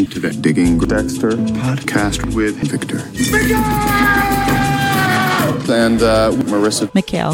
Welcome 0.00 0.14
to 0.14 0.20
the 0.20 0.32
Digging 0.32 0.78
Dexter 0.78 1.32
podcast 1.32 2.34
with 2.34 2.56
Victor. 2.56 3.00
And 5.70 6.00
uh, 6.00 6.30
Marissa. 6.48 6.94
Mikhail. 6.94 7.32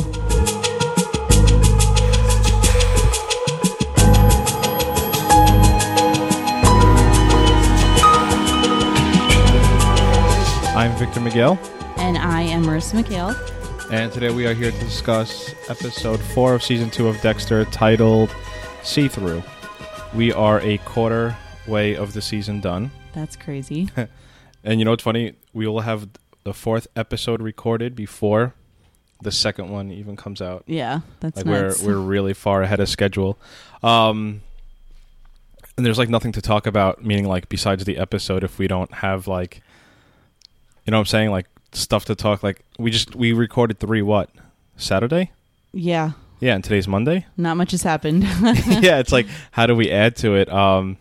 I'm 10.77 10.91
Victor 10.99 11.21
Miguel, 11.21 11.61
And 11.99 12.19
I 12.19 12.43
am 12.43 12.65
Marissa 12.65 12.95
Mikhail. 12.95 13.29
and 13.93 14.11
today 14.13 14.31
we 14.35 14.45
are 14.49 14.55
here 14.55 14.73
to 14.73 14.79
discuss 14.81 15.55
episode 15.69 16.19
four 16.21 16.55
of 16.55 16.65
season 16.65 16.91
two 16.91 17.07
of 17.07 17.21
Dexter, 17.21 17.65
titled 17.67 18.35
"See 18.83 19.07
Through." 19.07 19.45
We 20.15 20.33
are 20.33 20.61
a 20.63 20.79
quarter 20.79 21.37
way 21.69 21.97
of 21.97 22.13
the 22.13 22.23
season 22.23 22.61
done, 22.61 22.91
That's 23.13 23.37
crazy. 23.37 23.89
and 24.65 24.79
you 24.79 24.85
know 24.85 24.91
what's 24.93 25.03
funny? 25.03 25.35
We 25.53 25.67
will 25.67 25.81
have 25.81 26.09
the 26.45 26.55
fourth 26.55 26.87
episode 26.97 27.41
recorded 27.43 27.95
before 27.97 28.55
the 29.23 29.33
second 29.33 29.71
one 29.71 29.91
even 29.91 30.15
comes 30.17 30.43
out. 30.43 30.65
Yeah, 30.67 31.01
that's 31.21 31.39
like 31.39 31.47
nuts. 31.47 31.83
we're 31.83 31.95
we're 31.95 32.01
really 32.01 32.35
far 32.35 32.63
ahead 32.63 32.81
of 32.81 32.89
schedule. 32.89 33.39
Um, 33.83 34.43
and 35.77 35.85
there's 35.85 35.99
like 35.99 36.09
nothing 36.09 36.33
to 36.33 36.43
talk 36.43 36.67
about, 36.67 37.05
meaning 37.05 37.27
like 37.27 37.49
besides 37.49 37.85
the 37.85 37.99
episode, 37.99 38.45
if 38.45 38.59
we 38.59 38.67
don't 38.69 38.93
have 38.95 39.27
like, 39.27 39.63
you 40.87 40.91
know, 40.91 40.99
what 40.99 41.01
I'm 41.03 41.07
saying 41.07 41.31
like 41.31 41.47
stuff 41.73 42.05
to 42.07 42.15
talk. 42.15 42.43
Like 42.43 42.63
we 42.79 42.91
just 42.91 43.15
we 43.15 43.33
recorded 43.33 43.79
three 43.79 44.03
what 44.03 44.31
Saturday? 44.77 45.33
yeah, 45.73 46.13
Yeah, 46.41 46.55
and 46.55 46.65
today's 46.65 46.89
Monday. 46.89 47.27
not 47.37 47.57
much 47.57 47.73
has 47.73 47.83
happened. 47.83 48.23
yeah, 48.83 48.99
it's 48.99 49.13
like 49.13 49.27
how 49.51 49.67
do 49.67 49.75
we 49.75 49.91
add 49.91 50.17
to 50.17 50.35
it? 50.37 50.51
Um, 50.51 50.97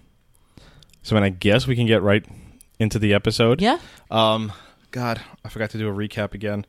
so 1.05 1.13
then 1.13 1.23
I 1.23 1.29
guess 1.29 1.67
we 1.67 1.75
can 1.75 1.85
get 1.85 2.01
right 2.01 2.25
into 2.79 2.97
the 2.97 3.13
episode. 3.13 3.61
yeah. 3.61 3.77
Um, 4.09 4.51
God, 4.91 5.21
I 5.43 5.49
forgot 5.49 5.69
to 5.71 5.77
do 5.77 5.87
a 5.87 5.93
recap 5.93 6.33
again. 6.33 6.65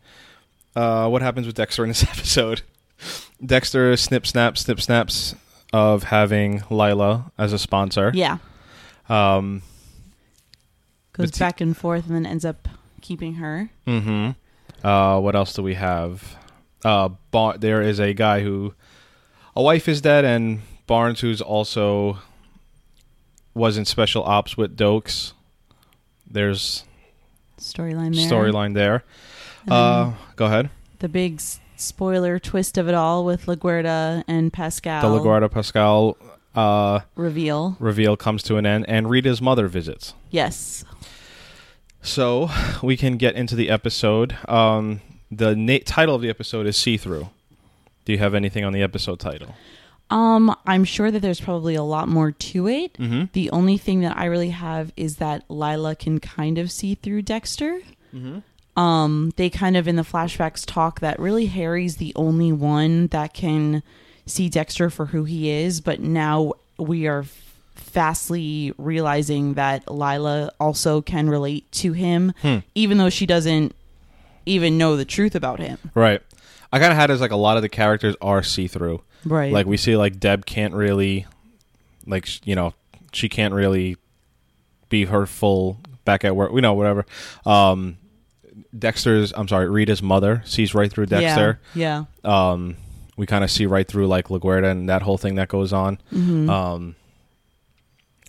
Uh, 0.74 1.08
what 1.08 1.22
happens 1.22 1.46
with 1.46 1.56
Dexter 1.56 1.84
in 1.84 1.88
this 1.88 2.02
episode? 2.08 2.60
Dexter 3.44 3.96
snip 3.96 4.26
snap 4.26 4.58
snip 4.58 4.80
snaps 4.80 5.34
of 5.72 6.04
having 6.04 6.62
Lila 6.70 7.32
as 7.38 7.52
a 7.52 7.58
sponsor. 7.58 8.10
Yeah. 8.14 8.38
Um. 9.08 9.62
Goes 11.12 11.30
back 11.38 11.60
and 11.62 11.74
forth 11.76 12.06
and 12.06 12.14
then 12.14 12.26
ends 12.26 12.44
up 12.44 12.68
keeping 13.00 13.34
her. 13.34 13.70
hmm 13.86 14.30
Uh, 14.84 15.18
what 15.20 15.34
else 15.34 15.54
do 15.54 15.62
we 15.62 15.74
have? 15.74 16.36
Uh, 16.84 17.08
Bar- 17.30 17.56
there 17.58 17.80
is 17.80 17.98
a 18.00 18.12
guy 18.12 18.40
who, 18.42 18.74
a 19.56 19.62
wife 19.62 19.88
is 19.88 20.00
dead, 20.02 20.24
and 20.26 20.60
Barnes, 20.86 21.20
who's 21.20 21.40
also 21.40 22.18
was 23.56 23.76
in 23.78 23.84
special 23.84 24.22
ops 24.22 24.56
with 24.56 24.76
Doakes. 24.76 25.32
There's 26.30 26.84
Storyline 27.58 28.14
there. 28.14 28.30
storyline 28.30 28.74
there. 28.74 29.04
Uh, 29.68 30.12
go 30.36 30.46
ahead. 30.46 30.70
the 30.98 31.08
big 31.08 31.36
s- 31.36 31.58
spoiler 31.76 32.38
twist 32.38 32.76
of 32.78 32.86
it 32.88 32.94
all 32.94 33.24
with 33.24 33.46
LaGuerta 33.46 34.22
and 34.28 34.52
Pascal. 34.52 35.00
The 35.10 35.20
LaGuerta 35.20 35.50
Pascal 35.50 36.16
uh, 36.54 37.00
reveal. 37.16 37.76
reveal 37.80 38.16
comes 38.16 38.42
to 38.44 38.56
an 38.56 38.66
end, 38.66 38.84
and 38.88 39.08
Rita's 39.10 39.40
mother 39.42 39.66
visits. 39.68 40.14
Yes. 40.30 40.84
So 42.02 42.48
we 42.82 42.96
can 42.96 43.16
get 43.16 43.34
into 43.34 43.56
the 43.56 43.70
episode. 43.70 44.36
Um, 44.48 45.00
the 45.30 45.56
na- 45.56 45.78
title 45.84 46.14
of 46.14 46.22
the 46.22 46.28
episode 46.28 46.66
is 46.66 46.76
"See 46.76 46.96
Through." 46.96 47.28
Do 48.04 48.12
you 48.12 48.18
have 48.18 48.34
anything 48.34 48.64
on 48.64 48.72
the 48.72 48.82
episode 48.82 49.18
title? 49.18 49.54
Um, 50.08 50.54
I'm 50.66 50.84
sure 50.84 51.10
that 51.10 51.20
there's 51.20 51.40
probably 51.40 51.74
a 51.74 51.82
lot 51.82 52.08
more 52.08 52.30
to 52.30 52.68
it. 52.68 52.92
Mm-hmm. 52.94 53.24
The 53.32 53.50
only 53.50 53.76
thing 53.76 54.00
that 54.00 54.16
I 54.16 54.26
really 54.26 54.50
have 54.50 54.92
is 54.96 55.16
that 55.16 55.42
Lila 55.48 55.96
can 55.96 56.20
kind 56.20 56.58
of 56.58 56.70
see 56.70 56.94
through 56.94 57.22
Dexter. 57.22 57.80
Mm-hmm. 58.14 58.80
Um, 58.80 59.32
they 59.36 59.50
kind 59.50 59.76
of 59.76 59.88
in 59.88 59.96
the 59.96 60.02
flashbacks 60.02 60.64
talk 60.64 61.00
that 61.00 61.18
really 61.18 61.46
Harry's 61.46 61.96
the 61.96 62.12
only 62.14 62.52
one 62.52 63.08
that 63.08 63.34
can 63.34 63.82
see 64.26 64.48
Dexter 64.48 64.90
for 64.90 65.06
who 65.06 65.24
he 65.24 65.50
is, 65.50 65.80
but 65.80 65.98
now 66.00 66.52
we 66.78 67.06
are 67.06 67.24
fastly 67.74 68.72
realizing 68.78 69.54
that 69.54 69.90
Lila 69.90 70.50
also 70.60 71.00
can 71.00 71.28
relate 71.30 71.70
to 71.72 71.92
him, 71.94 72.32
Hmm. 72.42 72.58
even 72.74 72.98
though 72.98 73.10
she 73.10 73.26
doesn't 73.26 73.74
even 74.44 74.76
know 74.78 74.96
the 74.96 75.04
truth 75.04 75.34
about 75.34 75.60
him. 75.60 75.78
Right. 75.94 76.20
I 76.72 76.78
kind 76.78 76.92
of 76.92 76.98
had 76.98 77.10
it 77.10 77.14
as 77.14 77.20
like 77.20 77.30
a 77.30 77.36
lot 77.36 77.56
of 77.56 77.62
the 77.62 77.68
characters 77.68 78.14
are 78.20 78.42
see 78.42 78.66
through. 78.68 79.00
Right. 79.24 79.52
Like 79.52 79.66
we 79.66 79.76
see, 79.76 79.96
like 79.96 80.20
Deb 80.20 80.46
can't 80.46 80.74
really, 80.74 81.26
like 82.06 82.46
you 82.46 82.54
know, 82.54 82.74
she 83.12 83.28
can't 83.28 83.54
really 83.54 83.96
be 84.88 85.04
her 85.06 85.26
full 85.26 85.78
back 86.04 86.24
at 86.24 86.36
work. 86.36 86.52
We 86.52 86.60
know 86.60 86.74
whatever. 86.74 87.04
Um, 87.44 87.98
Dexter's, 88.78 89.32
I'm 89.36 89.48
sorry, 89.48 89.68
Rita's 89.68 90.02
mother 90.02 90.42
sees 90.44 90.74
right 90.74 90.90
through 90.90 91.06
Dexter. 91.06 91.60
Yeah. 91.74 92.04
um, 92.24 92.76
we 93.16 93.24
kind 93.26 93.42
of 93.42 93.50
see 93.50 93.64
right 93.66 93.88
through 93.88 94.06
like 94.08 94.28
LaGuerta 94.28 94.70
and 94.70 94.88
that 94.90 95.00
whole 95.02 95.16
thing 95.16 95.36
that 95.36 95.48
goes 95.48 95.72
on. 95.72 95.98
yeah. 96.12 96.18
Mhm. 96.20 96.50
Um, 96.50 96.96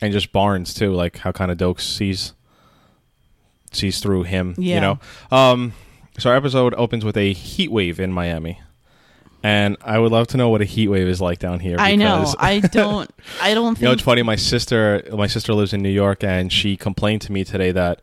and 0.01 0.13
just 0.13 0.31
Barnes 0.31 0.73
too, 0.73 0.93
like 0.93 1.17
how 1.17 1.31
kind 1.31 1.51
of 1.51 1.57
Doakes 1.57 1.81
sees 1.81 2.33
sees 3.71 3.99
through 3.99 4.23
him. 4.23 4.55
Yeah. 4.57 4.75
You 4.75 4.81
know. 4.81 4.99
Um, 5.37 5.73
so 6.17 6.29
our 6.29 6.35
episode 6.35 6.73
opens 6.75 7.03
with 7.05 7.17
a 7.17 7.33
heat 7.33 7.69
wave 7.71 7.99
in 7.99 8.11
Miami, 8.11 8.59
and 9.47 9.77
I 9.81 9.97
would 9.97 10.11
love 10.11 10.27
to 10.27 10.37
know 10.37 10.49
what 10.49 10.61
a 10.61 10.65
heat 10.65 10.89
wave 10.89 11.07
is 11.07 11.21
like 11.21 11.39
down 11.39 11.59
here. 11.61 11.77
I 11.79 11.95
know. 11.95 12.33
I 12.37 12.59
don't. 12.81 13.09
I 13.41 13.53
don't 13.53 13.75
think. 13.75 13.81
you 13.81 13.87
know, 13.87 13.93
it's 13.93 14.01
funny. 14.01 14.21
My 14.23 14.35
sister, 14.35 15.03
my 15.13 15.27
sister 15.27 15.53
lives 15.53 15.71
in 15.73 15.81
New 15.81 15.89
York, 16.03 16.23
and 16.23 16.51
she 16.51 16.75
complained 16.75 17.21
to 17.21 17.31
me 17.31 17.45
today 17.45 17.71
that 17.71 18.01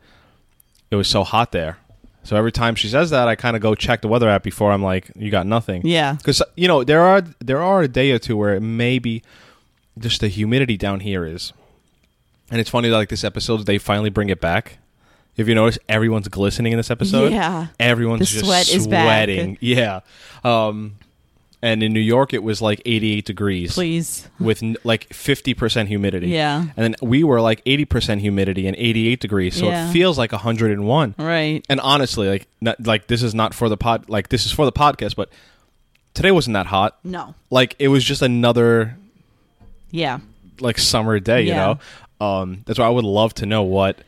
it 0.89 0.95
was 0.95 1.07
so 1.07 1.23
hot 1.23 1.51
there. 1.51 1.77
So 2.23 2.35
every 2.35 2.51
time 2.51 2.73
she 2.73 2.87
says 2.87 3.11
that, 3.11 3.27
I 3.27 3.35
kind 3.35 3.55
of 3.55 3.61
go 3.61 3.75
check 3.75 4.01
the 4.01 4.07
weather 4.07 4.27
app 4.27 4.41
before 4.41 4.71
I'm 4.71 4.81
like, 4.81 5.11
"You 5.15 5.29
got 5.29 5.45
nothing." 5.45 5.81
yeah. 5.85 6.13
because 6.13 6.41
you 6.55 6.67
know 6.67 6.83
there 6.83 7.01
are 7.01 7.21
there 7.39 7.61
are 7.61 7.83
a 7.83 7.87
day 7.87 8.11
or 8.11 8.17
two 8.17 8.35
where 8.35 8.55
it 8.55 8.61
maybe 8.61 9.21
just 9.99 10.21
the 10.21 10.27
humidity 10.27 10.77
down 10.77 11.01
here 11.01 11.25
is, 11.25 11.53
and 12.49 12.59
it's 12.59 12.71
funny 12.71 12.89
that 12.89 12.95
like 12.95 13.09
this 13.09 13.23
episode 13.23 13.67
they 13.67 13.77
finally 13.77 14.09
bring 14.09 14.29
it 14.29 14.41
back. 14.41 14.79
If 15.37 15.47
you 15.47 15.53
notice, 15.53 15.77
everyone's 15.87 16.27
glistening 16.29 16.71
in 16.73 16.77
this 16.77 16.89
episode. 16.89 17.31
Yeah. 17.31 17.67
everyone's 17.79 18.21
The 18.21 18.25
just 18.39 18.45
sweat 18.45 18.69
is 18.73 18.87
back. 18.87 19.05
sweating. 19.05 19.57
Yeah, 19.61 19.99
um, 20.43 20.95
and 21.65 21.81
in 21.83 21.91
New 21.93 21.99
York 22.15 22.33
it 22.33 22.43
was 22.43 22.61
like 22.61 22.79
88 22.85 23.25
degrees 23.25 23.73
Please. 23.73 24.27
with 24.39 24.61
n- 24.61 24.77
like 24.83 25.11
50 25.13 25.53
percent 25.55 25.89
humidity. 25.89 26.27
Yeah. 26.29 26.61
and 26.77 26.83
then 26.83 26.95
we 27.01 27.23
were 27.23 27.41
like 27.41 27.61
80 27.65 27.85
percent 27.85 28.21
humidity 28.21 28.67
and 28.67 28.75
88 28.77 29.19
degrees, 29.19 29.55
so 29.55 29.65
Yeah. 29.65 29.89
it 29.89 29.91
feels 29.93 30.17
like 30.17 30.31
101. 30.31 31.15
Right. 31.17 31.65
And 31.69 31.79
honestly, 31.81 32.29
like 32.29 32.47
not, 32.61 32.85
like 32.85 33.07
this 33.07 33.23
is 33.23 33.33
not 33.33 33.53
for 33.53 33.67
the 33.69 33.77
pod, 33.77 34.07
like 34.09 34.29
this 34.29 34.45
is 34.45 34.51
for 34.51 34.65
the 34.65 34.71
podcast, 34.71 35.15
but 35.15 35.29
today 36.13 36.31
wasn't 36.31 36.53
that 36.53 36.67
hot 36.67 36.97
No. 37.03 37.35
like 37.49 37.75
it 37.79 37.89
was 37.89 38.03
just 38.03 38.21
another 38.21 38.95
Yeah. 39.91 40.19
like 40.61 40.77
summer 40.77 41.19
day 41.19 41.41
you 41.41 41.49
Yeah. 41.49 41.65
know 42.21 42.25
um 42.25 42.61
that's 42.65 42.79
why 42.79 42.85
i 42.85 42.89
would 42.89 43.03
love 43.03 43.33
to 43.33 43.45
know 43.45 43.63
what 43.63 43.99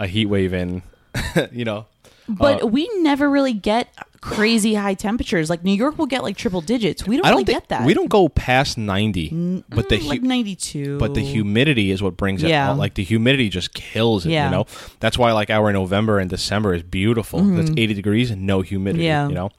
a 0.00 0.08
heat 0.08 0.26
wave 0.26 0.52
in 0.52 0.82
you 1.52 1.64
know 1.64 1.86
But 2.28 2.62
Uh, 2.62 2.66
we 2.66 2.88
never 3.02 3.28
really 3.30 3.52
get 3.52 3.88
crazy 4.20 4.74
high 4.74 4.94
temperatures. 4.94 5.48
Like 5.48 5.62
New 5.62 5.72
York 5.74 5.98
will 5.98 6.06
get 6.06 6.24
like 6.24 6.36
triple 6.36 6.60
digits. 6.60 7.06
We 7.06 7.16
don't 7.16 7.24
i 7.26 7.28
don't 7.28 7.36
really 7.36 7.44
think 7.44 7.60
get 7.62 7.68
that. 7.68 7.86
we 7.86 7.94
don't 7.94 8.08
go 8.08 8.28
past 8.28 8.76
90 8.76 9.62
but 9.68 9.88
the 9.88 9.98
Mm, 9.98 10.06
like 10.08 10.22
92. 10.22 10.98
but 10.98 11.14
the 11.14 11.20
humidity 11.20 11.92
is 11.92 12.02
what 12.02 12.16
brings 12.16 12.42
it 12.42 12.48
Yeah. 12.50 12.70
out. 12.70 12.78
like 12.78 12.94
the 12.94 13.04
humidity 13.04 13.48
just 13.48 13.72
kills 13.74 14.26
it 14.26 14.30
Yeah. 14.30 14.46
you 14.46 14.50
know 14.50 14.66
that's 14.98 15.16
why 15.16 15.30
like 15.32 15.48
our 15.50 15.72
november 15.72 16.18
and 16.18 16.28
december 16.28 16.74
is 16.74 16.82
beautiful 16.82 17.40
that's 17.40 17.70
80 17.76 17.94
degrees 17.94 18.30
and 18.32 18.44
no 18.46 18.62
humidity 18.62 19.04
Mm-hmm. 19.04 19.06
Yeah. 19.06 19.28
you 19.28 19.34
know 19.34 19.50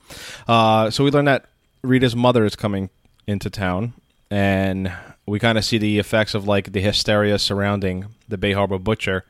uh 0.50 0.89
so 0.89 1.03
we 1.06 1.12
learned 1.12 1.30
that 1.30 1.45
rita's 1.83 2.15
mother 2.15 2.44
is 2.44 2.56
coming 2.57 2.89
into 3.25 3.50
town 3.50 3.94
and 4.30 4.91
we 5.25 5.39
kind 5.39 5.57
of 5.57 5.63
see 5.63 5.77
the 5.77 5.97
effects 6.00 6.33
of 6.33 6.45
like 6.47 6.74
the 6.74 6.81
hysteria 6.81 7.39
surrounding 7.39 8.06
the 8.27 8.38
bay 8.38 8.51
harbor 8.51 8.77
butcher 8.80 9.24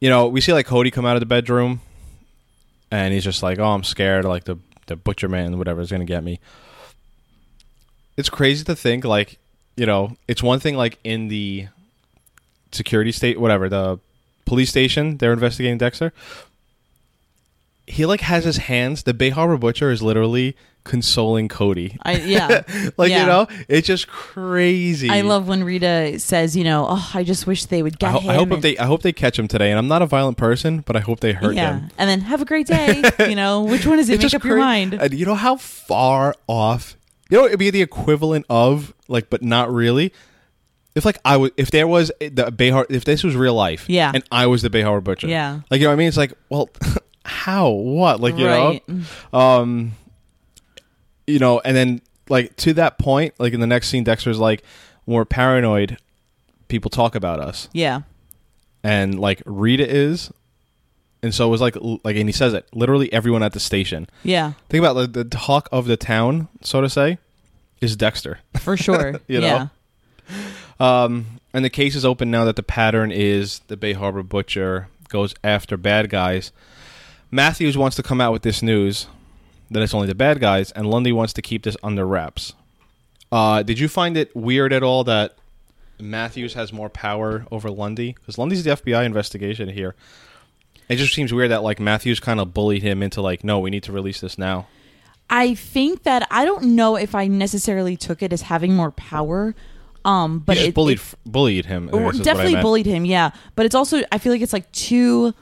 you 0.00 0.08
know, 0.08 0.28
we 0.28 0.40
see 0.40 0.52
like 0.52 0.66
Cody 0.66 0.90
come 0.90 1.04
out 1.04 1.16
of 1.16 1.20
the 1.20 1.26
bedroom, 1.26 1.80
and 2.90 3.12
he's 3.12 3.24
just 3.24 3.42
like, 3.42 3.58
"Oh, 3.58 3.72
I'm 3.72 3.84
scared. 3.84 4.24
Like 4.24 4.44
the 4.44 4.58
the 4.86 4.96
butcher 4.96 5.28
man, 5.28 5.58
whatever, 5.58 5.80
is 5.80 5.90
gonna 5.90 6.04
get 6.04 6.24
me." 6.24 6.40
It's 8.16 8.30
crazy 8.30 8.64
to 8.64 8.74
think, 8.74 9.04
like, 9.04 9.38
you 9.76 9.86
know, 9.86 10.16
it's 10.26 10.42
one 10.42 10.58
thing 10.58 10.76
like 10.76 10.98
in 11.04 11.28
the 11.28 11.68
security 12.72 13.12
state, 13.12 13.40
whatever 13.40 13.68
the 13.68 14.00
police 14.44 14.70
station, 14.70 15.18
they're 15.18 15.32
investigating 15.32 15.78
Dexter. 15.78 16.12
He 17.86 18.04
like 18.04 18.20
has 18.22 18.44
his 18.44 18.56
hands. 18.56 19.04
The 19.04 19.14
Bay 19.14 19.30
Harbor 19.30 19.56
butcher 19.56 19.90
is 19.90 20.02
literally 20.02 20.56
consoling 20.88 21.46
Cody. 21.48 21.96
I, 22.02 22.16
yeah. 22.16 22.62
Like 22.96 23.10
Yeah. 23.10 23.20
you 23.20 23.26
know, 23.26 23.46
it's 23.68 23.86
just 23.86 24.08
crazy. 24.08 25.08
I 25.10 25.20
love 25.20 25.46
when 25.46 25.62
Rita 25.62 26.18
says, 26.18 26.56
you 26.56 26.64
know, 26.64 26.86
oh, 26.88 27.10
I 27.14 27.22
just 27.22 27.46
wish 27.46 27.66
they 27.66 27.82
would 27.82 27.94
I, 27.94 27.98
get 27.98 28.10
ho- 28.12 28.18
him. 28.20 28.30
I 28.30 28.34
hope 28.34 28.48
if 28.48 28.54
and- 28.54 28.62
they 28.62 28.78
I 28.78 28.86
hope 28.86 29.02
they 29.02 29.12
catch 29.12 29.38
him 29.38 29.46
today. 29.46 29.70
And 29.70 29.78
I'm 29.78 29.86
not 29.86 30.02
a 30.02 30.06
violent 30.06 30.36
person, 30.38 30.80
but 30.80 30.96
I 30.96 31.00
hope 31.00 31.20
they 31.20 31.32
hurt 31.32 31.54
yeah. 31.54 31.78
him. 31.80 31.90
And 31.98 32.10
then 32.10 32.22
have 32.22 32.42
a 32.42 32.44
great 32.44 32.66
day. 32.66 33.02
you 33.20 33.36
know, 33.36 33.62
which 33.72 33.86
one 33.86 33.98
is 34.00 34.08
it? 34.08 34.14
It's 34.14 34.24
Make 34.24 34.34
up 34.34 34.44
your 34.44 34.58
mind. 34.58 34.94
And 34.94 35.14
you 35.14 35.26
know 35.26 35.34
how 35.36 35.56
far 35.56 36.34
off? 36.48 36.96
You 37.30 37.38
know, 37.38 37.44
it'd 37.46 37.58
be 37.58 37.70
the 37.70 37.82
equivalent 37.82 38.46
of 38.50 38.92
like, 39.06 39.30
but 39.30 39.42
not 39.42 39.70
really. 39.72 40.12
if 40.94 41.04
like 41.04 41.18
I 41.24 41.36
was, 41.36 41.50
if 41.56 41.70
there 41.70 41.86
was 41.86 42.10
the 42.20 42.70
Harbor, 42.72 42.86
if 42.92 43.04
this 43.04 43.22
was 43.22 43.36
real 43.36 43.54
life, 43.54 43.84
Yeah. 43.88 44.10
and 44.14 44.24
I 44.32 44.46
was 44.46 44.62
the 44.62 44.82
Harbor 44.82 45.00
butcher, 45.02 45.28
Yeah. 45.28 45.60
like 45.70 45.80
you 45.80 45.84
know 45.86 45.90
what 45.90 45.94
I 45.94 45.96
mean? 45.98 46.08
It's 46.08 46.16
like, 46.16 46.32
well, 46.48 46.70
how, 47.24 47.68
what, 47.68 48.20
like 48.20 48.36
you 48.38 48.46
right. 48.48 48.82
know, 48.88 49.38
um, 49.38 49.92
you 51.28 51.38
know, 51.38 51.60
and 51.60 51.76
then 51.76 52.00
like 52.28 52.56
to 52.56 52.72
that 52.74 52.98
point, 52.98 53.34
like 53.38 53.52
in 53.52 53.60
the 53.60 53.66
next 53.66 53.88
scene, 53.88 54.04
Dexter's 54.04 54.38
like, 54.38 54.62
when 55.04 55.16
we're 55.16 55.24
paranoid, 55.24 55.98
people 56.68 56.90
talk 56.90 57.14
about 57.14 57.40
us, 57.40 57.68
Yeah. 57.72 58.00
and 58.82 59.18
like 59.18 59.42
Rita 59.46 59.88
is, 59.88 60.30
and 61.22 61.34
so 61.34 61.46
it 61.46 61.50
was 61.50 61.60
like, 61.60 61.76
like, 62.04 62.16
and 62.16 62.28
he 62.28 62.32
says 62.32 62.52
it, 62.54 62.66
literally 62.72 63.12
everyone 63.12 63.42
at 63.42 63.52
the 63.52 63.60
station. 63.60 64.08
Yeah. 64.22 64.52
Think 64.68 64.82
about 64.82 64.96
like, 64.96 65.12
the 65.12 65.24
talk 65.24 65.68
of 65.72 65.86
the 65.86 65.96
town, 65.96 66.48
so 66.62 66.80
to 66.80 66.88
say, 66.90 67.18
is 67.80 67.96
Dexter. 67.96 68.40
For 68.58 68.76
sure. 68.76 69.20
You 69.28 69.40
know? 69.40 69.46
yeah. 69.46 69.68
Um, 70.80 71.40
and 71.54 71.64
the 71.64 71.70
case 71.70 71.94
is 71.96 72.04
open 72.04 72.30
now 72.30 72.44
that 72.44 72.56
the 72.56 72.62
pattern 72.62 73.10
is 73.10 73.60
the 73.68 73.76
Bay 73.76 73.94
Harbor 73.94 74.22
Butcher 74.22 74.88
goes 75.08 75.34
after 75.42 75.76
bad 75.76 76.10
guys. 76.10 76.52
Matthews 77.30 77.76
wants 77.76 77.96
to 77.96 78.02
come 78.02 78.20
out 78.20 78.32
with 78.32 78.42
this 78.42 78.62
news 78.62 79.06
that 79.70 79.82
it's 79.82 79.94
only 79.94 80.06
the 80.06 80.14
bad 80.14 80.40
guys, 80.40 80.70
and 80.72 80.88
Lundy 80.90 81.12
wants 81.12 81.32
to 81.34 81.42
keep 81.42 81.62
this 81.62 81.76
under 81.82 82.06
wraps. 82.06 82.54
Uh, 83.30 83.62
did 83.62 83.78
you 83.78 83.88
find 83.88 84.16
it 84.16 84.34
weird 84.34 84.72
at 84.72 84.82
all 84.82 85.04
that 85.04 85.36
Matthews 86.00 86.54
has 86.54 86.72
more 86.72 86.88
power 86.88 87.46
over 87.50 87.70
Lundy? 87.70 88.12
Because 88.14 88.38
Lundy's 88.38 88.64
the 88.64 88.70
FBI 88.70 89.04
investigation 89.04 89.68
here. 89.68 89.94
It 90.88 90.96
just 90.96 91.12
seems 91.12 91.34
weird 91.34 91.50
that 91.50 91.62
like 91.62 91.78
Matthews 91.80 92.20
kind 92.20 92.40
of 92.40 92.54
bullied 92.54 92.82
him 92.82 93.02
into 93.02 93.20
like, 93.20 93.44
no, 93.44 93.58
we 93.58 93.68
need 93.70 93.82
to 93.82 93.92
release 93.92 94.20
this 94.20 94.38
now. 94.38 94.66
I 95.28 95.54
think 95.54 96.04
that 96.04 96.26
I 96.30 96.46
don't 96.46 96.74
know 96.74 96.96
if 96.96 97.14
I 97.14 97.26
necessarily 97.26 97.96
took 97.96 98.22
it 98.22 98.32
as 98.32 98.42
having 98.42 98.74
more 98.74 98.90
power. 98.92 99.54
Um, 100.06 100.38
but 100.38 100.56
it, 100.56 100.74
bullied 100.74 101.00
it- 101.00 101.14
bullied 101.26 101.66
him. 101.66 101.90
Or 101.92 102.12
guess 102.12 102.14
is 102.14 102.18
what 102.20 102.28
I 102.28 102.32
definitely 102.32 102.62
bullied 102.62 102.86
him 102.86 103.04
yeah 103.04 103.32
but 103.56 103.66
it's 103.66 103.74
also 103.74 104.02
i 104.12 104.16
feel 104.18 104.32
like 104.32 104.40
it's 104.40 104.52
like 104.54 104.70
two 104.72 105.34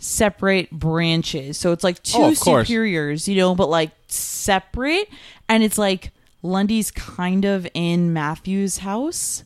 separate 0.00 0.70
branches 0.70 1.56
so 1.58 1.72
it's 1.72 1.84
like 1.84 2.02
two 2.02 2.18
Oh, 2.18 2.32
superiors 2.34 3.28
you 3.28 3.36
know 3.36 3.54
but 3.54 3.68
like 3.68 3.90
separate 4.08 5.08
and 5.48 5.62
it's 5.62 5.76
like 5.78 6.10
lundy's 6.42 6.90
kind 6.90 7.44
of 7.44 7.66
in 7.74 8.12
matthew's 8.12 8.78
house 8.78 9.44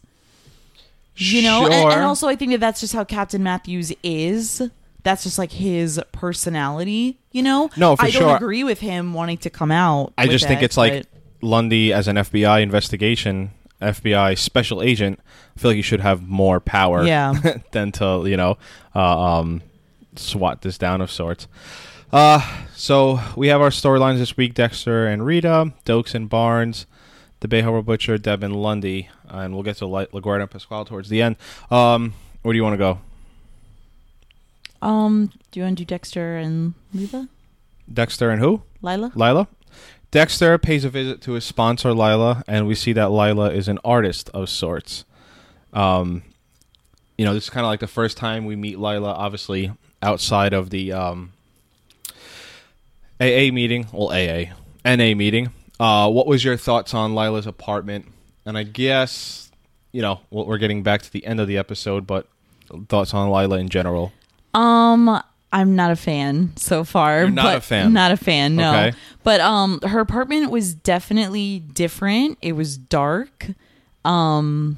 you 1.16 1.42
know 1.42 1.64
and, 1.66 1.74
Sure. 1.74 1.90
and 1.92 2.02
also 2.02 2.28
i 2.28 2.36
think 2.36 2.52
that 2.52 2.60
that's 2.60 2.80
just 2.80 2.92
how 2.94 3.04
captain 3.04 3.42
matthews 3.42 3.92
is 4.02 4.62
that's 5.02 5.22
just 5.24 5.38
like 5.38 5.52
his 5.52 6.00
personality 6.12 7.18
you 7.32 7.42
know 7.42 7.68
No, 7.76 7.96
for 7.96 8.04
i 8.04 8.10
don't 8.10 8.22
sure. 8.22 8.36
agree 8.36 8.62
with 8.64 8.80
him 8.80 9.12
wanting 9.12 9.38
to 9.38 9.50
come 9.50 9.70
out 9.72 10.12
I 10.16 10.26
just 10.28 10.46
think 10.46 10.62
it, 10.62 10.66
it's 10.66 10.76
like 10.76 11.04
Lundy 11.42 11.92
as 11.92 12.08
an 12.08 12.16
FBI 12.16 12.62
investigation, 12.62 13.50
FBI 13.82 14.38
special 14.38 14.80
agent. 14.80 15.20
I 15.54 15.60
feel 15.60 15.70
like 15.72 15.76
he 15.76 15.82
should 15.82 16.00
have 16.00 16.26
more 16.26 16.58
power, 16.58 17.04
Yeah. 17.04 17.34
than 17.72 17.92
to 17.92 18.24
you 18.26 18.38
know, 18.38 18.56
uh, 18.94 19.00
um, 19.40 19.60
swat 20.18 20.62
this 20.62 20.78
down 20.78 21.00
of 21.00 21.10
sorts. 21.10 21.46
Uh, 22.12 22.40
so 22.74 23.20
we 23.36 23.48
have 23.48 23.60
our 23.60 23.70
storylines 23.70 24.18
this 24.18 24.36
week: 24.36 24.54
Dexter 24.54 25.06
and 25.06 25.24
Rita, 25.26 25.72
Doakes 25.84 26.14
and 26.14 26.28
Barnes, 26.28 26.86
the 27.40 27.48
Bay 27.48 27.60
Harbor 27.60 27.82
Butcher, 27.82 28.18
Deb 28.18 28.42
and 28.42 28.54
Lundy, 28.54 29.08
and 29.28 29.54
we'll 29.54 29.62
get 29.62 29.76
to 29.78 29.86
La- 29.86 30.06
LaGuerta 30.06 30.42
and 30.42 30.50
Pasquale 30.50 30.84
towards 30.84 31.08
the 31.08 31.22
end. 31.22 31.36
Um, 31.70 32.14
where 32.42 32.52
do 32.52 32.56
you 32.56 32.62
want 32.62 32.74
to 32.74 32.78
go? 32.78 32.98
um 34.82 35.30
do 35.50 35.60
you 35.60 35.64
want 35.64 35.78
to 35.78 35.82
do 35.82 35.86
dexter 35.86 36.36
and 36.36 36.74
lila 36.92 37.26
Dexter 37.90 38.28
and 38.30 38.40
who? 38.40 38.62
lila 38.82 39.10
Lila. 39.14 39.48
Dexter 40.10 40.58
pays 40.58 40.84
a 40.84 40.90
visit 40.90 41.20
to 41.22 41.32
his 41.32 41.44
sponsor 41.44 41.92
Lila, 41.92 42.44
and 42.46 42.66
we 42.68 42.74
see 42.76 42.92
that 42.92 43.10
Lila 43.10 43.50
is 43.50 43.66
an 43.66 43.78
artist 43.84 44.30
of 44.32 44.48
sorts. 44.48 45.04
Um, 45.72 46.22
you 47.18 47.24
know, 47.24 47.34
this 47.34 47.44
is 47.44 47.50
kind 47.50 47.66
of 47.66 47.68
like 47.68 47.80
the 47.80 47.88
first 47.88 48.16
time 48.16 48.44
we 48.44 48.54
meet 48.56 48.78
Lila, 48.78 49.12
obviously 49.12 49.72
outside 50.04 50.52
of 50.52 50.70
the 50.70 50.92
um, 50.92 51.32
AA 53.20 53.50
meeting, 53.50 53.88
well, 53.92 54.12
AA, 54.12 54.52
NA 54.84 55.14
meeting. 55.14 55.50
Uh, 55.80 56.08
what 56.10 56.26
was 56.26 56.44
your 56.44 56.56
thoughts 56.56 56.94
on 56.94 57.14
Lila's 57.14 57.46
apartment? 57.46 58.06
And 58.46 58.56
I 58.56 58.62
guess, 58.62 59.50
you 59.92 60.02
know, 60.02 60.20
well, 60.30 60.46
we're 60.46 60.58
getting 60.58 60.82
back 60.82 61.02
to 61.02 61.12
the 61.12 61.24
end 61.26 61.40
of 61.40 61.48
the 61.48 61.56
episode, 61.56 62.06
but 62.06 62.28
thoughts 62.88 63.14
on 63.14 63.30
Lila 63.30 63.58
in 63.58 63.68
general. 63.68 64.12
Um, 64.52 65.20
I'm 65.52 65.74
not 65.74 65.90
a 65.90 65.96
fan 65.96 66.52
so 66.56 66.84
far. 66.84 67.20
You're 67.20 67.30
not 67.30 67.44
but 67.44 67.56
a 67.58 67.60
fan? 67.60 67.92
Not 67.92 68.12
a 68.12 68.16
fan. 68.16 68.56
No. 68.56 68.70
Okay. 68.70 68.92
But 69.22 69.40
um, 69.40 69.80
her 69.82 70.00
apartment 70.00 70.50
was 70.50 70.74
definitely 70.74 71.60
different. 71.60 72.38
It 72.42 72.52
was 72.52 72.76
dark. 72.76 73.46
Um, 74.04 74.76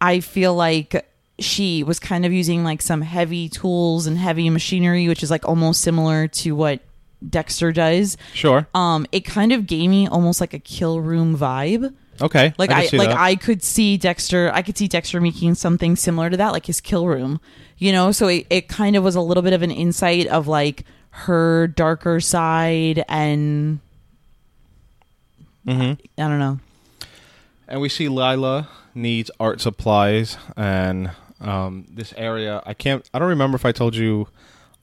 I 0.00 0.20
feel 0.20 0.54
like 0.54 1.09
she 1.40 1.82
was 1.82 1.98
kind 1.98 2.24
of 2.24 2.32
using 2.32 2.64
like 2.64 2.82
some 2.82 3.02
heavy 3.02 3.48
tools 3.48 4.06
and 4.06 4.18
heavy 4.18 4.50
machinery, 4.50 5.08
which 5.08 5.22
is 5.22 5.30
like 5.30 5.46
almost 5.48 5.80
similar 5.80 6.28
to 6.28 6.54
what 6.54 6.80
Dexter 7.26 7.72
does. 7.72 8.16
Sure. 8.32 8.66
Um, 8.74 9.06
it 9.12 9.20
kind 9.20 9.52
of 9.52 9.66
gave 9.66 9.90
me 9.90 10.06
almost 10.06 10.40
like 10.40 10.54
a 10.54 10.58
kill 10.58 11.00
room 11.00 11.36
vibe. 11.36 11.94
Okay. 12.20 12.54
Like 12.58 12.70
can 12.70 12.78
I, 12.78 12.96
like 12.96 13.08
that. 13.08 13.18
I 13.18 13.34
could 13.36 13.62
see 13.62 13.96
Dexter 13.96 14.50
I 14.52 14.62
could 14.62 14.76
see 14.76 14.88
Dexter 14.88 15.20
making 15.20 15.54
something 15.54 15.96
similar 15.96 16.30
to 16.30 16.36
that, 16.36 16.52
like 16.52 16.66
his 16.66 16.80
kill 16.80 17.06
room. 17.06 17.40
You 17.78 17.92
know, 17.92 18.12
so 18.12 18.28
it, 18.28 18.46
it 18.50 18.68
kind 18.68 18.94
of 18.96 19.02
was 19.02 19.14
a 19.14 19.20
little 19.20 19.42
bit 19.42 19.54
of 19.54 19.62
an 19.62 19.70
insight 19.70 20.26
of 20.26 20.46
like 20.46 20.84
her 21.10 21.66
darker 21.66 22.20
side 22.20 23.04
and 23.08 23.80
mm-hmm. 25.66 25.92
I 26.22 26.28
don't 26.28 26.38
know. 26.38 26.60
And 27.66 27.80
we 27.80 27.88
see 27.88 28.08
Lila 28.08 28.68
needs 28.94 29.30
art 29.38 29.60
supplies, 29.60 30.36
and 30.56 31.12
um, 31.40 31.86
this 31.88 32.12
area 32.16 32.62
I 32.66 32.74
can't. 32.74 33.08
I 33.14 33.18
don't 33.18 33.28
remember 33.28 33.56
if 33.56 33.64
I 33.64 33.72
told 33.72 33.94
you 33.96 34.28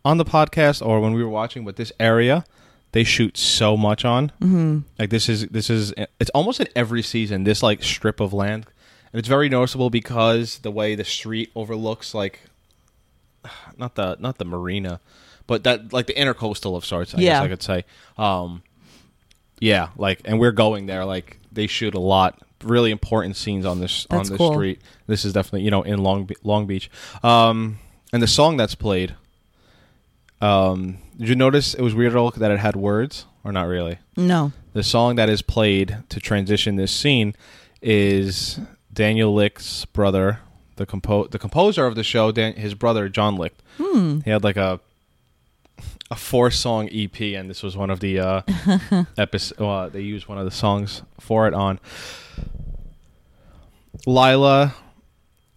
on 0.05 0.17
the 0.17 0.25
podcast 0.25 0.85
or 0.85 0.99
when 0.99 1.13
we 1.13 1.23
were 1.23 1.29
watching, 1.29 1.65
but 1.65 1.75
this 1.75 1.91
area 1.99 2.45
they 2.93 3.03
shoot 3.03 3.37
so 3.37 3.75
much 3.77 4.05
on. 4.05 4.29
Mm-hmm. 4.41 4.79
Like 4.97 5.09
this 5.09 5.27
is 5.29 5.47
this 5.47 5.69
is 5.69 5.93
it's 6.19 6.29
almost 6.31 6.59
in 6.59 6.67
every 6.75 7.01
season. 7.03 7.43
This 7.43 7.61
like 7.61 7.83
strip 7.83 8.19
of 8.19 8.33
land, 8.33 8.65
and 9.11 9.19
it's 9.19 9.27
very 9.27 9.49
noticeable 9.49 9.89
because 9.89 10.59
the 10.59 10.71
way 10.71 10.95
the 10.95 11.03
street 11.03 11.51
overlooks 11.55 12.13
like 12.13 12.41
not 13.77 13.95
the 13.95 14.15
not 14.19 14.37
the 14.37 14.45
marina, 14.45 14.99
but 15.47 15.63
that 15.63 15.91
like 15.93 16.07
the 16.07 16.13
intercoastal 16.13 16.75
of 16.77 16.85
sorts. 16.85 17.13
I 17.13 17.19
Yeah. 17.19 17.33
guess 17.39 17.41
I 17.43 17.47
could 17.49 17.63
say. 17.63 17.85
Um, 18.17 18.63
yeah, 19.59 19.89
like, 19.97 20.21
and 20.25 20.39
we're 20.39 20.51
going 20.51 20.85
there. 20.85 21.03
Like, 21.03 21.39
they 21.51 21.65
shoot 21.65 21.95
a 21.95 21.99
lot, 21.99 22.39
really 22.63 22.91
important 22.91 23.35
scenes 23.35 23.65
on 23.65 23.79
this 23.79 24.07
on 24.09 24.17
That's 24.17 24.29
this 24.29 24.37
cool. 24.37 24.53
street. 24.53 24.81
This 25.07 25.25
is 25.25 25.33
definitely 25.33 25.61
you 25.63 25.71
know 25.71 25.83
in 25.83 26.01
Long 26.03 26.25
Be- 26.25 26.35
Long 26.43 26.65
Beach. 26.67 26.89
Um, 27.23 27.79
and 28.13 28.21
the 28.23 28.27
song 28.27 28.57
that's 28.57 28.75
played. 28.75 29.15
Um, 30.39 30.99
did 31.17 31.29
you 31.29 31.35
notice 31.35 31.73
it 31.73 31.81
was 31.81 31.95
weird 31.95 32.11
at 32.13 32.17
all 32.17 32.29
that 32.31 32.51
it 32.51 32.59
had 32.59 32.75
words 32.75 33.25
or 33.43 33.51
not 33.51 33.63
really? 33.63 33.97
No. 34.15 34.51
The 34.73 34.83
song 34.83 35.15
that 35.15 35.29
is 35.29 35.41
played 35.41 35.97
to 36.09 36.19
transition 36.19 36.75
this 36.75 36.91
scene 36.91 37.33
is 37.81 38.59
Daniel 38.93 39.33
Licht's 39.33 39.85
brother, 39.85 40.39
the 40.75 40.85
compo- 40.85 41.27
the 41.27 41.39
composer 41.39 41.85
of 41.87 41.95
the 41.95 42.03
show, 42.03 42.31
Dan- 42.31 42.53
his 42.53 42.75
brother 42.75 43.09
John 43.09 43.35
Licht. 43.35 43.61
Hmm. 43.81 44.19
He 44.25 44.29
had 44.29 44.43
like 44.43 44.57
a 44.57 44.79
a 46.09 46.15
four 46.15 46.49
song 46.51 46.89
EP, 46.91 47.19
and 47.21 47.49
this 47.49 47.61
was 47.63 47.75
one 47.75 47.89
of 47.89 47.99
the 47.99 48.19
uh, 48.19 48.41
episodes. 49.17 49.59
Uh, 49.61 49.89
they 49.91 50.01
used 50.01 50.27
one 50.27 50.37
of 50.37 50.45
the 50.45 50.51
songs 50.51 51.01
for 51.19 51.47
it 51.47 51.53
on. 51.53 51.79
Lila 54.05 54.75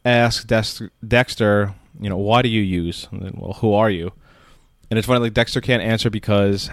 asks 0.04 0.44
Dex- 0.44 0.82
Dexter, 1.06 1.74
you 2.00 2.08
know, 2.08 2.16
why 2.16 2.42
do 2.42 2.48
you 2.48 2.62
use? 2.62 3.06
And 3.12 3.22
then, 3.22 3.34
well, 3.36 3.52
who 3.54 3.74
are 3.74 3.90
you? 3.90 4.12
And 4.90 4.98
it's 4.98 5.06
funny, 5.06 5.20
like 5.20 5.34
Dexter 5.34 5.60
can't 5.60 5.82
answer 5.82 6.10
because 6.10 6.70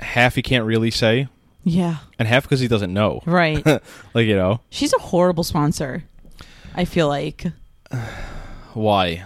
half 0.00 0.34
he 0.36 0.42
can't 0.42 0.64
really 0.64 0.90
say, 0.90 1.28
Yeah. 1.62 1.96
and 2.18 2.26
half 2.26 2.44
because 2.44 2.60
he 2.60 2.68
doesn't 2.68 2.92
know. 2.92 3.22
Right. 3.26 3.64
like 4.14 4.26
you 4.26 4.36
know 4.36 4.60
She's 4.70 4.94
a 4.94 4.98
horrible 4.98 5.44
sponsor. 5.44 6.04
I 6.74 6.84
feel 6.84 7.08
like 7.08 7.46
why? 8.72 9.24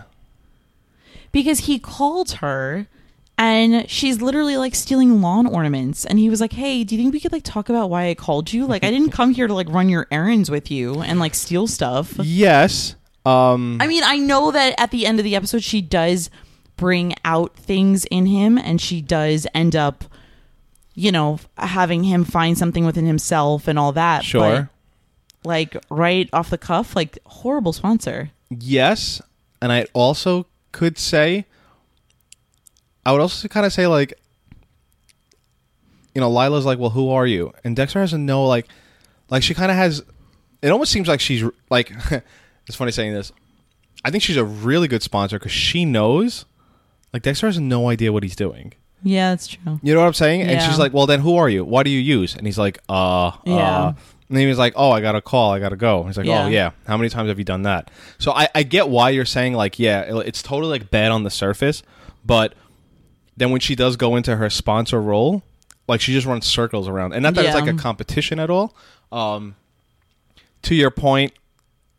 because 1.31 1.61
he 1.61 1.79
called 1.79 2.33
her 2.33 2.87
and 3.39 3.89
she's 3.89 4.21
literally 4.21 4.57
like 4.57 4.75
stealing 4.75 5.23
lawn 5.23 5.47
ornaments 5.47 6.05
and 6.05 6.19
he 6.19 6.29
was 6.29 6.41
like 6.41 6.53
hey 6.53 6.83
do 6.85 6.95
you 6.95 7.01
think 7.01 7.13
we 7.15 7.21
could 7.21 7.33
like 7.33 7.45
talk 7.45 7.69
about 7.69 7.89
why 7.89 8.09
i 8.09 8.15
called 8.15 8.53
you 8.53 8.67
like 8.67 8.85
i 8.85 8.91
didn't 8.91 9.11
come 9.19 9.31
here 9.33 9.47
to 9.47 9.55
like 9.55 9.69
run 9.69 9.89
your 9.89 10.07
errands 10.11 10.51
with 10.51 10.71
you 10.71 11.01
and 11.03 11.19
like 11.21 11.35
steal 11.35 11.67
stuff 11.67 12.15
Yes. 12.19 12.95
Um. 13.25 13.79
i 13.81 13.87
mean 13.87 14.03
i 14.05 14.17
know 14.19 14.51
that 14.51 14.75
at 14.79 14.91
the 14.91 15.07
end 15.07 15.19
of 15.21 15.25
the 15.25 15.37
episode 15.37 15.63
she 15.63 15.81
does 15.81 16.31
bring 16.77 17.15
out 17.25 17.57
things 17.57 18.05
in 18.07 18.27
him 18.27 18.59
and 18.59 18.81
she 18.81 19.01
does 19.01 19.47
end 19.55 19.75
up 19.77 20.05
you 20.95 21.13
know 21.13 21.39
having 21.57 22.05
him 22.05 22.25
find 22.25 22.57
something 22.59 22.85
within 22.85 23.07
himself 23.07 23.69
and 23.69 23.79
all 23.79 23.93
that 23.93 24.25
sure. 24.25 24.69
but, 25.43 25.49
like 25.49 25.77
right 25.91 26.29
off 26.33 26.51
the 26.51 26.59
cuff 26.59 26.97
like 26.97 27.19
horrible 27.27 27.73
sponsor 27.73 28.31
Yes, 28.51 29.21
and 29.61 29.71
I 29.71 29.87
also 29.93 30.47
could 30.73 30.97
say, 30.97 31.45
I 33.07 33.13
would 33.13 33.21
also 33.21 33.49
kind 33.49 33.65
of 33.67 33.73
say 33.73 33.87
like, 33.87 34.15
you 36.15 36.21
know, 36.21 36.31
Lila's 36.31 36.65
like, 36.67 36.79
well, 36.79 36.91
who 36.91 37.11
are 37.11 37.27
you? 37.27 37.53
And 37.65 37.77
Dexter 37.77 38.01
has 38.01 38.13
know 38.13 38.47
like, 38.47 38.67
like 39.31 39.43
she 39.43 39.55
kind 39.55 39.71
of 39.71 39.77
has. 39.77 40.03
It 40.63 40.71
almost 40.71 40.91
seems 40.91 41.07
like 41.07 41.21
she's 41.21 41.45
like, 41.71 41.93
it's 42.67 42.77
funny 42.77 42.91
saying 42.91 43.15
this. 43.15 43.31
I 44.05 44.11
think 44.11 44.23
she's 44.23 44.37
a 44.37 44.45
really 44.45 44.89
good 44.89 45.03
sponsor 45.03 45.39
because 45.39 45.53
she 45.53 45.85
knows, 45.85 46.45
like 47.13 47.23
Dexter 47.23 47.47
has 47.47 47.59
no 47.61 47.89
idea 47.89 48.13
what 48.13 48.23
he's 48.23 48.37
doing. 48.37 48.73
Yeah, 49.03 49.31
that's 49.31 49.47
true. 49.47 49.79
You 49.83 49.95
know 49.95 50.01
what 50.01 50.07
I'm 50.07 50.13
saying? 50.15 50.43
And 50.43 50.51
Yeah. 50.53 50.69
she's 50.69 50.79
like, 50.79 50.93
"Well, 50.93 51.07
then 51.07 51.21
who 51.21 51.37
are 51.37 51.49
you? 51.49 51.65
What 51.65 51.85
do 51.85 51.91
you 51.91 52.01
use?" 52.01 52.35
And 52.35 52.45
he's 52.47 52.59
like, 52.59 52.79
"Uh, 52.89 53.31
Yeah. 53.45 53.55
uh." 53.55 53.87
And 54.29 54.37
then 54.37 54.41
he 54.43 54.47
was 54.49 54.59
like, 54.59 54.73
"Oh, 54.77 54.91
I 54.91 55.01
got 55.01 55.15
a 55.15 55.21
call. 55.23 55.53
I 55.53 55.61
got 55.61 55.69
to 55.69 55.77
go." 55.77 56.03
He's 56.05 56.17
like, 56.17 56.27
Yeah. 56.27 56.47
"Oh, 56.47 56.49
yeah. 56.49 56.71
How 56.87 56.97
many 56.97 57.09
times 57.09 57.29
have 57.29 57.39
you 57.39 57.45
done 57.45 57.63
that?" 57.63 57.91
So 58.19 58.33
I, 58.33 58.49
I 58.57 58.65
get 58.65 58.89
why 58.89 59.11
you're 59.11 59.25
saying 59.25 59.55
like, 59.55 59.79
yeah, 59.79 60.01
it- 60.03 60.27
it's 60.27 60.43
totally 60.43 60.71
like 60.81 60.91
bad 60.91 61.13
on 61.13 61.23
the 61.23 61.31
surface, 61.31 61.85
but 62.27 62.55
then 63.39 63.51
when 63.51 63.61
she 63.61 63.75
does 63.75 63.97
go 63.97 64.17
into 64.17 64.37
her 64.37 64.51
sponsor 64.51 65.01
role, 65.01 65.43
like 65.87 66.01
she 66.01 66.13
just 66.13 66.27
runs 66.27 66.47
circles 66.47 66.89
around, 66.89 67.13
and 67.15 67.23
not 67.23 67.35
that 67.35 67.45
it's 67.47 67.55
Yeah. 67.55 67.61
like 67.63 67.75
a 67.75 67.79
competition 67.79 68.39
at 68.39 68.51
all. 68.51 68.75
Um, 69.11 69.55
to 70.63 70.75
your 70.75 70.91
point, 70.91 71.33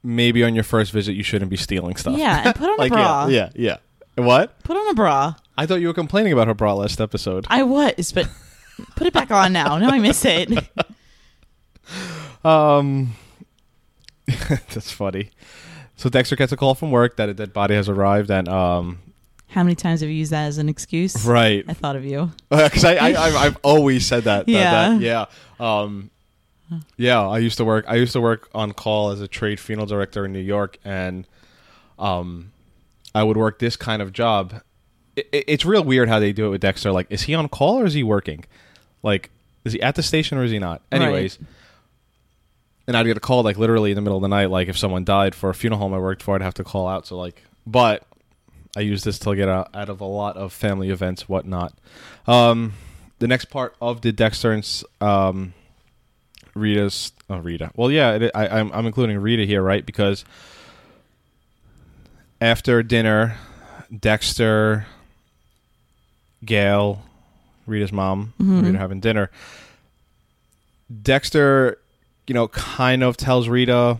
maybe 0.03 0.43
on 0.43 0.53
your 0.53 0.63
first 0.63 0.91
visit 0.91 1.13
you 1.13 1.23
shouldn't 1.23 1.49
be 1.49 1.57
stealing 1.57 1.95
stuff. 1.95 2.17
Yeah, 2.17 2.43
and 2.45 2.55
put 2.55 2.69
on 2.69 2.75
a 2.75 2.77
like 2.81 2.91
bra. 2.91 3.27
yeah, 3.27 3.49
yeah, 3.55 3.77
yeah. 4.17 4.23
What? 4.25 4.61
Put 4.63 4.77
on 4.77 4.89
a 4.89 4.93
bra. 4.93 5.35
I 5.57 5.65
thought 5.65 5.81
you 5.81 5.87
were 5.87 5.93
complaining 5.93 6.33
about 6.33 6.47
her 6.47 6.53
bra 6.53 6.73
last 6.73 7.01
episode. 7.01 7.45
I 7.49 7.63
was, 7.63 8.11
but 8.11 8.29
put 8.95 9.07
it 9.07 9.13
back 9.13 9.31
on 9.31 9.51
now. 9.53 9.77
Now 9.77 9.89
I 9.89 9.99
miss 9.99 10.23
it. 10.25 10.49
Um, 12.43 13.15
that's 14.27 14.91
funny. 14.91 15.31
So 15.95 16.09
Dexter 16.09 16.35
gets 16.35 16.51
a 16.51 16.57
call 16.57 16.75
from 16.75 16.91
work 16.91 17.17
that 17.17 17.29
a 17.29 17.33
dead 17.33 17.51
body 17.53 17.75
has 17.75 17.89
arrived, 17.89 18.29
and 18.31 18.47
um, 18.47 18.99
How 19.49 19.63
many 19.63 19.75
times 19.75 20.01
have 20.01 20.09
you 20.09 20.15
used 20.15 20.31
that 20.31 20.45
as 20.45 20.57
an 20.59 20.69
excuse? 20.69 21.25
right, 21.25 21.65
I 21.67 21.73
thought 21.73 21.95
of 21.95 22.05
you. 22.05 22.31
because 22.49 22.85
I, 22.85 22.95
I 22.95 23.07
I've, 23.27 23.35
I've 23.35 23.57
always 23.63 24.05
said 24.05 24.23
that. 24.23 24.45
that- 24.45 24.51
Yeah. 24.51 24.71
that- 24.97 25.01
yeah. 25.01 25.25
Um, 25.59 26.11
yeah. 26.97 27.27
I 27.27 27.39
used 27.39 27.57
to 27.57 27.65
work. 27.65 27.85
I 27.87 27.95
used 27.95 28.13
to 28.13 28.21
work 28.21 28.47
on 28.53 28.73
call 28.73 29.09
as 29.09 29.21
a 29.21 29.27
trade 29.27 29.59
funeral 29.59 29.87
director 29.87 30.25
in 30.25 30.31
New 30.33 30.39
York, 30.39 30.77
and 30.85 31.25
um, 31.97 32.51
I 33.15 33.23
would 33.23 33.37
work 33.37 33.57
this 33.59 33.75
kind 33.75 34.01
of 34.01 34.13
job. 34.13 34.61
It, 35.15 35.27
it- 35.31 35.45
it's 35.47 35.65
real 35.65 35.83
weird 35.83 36.09
how 36.09 36.19
they 36.19 36.31
do 36.31 36.45
it 36.45 36.49
with 36.49 36.61
Dexter. 36.61 36.91
Like, 36.91 37.07
is 37.09 37.23
he 37.23 37.33
on 37.33 37.47
call 37.49 37.79
or 37.79 37.85
is 37.85 37.93
he 37.95 38.03
working? 38.03 38.45
Like, 39.01 39.31
is 39.65 39.73
he 39.73 39.81
at 39.81 39.95
the 39.95 40.03
station 40.03 40.37
or 40.37 40.43
is 40.43 40.51
he 40.51 40.59
not? 40.59 40.81
Right. 40.91 41.01
Anyways. 41.01 41.39
And 42.87 42.97
I'd 42.97 43.05
get 43.05 43.17
a 43.17 43.19
call 43.19 43.43
like 43.43 43.57
literally 43.57 43.91
in 43.91 43.95
the 43.95 44.01
middle 44.01 44.17
of 44.17 44.21
the 44.21 44.27
night. 44.27 44.49
Like 44.49 44.67
if 44.67 44.77
someone 44.77 45.03
died 45.03 45.35
for 45.35 45.49
a 45.49 45.53
funeral 45.53 45.79
home 45.79 45.93
I 45.93 45.99
worked 45.99 46.23
for, 46.23 46.35
I'd 46.35 46.41
have 46.41 46.55
to 46.55 46.63
call 46.63 46.87
out. 46.87 47.05
So 47.05 47.17
like, 47.17 47.43
but 47.67 48.03
I 48.75 48.81
use 48.81 49.03
this 49.03 49.17
to 49.19 49.35
get 49.35 49.49
out, 49.49 49.69
out 49.73 49.89
of 49.89 50.01
a 50.01 50.05
lot 50.05 50.37
of 50.37 50.53
family 50.53 50.89
events, 50.89 51.27
whatnot. 51.27 51.73
Um, 52.27 52.73
the 53.19 53.27
next 53.27 53.45
part 53.45 53.75
of 53.81 54.01
the 54.01 54.11
Dexter 54.11 54.51
and 54.51 54.83
um, 55.01 55.53
Rita's 56.53 57.11
oh, 57.29 57.37
Rita. 57.37 57.71
Well, 57.75 57.91
yeah, 57.91 58.11
it, 58.13 58.31
I, 58.35 58.47
I'm 58.47 58.71
I'm 58.71 58.85
including 58.85 59.17
Rita 59.19 59.45
here, 59.45 59.61
right? 59.61 59.85
Because 59.85 60.23
after 62.39 62.83
dinner, 62.83 63.37
Dexter, 63.97 64.85
Gail, 66.45 67.01
Rita's 67.65 67.91
mom, 67.91 68.33
Rita 68.39 68.77
having 68.77 68.99
dinner. 68.99 69.29
Dexter, 71.01 71.79
you 72.27 72.33
know, 72.33 72.47
kind 72.47 73.03
of 73.03 73.17
tells 73.17 73.47
Rita, 73.47 73.99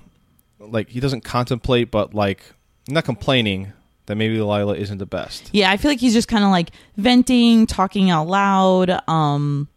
like 0.59 0.89
he 0.89 0.99
doesn't 0.99 1.23
contemplate, 1.23 1.91
but 1.91 2.13
like 2.13 2.53
not 2.87 3.03
complaining 3.03 3.73
that 4.09 4.15
maybe 4.15 4.41
Lila 4.41 4.75
isn't 4.75 4.97
the 4.97 5.05
best. 5.05 5.51
Yeah, 5.53 5.69
I 5.69 5.77
feel 5.77 5.91
like 5.91 5.99
he's 5.99 6.13
just 6.13 6.27
kind 6.27 6.43
of 6.43 6.49
like 6.49 6.71
venting, 6.97 7.67
talking 7.67 8.09
out 8.09 8.25
loud. 8.25 9.07
Um, 9.07 9.67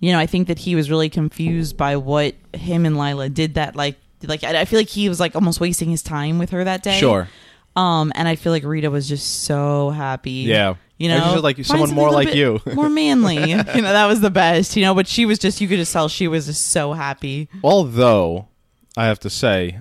you 0.00 0.10
know, 0.10 0.18
I 0.18 0.24
think 0.24 0.48
that 0.48 0.58
he 0.58 0.74
was 0.74 0.90
really 0.90 1.10
confused 1.10 1.76
by 1.76 1.96
what 1.98 2.34
him 2.54 2.86
and 2.86 2.96
Lila 2.96 3.28
did. 3.28 3.54
That 3.54 3.76
like, 3.76 3.96
like 4.26 4.42
I 4.42 4.62
I 4.62 4.64
feel 4.64 4.78
like 4.78 4.88
he 4.88 5.06
was 5.06 5.20
like 5.20 5.36
almost 5.36 5.60
wasting 5.60 5.90
his 5.90 6.02
time 6.02 6.38
with 6.38 6.48
her 6.48 6.64
that 6.64 6.82
day. 6.82 6.98
Sure. 6.98 7.28
Um, 7.76 8.10
and 8.14 8.26
I 8.26 8.36
feel 8.36 8.52
like 8.52 8.64
Rita 8.64 8.90
was 8.90 9.06
just 9.06 9.44
so 9.44 9.90
happy. 9.90 10.30
Yeah. 10.30 10.76
You 10.98 11.10
I 11.10 11.14
know, 11.14 11.20
just 11.20 11.34
feel 11.34 11.42
like 11.42 11.64
someone 11.66 11.90
more 11.90 12.10
like 12.10 12.34
you. 12.34 12.58
more 12.74 12.88
manly. 12.88 13.36
you 13.50 13.56
know, 13.56 13.64
that 13.64 14.06
was 14.06 14.22
the 14.22 14.30
best. 14.30 14.76
You 14.76 14.82
know, 14.84 14.94
but 14.94 15.06
she 15.06 15.26
was 15.26 15.38
just 15.38 15.60
you 15.60 15.68
could 15.68 15.76
just 15.76 15.92
tell 15.92 16.08
she 16.08 16.26
was 16.26 16.46
just 16.46 16.68
so 16.68 16.94
happy. 16.94 17.50
Although, 17.62 18.48
I 18.96 19.04
have 19.08 19.20
to 19.20 19.28
say, 19.28 19.80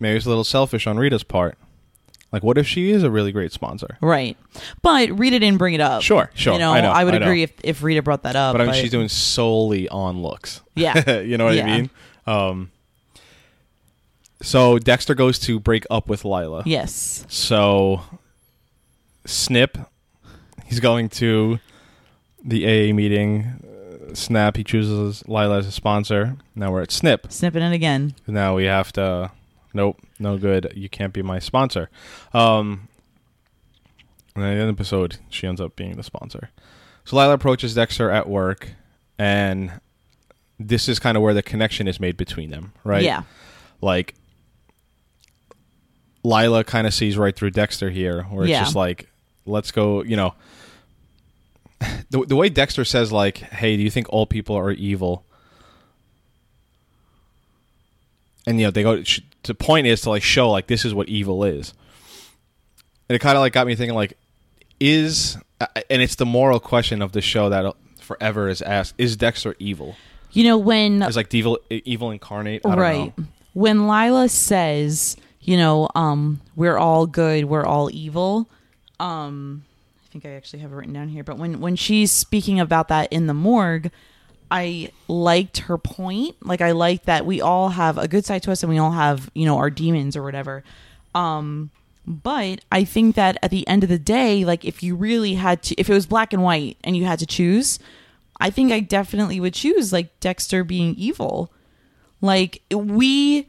maybe 0.00 0.16
it's 0.16 0.24
a 0.24 0.30
little 0.30 0.44
selfish 0.44 0.86
on 0.86 0.96
Rita's 0.96 1.24
part. 1.24 1.58
Like, 2.34 2.42
what 2.42 2.58
if 2.58 2.66
she 2.66 2.90
is 2.90 3.04
a 3.04 3.10
really 3.12 3.30
great 3.30 3.52
sponsor? 3.52 3.96
Right. 4.00 4.36
But 4.82 5.08
Rita 5.16 5.38
didn't 5.38 5.58
bring 5.58 5.74
it 5.74 5.80
up. 5.80 6.02
Sure, 6.02 6.32
sure. 6.34 6.54
You 6.54 6.58
know, 6.58 6.72
I 6.72 6.80
know, 6.80 6.88
would 7.04 7.14
I 7.14 7.18
know. 7.18 7.26
agree 7.26 7.44
if, 7.44 7.52
if 7.62 7.80
Rita 7.80 8.02
brought 8.02 8.24
that 8.24 8.34
up. 8.34 8.54
But 8.54 8.60
I 8.60 8.64
mean, 8.64 8.74
she's 8.74 8.90
doing 8.90 9.08
solely 9.08 9.88
on 9.88 10.20
looks. 10.20 10.60
Yeah. 10.74 11.20
you 11.20 11.38
know 11.38 11.44
what 11.44 11.56
I 11.56 11.62
mean? 11.62 11.90
Um, 12.26 12.72
so 14.42 14.80
Dexter 14.80 15.14
goes 15.14 15.38
to 15.38 15.60
break 15.60 15.86
up 15.92 16.08
with 16.08 16.24
Lila. 16.24 16.64
Yes. 16.66 17.24
So 17.28 18.02
Snip, 19.24 19.78
he's 20.64 20.80
going 20.80 21.10
to 21.10 21.60
the 22.44 22.64
AA 22.64 22.92
meeting. 22.92 23.62
Uh, 24.10 24.12
Snap, 24.12 24.56
he 24.56 24.64
chooses 24.64 25.22
Lila 25.28 25.58
as 25.58 25.68
a 25.68 25.72
sponsor. 25.72 26.36
Now 26.56 26.72
we're 26.72 26.82
at 26.82 26.90
Snip. 26.90 27.30
Snipping 27.30 27.62
it 27.62 27.72
again. 27.72 28.16
Now 28.26 28.56
we 28.56 28.64
have 28.64 28.90
to. 28.94 29.30
Nope, 29.74 30.00
no 30.20 30.38
good. 30.38 30.72
You 30.76 30.88
can't 30.88 31.12
be 31.12 31.20
my 31.20 31.38
sponsor. 31.40 31.90
Um, 32.32 32.88
and 34.36 34.44
in 34.44 34.58
the 34.58 34.72
episode, 34.72 35.16
she 35.28 35.46
ends 35.46 35.60
up 35.60 35.74
being 35.76 35.96
the 35.96 36.02
sponsor. 36.04 36.50
So 37.04 37.16
Lila 37.16 37.34
approaches 37.34 37.74
Dexter 37.74 38.08
at 38.10 38.28
work, 38.28 38.70
and 39.18 39.72
this 40.58 40.88
is 40.88 40.98
kind 40.98 41.16
of 41.16 41.22
where 41.22 41.34
the 41.34 41.42
connection 41.42 41.86
is 41.88 41.98
made 42.00 42.16
between 42.16 42.50
them, 42.50 42.72
right? 42.84 43.02
Yeah. 43.02 43.24
Like, 43.80 44.14
Lila 46.22 46.64
kind 46.64 46.86
of 46.86 46.94
sees 46.94 47.18
right 47.18 47.34
through 47.36 47.50
Dexter 47.50 47.90
here, 47.90 48.22
where 48.30 48.44
it's 48.44 48.50
Yeah. 48.50 48.60
just 48.64 48.74
like, 48.76 49.08
let's 49.44 49.70
go, 49.72 50.02
you 50.02 50.16
know. 50.16 50.34
The, 52.10 52.24
the 52.24 52.36
way 52.36 52.48
Dexter 52.48 52.84
says, 52.84 53.10
like, 53.12 53.38
hey, 53.38 53.76
do 53.76 53.82
you 53.82 53.90
think 53.90 54.06
all 54.08 54.24
people 54.26 54.56
are 54.56 54.70
evil? 54.70 55.24
and 58.46 58.60
you 58.60 58.66
know 58.66 58.70
they 58.70 58.82
go 58.82 59.02
sh- 59.02 59.20
the 59.44 59.54
point 59.54 59.86
is 59.86 60.02
to 60.02 60.10
like 60.10 60.22
show 60.22 60.50
like 60.50 60.66
this 60.66 60.84
is 60.84 60.94
what 60.94 61.08
evil 61.08 61.44
is. 61.44 61.74
And 63.08 63.16
it 63.16 63.18
kind 63.18 63.36
of 63.36 63.40
like 63.40 63.52
got 63.52 63.66
me 63.66 63.74
thinking 63.74 63.94
like 63.94 64.16
is 64.80 65.36
uh, 65.60 65.66
and 65.90 66.02
it's 66.02 66.16
the 66.16 66.26
moral 66.26 66.60
question 66.60 67.02
of 67.02 67.12
the 67.12 67.20
show 67.20 67.48
that 67.50 67.74
forever 68.00 68.48
is 68.48 68.62
asked 68.62 68.94
is 68.98 69.16
dexter 69.16 69.54
evil? 69.58 69.96
You 70.32 70.44
know, 70.44 70.58
when 70.58 71.02
is 71.02 71.16
like 71.16 71.32
evil 71.32 71.58
evil 71.70 72.10
incarnate? 72.10 72.62
I 72.64 72.70
don't 72.70 72.78
right. 72.78 73.18
know. 73.18 73.24
when 73.52 73.86
lila 73.86 74.28
says 74.28 75.16
you 75.44 75.56
know 75.56 75.88
um 75.94 76.40
we're 76.56 76.76
all 76.76 77.06
good 77.06 77.44
we're 77.44 77.64
all 77.64 77.90
evil 77.92 78.48
um 78.98 79.64
i 80.04 80.08
think 80.10 80.26
i 80.26 80.30
actually 80.30 80.58
have 80.58 80.72
it 80.72 80.74
written 80.74 80.92
down 80.92 81.08
here 81.08 81.22
but 81.22 81.38
when 81.38 81.60
when 81.60 81.76
she's 81.76 82.10
speaking 82.10 82.58
about 82.58 82.88
that 82.88 83.12
in 83.12 83.26
the 83.26 83.34
morgue 83.34 83.90
i 84.50 84.90
liked 85.08 85.58
her 85.58 85.78
point. 85.78 86.36
Like 86.44 86.60
i 86.60 86.72
liked 86.72 87.06
that 87.06 87.26
we 87.26 87.40
all 87.40 87.70
have 87.70 87.98
a 87.98 88.08
good 88.08 88.24
side 88.24 88.42
to 88.44 88.52
us 88.52 88.62
and 88.62 88.70
we 88.70 88.78
all 88.78 88.92
have 88.92 89.30
you 89.34 89.46
know 89.46 89.58
our 89.58 89.70
demons 89.70 90.16
or 90.16 90.22
whatever. 90.22 90.64
Um 91.14 91.70
but 92.06 92.60
i 92.70 92.84
think 92.84 93.14
that 93.14 93.38
at 93.42 93.50
the 93.50 93.66
end 93.66 93.82
of 93.82 93.88
the 93.88 93.98
day 93.98 94.44
like 94.44 94.62
if 94.62 94.82
you 94.82 94.94
really 94.94 95.34
had 95.34 95.62
to 95.62 95.74
if 95.80 95.88
it 95.88 95.94
was 95.94 96.04
black 96.04 96.34
and 96.34 96.42
white 96.42 96.76
and 96.84 96.94
you 96.94 97.06
had 97.06 97.18
to 97.18 97.24
choose 97.24 97.78
i 98.40 98.50
think 98.50 98.70
i 98.70 98.78
definitely 98.78 99.40
would 99.40 99.54
choose 99.54 99.90
like 99.90 100.20
dexter 100.20 100.62
being 100.64 100.94
evil. 100.96 101.50
Like 102.20 102.62
we 102.70 103.46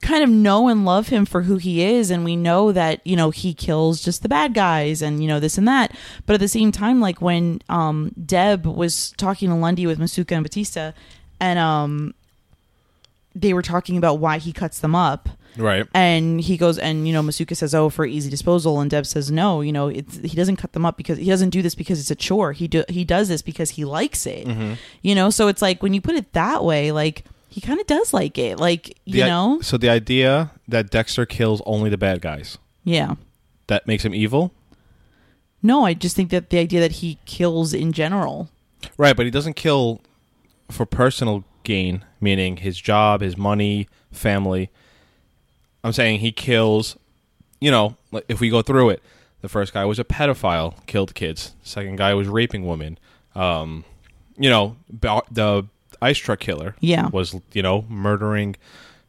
kind 0.00 0.22
of 0.22 0.30
know 0.30 0.68
and 0.68 0.84
love 0.84 1.08
him 1.08 1.26
for 1.26 1.42
who 1.42 1.56
he 1.56 1.82
is. 1.82 2.10
And 2.10 2.24
we 2.24 2.36
know 2.36 2.72
that 2.72 3.04
you 3.06 3.16
know 3.16 3.30
he 3.30 3.52
kills 3.54 4.00
just 4.00 4.22
the 4.22 4.28
bad 4.28 4.54
guys 4.54 5.02
and 5.02 5.22
you 5.22 5.28
know 5.28 5.40
this 5.40 5.58
and 5.58 5.66
that. 5.66 5.96
But 6.26 6.34
at 6.34 6.40
the 6.40 6.48
same 6.48 6.72
time 6.72 7.00
like 7.00 7.20
when 7.20 7.60
um 7.68 8.12
deb 8.24 8.66
was 8.66 9.12
talking 9.16 9.48
to 9.48 9.54
lundy 9.54 9.86
with 9.86 9.98
masuka 9.98 10.32
and 10.32 10.42
batista 10.42 10.92
and 11.40 11.58
um 11.58 12.14
they 13.34 13.52
were 13.52 13.62
talking 13.62 13.96
about 13.96 14.18
why 14.18 14.38
he 14.38 14.52
cuts 14.52 14.80
them 14.80 14.94
up. 14.94 15.28
Right. 15.56 15.86
And 15.94 16.40
he 16.40 16.56
goes 16.56 16.78
and 16.78 17.06
you 17.06 17.12
know 17.12 17.22
Masuka 17.22 17.56
says 17.56 17.74
oh 17.74 17.90
for 17.90 18.06
easy 18.06 18.30
disposal. 18.30 18.80
And 18.80 18.90
Deb 18.90 19.06
says 19.06 19.30
no 19.30 19.60
you 19.60 19.72
know 19.72 19.88
it's 19.88 20.18
he 20.18 20.36
doesn't 20.36 20.56
cut 20.56 20.72
them 20.72 20.86
up 20.86 20.96
because 20.96 21.18
he 21.18 21.26
doesn't 21.26 21.50
do 21.50 21.62
this 21.62 21.74
because 21.74 21.98
it's 21.98 22.10
a 22.10 22.14
chore. 22.14 22.52
He 22.52 22.68
do 22.68 22.84
he 22.88 23.04
does 23.04 23.28
this 23.28 23.42
because 23.42 23.70
he 23.70 23.84
likes 23.84 24.26
it. 24.26 24.46
Mm-hmm. 24.46 24.74
you 25.02 25.14
know 25.16 25.30
so 25.30 25.48
it's 25.48 25.62
like 25.62 25.82
when 25.82 25.94
you 25.94 26.00
put 26.00 26.14
it 26.14 26.32
that 26.34 26.62
way 26.64 26.92
like 26.92 27.24
he 27.50 27.60
kind 27.60 27.80
of 27.80 27.86
does 27.86 28.14
like 28.14 28.38
it 28.38 28.58
like 28.58 28.96
you 29.04 29.22
The 29.22 29.26
know? 29.28 29.58
so 29.60 29.76
the 29.76 29.90
idea 29.90 30.52
that 30.68 30.88
dexter 30.90 31.26
kills 31.26 31.60
only 31.66 31.90
the 31.90 31.98
bad 31.98 32.22
guys. 32.22 32.56
Yeah. 32.84 33.16
That 33.66 33.86
makes 33.86 34.04
him 34.04 34.14
evil? 34.14 34.52
No 35.62 35.84
I 35.84 35.92
just 35.94 36.16
think 36.16 36.30
that 36.30 36.50
the 36.50 36.58
idea 36.58 36.80
that 36.80 36.92
he 36.92 37.18
kills 37.26 37.74
in 37.74 37.92
general. 37.92 38.48
Right 38.96 39.16
but 39.16 39.24
he 39.26 39.30
doesn't 39.30 39.54
kill 39.56 40.00
for 40.70 40.86
personal 40.86 41.44
gain 41.64 42.04
meaning 42.20 42.58
his 42.58 42.80
job 42.80 43.20
his 43.20 43.36
money 43.36 43.88
family. 44.12 44.70
I'm 45.84 45.92
saying 45.92 46.20
he 46.20 46.32
kills 46.32 46.96
you 47.60 47.70
know 47.70 47.96
if 48.28 48.40
we 48.40 48.48
go 48.48 48.62
through 48.62 48.90
it 48.90 49.02
the 49.42 49.48
first 49.48 49.72
guy 49.72 49.84
was 49.84 49.98
a 49.98 50.04
pedophile 50.04 50.74
killed 50.86 51.14
kids. 51.14 51.54
Second 51.62 51.96
guy 51.96 52.14
was 52.14 52.28
raping 52.28 52.66
women. 52.66 52.96
Um 53.34 53.84
you 54.38 54.48
know 54.48 54.76
the 55.30 55.66
ice 56.02 56.18
truck 56.18 56.40
killer 56.40 56.74
Yeah. 56.80 57.08
was 57.08 57.34
you 57.52 57.62
know 57.62 57.84
murdering 57.88 58.56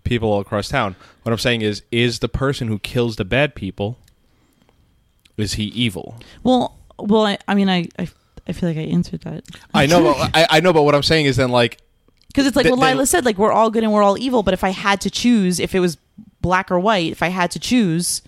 people 0.04 0.30
all 0.32 0.40
across 0.42 0.68
town. 0.70 0.96
What 1.24 1.32
I'm 1.32 1.38
saying 1.38 1.62
is, 1.62 1.84
is 1.92 2.20
the 2.20 2.30
person 2.30 2.68
who 2.68 2.80
kills 2.80 3.18
the 3.18 3.26
bad 3.26 3.54
people, 3.56 3.98
is 5.38 5.54
he 5.54 5.66
evil? 5.66 6.16
Well, 6.44 6.78
well, 7.00 7.26
I, 7.26 7.38
I 7.48 7.54
mean, 7.56 7.70
I, 7.70 7.88
I, 8.00 8.10
I 8.48 8.52
feel 8.54 8.70
like 8.70 8.78
I 8.78 8.82
answered 8.82 9.22
that 9.22 9.44
I 9.74 9.86
know, 9.86 10.04
but 10.14 10.32
I, 10.36 10.48
I 10.50 10.60
know, 10.60 10.74
but 10.74 10.84
what 10.84 10.96
I'm 10.96 11.04
saying 11.04 11.26
is 11.28 11.36
then 11.38 11.50
like, 11.50 11.78
because 12.28 12.48
it's 12.48 12.56
like 12.56 12.64
Th- 12.66 12.76
what 12.76 12.84
they- 12.86 12.94
Lila 12.94 13.06
said. 13.06 13.26
Like 13.26 13.38
we're 13.38 13.52
all 13.52 13.70
good 13.70 13.84
and 13.84 13.92
we're 13.94 14.04
all 14.04 14.18
evil. 14.18 14.42
But 14.44 14.54
if 14.54 14.64
I 14.64 14.70
had 14.70 15.02
to 15.02 15.10
choose, 15.10 15.60
if 15.60 15.76
it 15.76 15.80
was 15.82 15.98
black 16.42 16.72
or 16.72 16.80
white, 16.80 17.12
if 17.12 17.22
I 17.22 17.28
had 17.28 17.52
to 17.52 17.60
choose, 17.60 18.22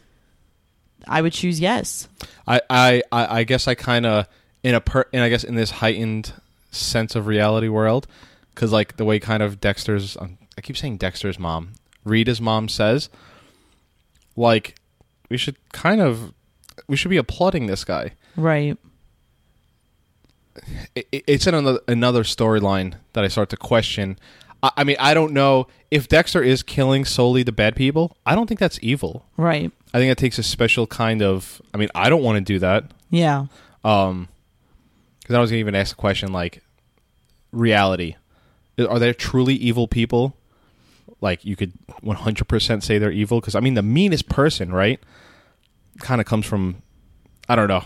I 1.08 1.22
would 1.22 1.34
choose 1.34 1.60
yes. 1.60 2.08
I, 2.48 2.62
I, 2.70 3.02
I 3.12 3.40
I 3.40 3.44
guess 3.46 3.68
I 3.68 3.76
kind 3.76 4.06
of 4.06 4.28
in 4.62 4.76
a 4.76 4.82
per, 4.82 5.06
and 5.14 5.24
I 5.24 5.30
guess 5.30 5.44
in 5.44 5.56
this 5.56 5.72
heightened 5.72 6.34
sense 6.72 7.16
of 7.16 7.28
reality 7.28 7.68
world, 7.70 8.08
because 8.54 8.72
like 8.72 8.98
the 8.98 9.06
way 9.06 9.20
kind 9.20 9.42
of 9.44 9.60
Dexter's, 9.62 10.16
um, 10.18 10.38
I 10.58 10.62
keep 10.62 10.78
saying 10.78 10.98
Dexter's 10.98 11.40
mom, 11.40 11.74
Rita's 12.04 12.40
mom 12.42 12.68
says, 12.70 13.10
like 14.36 14.76
we 15.30 15.38
should 15.38 15.56
kind 15.72 16.02
of, 16.02 16.34
we 16.88 16.96
should 16.98 17.10
be 17.10 17.18
applauding 17.18 17.68
this 17.68 17.84
guy. 17.84 18.14
Right. 18.36 18.78
it, 20.96 21.08
it- 21.12 21.24
it's 21.28 21.48
in 21.48 21.54
another, 21.54 21.80
another 21.88 22.24
storyline 22.24 22.96
that 23.14 23.24
I 23.24 23.28
start 23.28 23.50
to 23.50 23.58
question. 23.58 24.18
I, 24.62 24.72
I 24.78 24.84
mean, 24.84 24.98
I 25.00 25.14
don't 25.14 25.34
know 25.34 25.68
if 25.92 26.08
Dexter 26.08 26.42
is 26.44 26.64
killing 26.64 27.06
solely 27.06 27.44
the 27.44 27.52
bad 27.52 27.76
people. 27.76 28.18
I 28.26 28.36
don't 28.36 28.48
think 28.48 28.60
that's 28.60 28.80
evil. 28.82 29.26
Right. 29.38 29.72
I 29.94 29.98
think 30.00 30.12
it 30.12 30.18
takes 30.18 30.38
a 30.40 30.44
special 30.44 30.88
kind 30.88 31.22
of. 31.22 31.62
I 31.74 31.78
mean, 31.78 31.90
I 31.96 32.10
don't 32.10 32.24
want 32.24 32.38
to 32.38 32.42
do 32.54 32.60
that. 32.60 32.92
Yeah. 33.10 33.46
Um, 33.84 34.28
because 35.22 35.36
I 35.36 35.40
was 35.40 35.52
gonna 35.52 35.60
even 35.60 35.76
ask 35.76 35.94
a 35.96 36.00
question 36.00 36.34
like, 36.34 36.62
reality, 37.52 38.16
are 38.80 39.00
there 39.00 39.14
truly 39.14 39.56
evil 39.56 39.88
people? 39.88 40.36
Like 41.22 41.46
you 41.46 41.56
could 41.56 41.74
one 42.02 42.18
hundred 42.18 42.48
percent 42.48 42.84
say 42.84 42.98
they're 42.98 43.12
evil 43.12 43.40
because 43.40 43.56
I 43.56 43.60
mean 43.60 43.74
the 43.76 43.82
meanest 43.82 44.30
person, 44.30 44.72
right? 44.74 45.00
Kind 46.00 46.20
of 46.20 46.28
comes 46.28 46.46
from, 46.46 46.82
I 47.48 47.56
don't 47.56 47.68
know. 47.68 47.84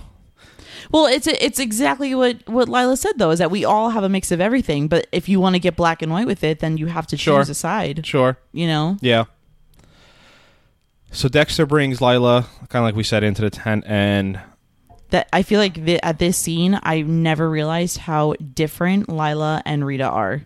Well, 0.91 1.06
it's 1.08 1.27
it's 1.27 1.60
exactly 1.60 2.15
what 2.15 2.48
what 2.48 2.70
Lila 2.70 2.96
said 2.98 3.17
though, 3.17 3.32
is 3.32 3.39
that 3.39 3.51
we 3.51 3.65
all 3.65 3.89
have 3.89 4.03
a 4.03 4.10
mix 4.10 4.32
of 4.32 4.39
everything. 4.39 4.88
But 4.88 5.08
if 5.12 5.27
you 5.27 5.39
want 5.39 5.56
to 5.56 5.60
get 5.60 5.75
black 5.75 6.01
and 6.01 6.12
white 6.12 6.27
with 6.27 6.44
it, 6.44 6.60
then 6.60 6.77
you 6.77 6.86
have 6.88 7.06
to 7.08 7.17
choose 7.17 7.24
Sure. 7.24 7.41
a 7.41 7.53
side. 7.53 8.06
Sure. 8.06 8.38
You 8.53 8.67
know. 8.67 8.98
Yeah. 9.01 9.25
So 11.12 11.29
Dexter 11.29 11.65
brings 11.65 12.01
Lila, 12.01 12.46
kind 12.70 12.82
of 12.82 12.84
like 12.84 12.96
we 12.96 13.03
said, 13.03 13.24
into 13.24 13.41
the 13.41 13.50
tent, 13.50 13.84
and 13.88 14.39
That 15.10 15.27
I 15.32 15.41
feel 15.41 15.60
like 15.60 15.74
th- 15.86 16.00
at 16.03 16.20
this 16.20 16.38
scene, 16.38 16.79
I 16.84 17.01
never 17.01 17.50
realized 17.50 17.98
how 17.98 18.34
different 18.53 19.10
Lila 19.10 19.62
and 19.65 19.86
Rita 19.86 20.03
are. 20.08 20.44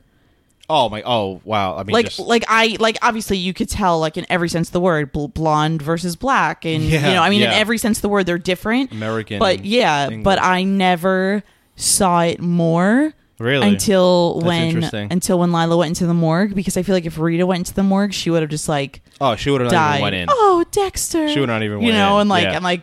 Oh 0.71 0.89
my, 0.89 1.03
oh 1.05 1.41
wow! 1.43 1.75
I 1.75 1.83
mean, 1.83 1.93
like 1.93 2.05
just, 2.07 2.19
like 2.19 2.43
I 2.47 2.77
like 2.79 2.97
obviously 3.01 3.37
you 3.37 3.53
could 3.53 3.69
tell 3.69 3.99
like 3.99 4.17
in 4.17 4.25
every 4.29 4.49
sense 4.49 4.69
of 4.69 4.73
the 4.73 4.79
word 4.79 5.11
bl- 5.11 5.27
blonde 5.27 5.81
versus 5.81 6.15
black. 6.15 6.65
And 6.65 6.83
Yeah, 6.83 7.07
you 7.09 7.13
know 7.15 7.21
I 7.21 7.29
mean 7.29 7.41
in 7.41 7.49
every 7.49 7.77
sense 7.77 7.97
of 7.97 8.01
the 8.01 8.09
word 8.09 8.25
they're 8.25 8.37
different. 8.37 8.91
American, 8.91 9.39
but 9.39 9.65
yeah 9.65 10.05
English. 10.05 10.23
but 10.23 10.41
I 10.41 10.63
never 10.63 11.43
saw 11.75 12.21
it 12.21 12.39
more 12.39 13.13
really? 13.39 13.67
until 13.67 14.39
That's 14.39 14.93
when 14.93 15.11
until 15.11 15.39
when 15.39 15.51
Lila 15.51 15.77
went 15.77 15.89
into 15.89 16.07
the 16.07 16.13
morgue 16.13 16.55
because 16.55 16.77
I 16.77 16.83
feel 16.83 16.95
like 16.95 17.05
if 17.05 17.17
Rita 17.19 17.45
went 17.45 17.59
into 17.59 17.73
the 17.73 17.83
morgue 17.83 18.13
she 18.13 18.29
would 18.29 18.41
have 18.41 18.49
just 18.49 18.69
like 18.69 19.01
oh, 19.19 19.35
she 19.35 19.51
would 19.51 19.61
have 19.61 19.71
not 19.71 19.77
died. 19.77 19.95
even 19.95 20.03
went 20.03 20.15
in. 20.15 20.27
oh 20.29 20.65
Dexter. 20.71 21.27
She 21.29 21.39
would 21.39 21.49
not 21.49 21.63
even 21.63 21.81
you 21.81 21.91
know 21.91 22.15
in, 22.15 22.21
and 22.21 22.29
like 22.29 22.43
yeah. 22.43 22.55
and 22.55 22.63
like 22.63 22.81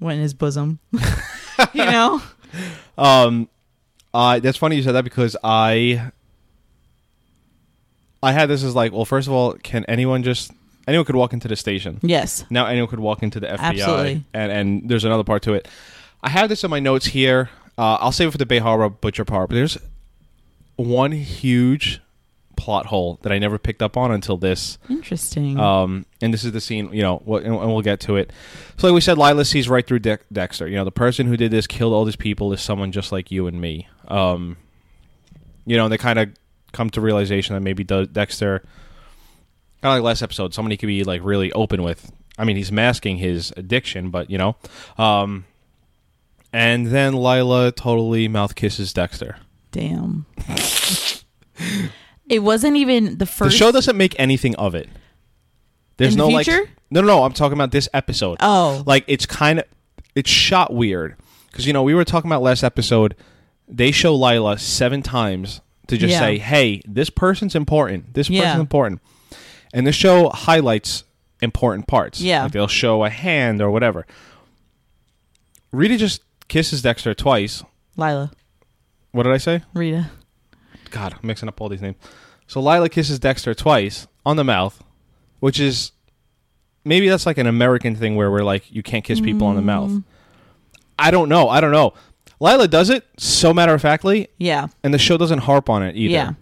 went 0.00 0.16
in 0.16 0.22
his 0.22 0.34
bosom. 0.34 0.78
You 1.72 1.84
know? 1.84 2.22
Um, 2.98 3.48
uh, 4.12 4.40
that's 4.40 4.58
funny 4.58 4.76
you 4.76 4.82
said 4.82 4.92
that 4.92 5.04
because 5.04 5.36
I, 5.42 6.12
I 8.22 8.32
had 8.32 8.48
this 8.48 8.62
as 8.62 8.74
like, 8.74 8.92
well, 8.92 9.04
first 9.04 9.26
of 9.28 9.34
all, 9.34 9.54
can 9.54 9.84
anyone 9.86 10.22
just 10.22 10.52
anyone 10.86 11.04
could 11.04 11.16
walk 11.16 11.32
into 11.32 11.48
the 11.48 11.56
station? 11.56 11.98
yes 12.02 12.44
Now 12.50 12.66
anyone 12.66 12.88
could 12.88 13.00
walk 13.00 13.22
into 13.22 13.40
the 13.40 13.48
FBI, 13.48 13.58
Absolutely. 13.58 14.24
and 14.32 14.52
and 14.52 14.88
there's 14.88 15.04
another 15.04 15.24
part 15.24 15.42
to 15.42 15.54
it. 15.54 15.68
I 16.22 16.30
have 16.30 16.48
this 16.48 16.62
in 16.64 16.70
my 16.70 16.80
notes 16.80 17.06
here. 17.06 17.50
Uh, 17.76 17.94
I'll 18.00 18.12
save 18.12 18.28
it 18.28 18.30
for 18.32 18.38
the 18.38 18.46
Bay 18.46 18.58
Harbor 18.58 18.88
Butcher 18.88 19.24
part, 19.24 19.48
but 19.48 19.56
there's 19.56 19.78
one 20.76 21.12
huge 21.12 22.00
plot 22.56 22.86
hole 22.86 23.18
that 23.22 23.32
I 23.32 23.38
never 23.40 23.58
picked 23.58 23.82
up 23.82 23.96
on 23.96 24.12
until 24.12 24.36
this. 24.36 24.78
interesting 24.88 25.58
Um, 25.58 26.06
and 26.20 26.32
this 26.32 26.44
is 26.44 26.52
the 26.52 26.60
scene, 26.60 26.92
you 26.92 27.02
know, 27.02 27.18
and 27.26 27.58
we'll 27.58 27.82
get 27.82 27.98
to 28.00 28.16
it. 28.16 28.32
So, 28.76 28.86
like 28.86 28.94
we 28.94 29.00
said, 29.00 29.18
Lila 29.18 29.44
sees 29.44 29.68
right 29.68 29.84
through 29.86 29.98
Dex 30.00 30.24
Dexter. 30.32 30.68
You 30.68 30.76
know, 30.76 30.84
the 30.84 30.92
person 30.92 31.26
who 31.26 31.36
did 31.36 31.50
this, 31.50 31.66
killed 31.66 31.92
all 31.92 32.04
these 32.04 32.14
people, 32.14 32.52
is 32.52 32.60
someone 32.60 32.92
just 32.92 33.10
like 33.10 33.30
you 33.32 33.46
and 33.48 33.60
me. 33.60 33.88
Um, 34.06 34.56
you 35.66 35.76
know, 35.76 35.84
and 35.84 35.92
they 35.92 35.98
kind 35.98 36.18
of 36.18 36.30
come 36.72 36.90
to 36.90 37.00
realization 37.00 37.54
that 37.54 37.60
maybe 37.60 37.84
Dexter, 37.84 38.60
kind 39.80 39.92
of 39.92 39.92
like 39.96 40.02
last 40.02 40.22
episode, 40.22 40.54
somebody 40.54 40.76
could 40.76 40.86
be 40.86 41.04
like 41.04 41.22
really 41.24 41.52
open 41.52 41.82
with. 41.82 42.10
I 42.38 42.44
mean, 42.44 42.56
he's 42.56 42.72
masking 42.72 43.18
his 43.18 43.52
addiction, 43.56 44.10
but 44.10 44.30
you 44.30 44.38
know, 44.38 44.56
um, 44.98 45.44
and 46.52 46.88
then 46.88 47.14
Lila 47.14 47.72
totally 47.72 48.28
mouth 48.28 48.54
kisses 48.54 48.92
Dexter. 48.92 49.36
damn 49.70 50.26
it 52.28 52.40
wasn't 52.40 52.76
even 52.76 53.18
the 53.18 53.26
first 53.26 53.52
the 53.52 53.56
show 53.56 53.72
doesn't 53.72 53.96
make 53.96 54.18
anything 54.18 54.54
of 54.56 54.74
it. 54.74 54.88
There's 55.96 56.14
In 56.14 56.18
the 56.18 56.28
no 56.28 56.30
like 56.30 56.46
no 56.46 56.66
no 56.90 57.00
no. 57.02 57.24
I'm 57.24 57.32
talking 57.32 57.54
about 57.54 57.70
this 57.70 57.88
episode. 57.94 58.38
oh 58.40 58.82
like 58.86 59.04
it's 59.06 59.26
kind 59.26 59.60
of 59.60 59.64
it's 60.14 60.30
shot 60.30 60.72
weird 60.72 61.16
because 61.50 61.66
you 61.66 61.72
know 61.72 61.82
we 61.82 61.94
were 61.94 62.04
talking 62.04 62.30
about 62.30 62.42
last 62.42 62.62
episode. 62.62 63.14
They 63.68 63.90
show 63.90 64.14
Lila 64.14 64.58
seven 64.58 65.02
times 65.02 65.60
to 65.88 65.96
just 65.96 66.12
Yeah. 66.12 66.18
say, 66.20 66.38
"Hey, 66.38 66.80
this 66.86 67.10
person's 67.10 67.54
important. 67.54 68.14
This 68.14 68.28
Yeah. 68.30 68.42
person's 68.42 68.60
important," 68.60 69.00
and 69.72 69.86
the 69.86 69.92
show 69.92 70.30
highlights 70.30 71.04
important 71.40 71.86
parts. 71.88 72.20
Yeah. 72.20 72.44
like 72.44 72.52
they'll 72.52 72.68
show 72.68 73.04
a 73.04 73.10
hand 73.10 73.60
or 73.60 73.70
whatever. 73.70 74.06
Rita 75.72 75.96
just 75.96 76.22
kisses 76.48 76.82
Dexter 76.82 77.14
twice. 77.14 77.64
Lila 77.96 78.30
What 79.12 79.24
did 79.24 79.32
I 79.32 79.38
say? 79.38 79.62
Rita 79.74 80.10
God, 80.90 81.14
I'm 81.14 81.26
mixing 81.26 81.48
up 81.48 81.60
all 81.60 81.68
these 81.68 81.80
names. 81.82 81.96
So 82.46 82.60
Lila 82.60 82.88
kisses 82.88 83.18
Dexter 83.18 83.54
twice 83.54 84.06
on 84.26 84.36
the 84.36 84.44
mouth, 84.44 84.82
which 85.40 85.58
is 85.58 85.92
maybe 86.84 87.08
that's 87.08 87.24
like 87.26 87.38
an 87.38 87.46
American 87.46 87.96
thing 87.96 88.14
where 88.16 88.30
we're 88.30 88.44
like 88.44 88.70
you 88.70 88.82
can't 88.82 89.02
kiss 89.04 89.20
people 89.20 89.46
on 89.46 89.56
the 89.56 89.62
mouth. 89.62 89.90
Mm. 89.90 90.04
I 90.98 91.10
don't 91.10 91.28
know. 91.28 91.48
I 91.48 91.60
don't 91.60 91.72
know. 91.72 91.94
Lila 92.42 92.66
does 92.68 92.90
it 92.90 93.06
so 93.18 93.54
matter 93.54 93.72
of 93.74 93.80
factly, 93.80 94.28
yeah 94.38 94.66
and 94.82 94.92
the 94.92 94.98
show 94.98 95.16
doesn't 95.16 95.38
harp 95.40 95.70
on 95.70 95.82
it 95.82 95.96
either. 95.96 96.12
Yeah. 96.12 96.32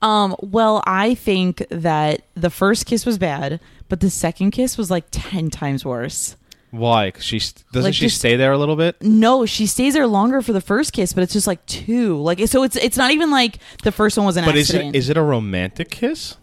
Um, 0.00 0.34
well, 0.40 0.82
I 0.86 1.14
think 1.14 1.64
that 1.70 2.22
the 2.34 2.50
first 2.50 2.86
kiss 2.86 3.06
was 3.06 3.18
bad, 3.18 3.60
but 3.88 4.00
the 4.00 4.10
second 4.10 4.50
kiss 4.50 4.76
was 4.76 4.90
like 4.90 5.04
10 5.12 5.50
times 5.50 5.84
worse. 5.84 6.36
Why? 6.70 7.10
'Cause 7.10 7.22
she 7.24 7.38
st- 7.38 7.64
doesn't 7.72 7.88
Like, 7.90 7.94
she 7.94 8.06
just- 8.06 8.16
stay 8.18 8.34
there 8.34 8.50
a 8.52 8.58
little 8.58 8.74
bit? 8.76 8.96
No, 9.02 9.44
she 9.46 9.66
stays 9.66 9.92
there 9.94 10.06
longer 10.06 10.40
for 10.40 10.52
the 10.54 10.60
first 10.62 10.92
kiss, 10.94 11.12
but 11.12 11.22
it's 11.22 11.34
just 11.34 11.46
like 11.46 11.64
two. 11.66 12.16
Like 12.20 12.40
so 12.48 12.62
it's 12.62 12.76
it's 12.76 12.96
not 12.96 13.10
even 13.10 13.30
like 13.30 13.58
the 13.84 13.92
first 13.92 14.16
one 14.16 14.24
was 14.26 14.36
an 14.38 14.44
But 14.46 14.56
is 14.56 14.70
accident. 14.70 14.96
it 14.96 14.98
is 14.98 15.10
it 15.10 15.16
a 15.18 15.22
romantic 15.22 15.90
kiss? 15.90 16.36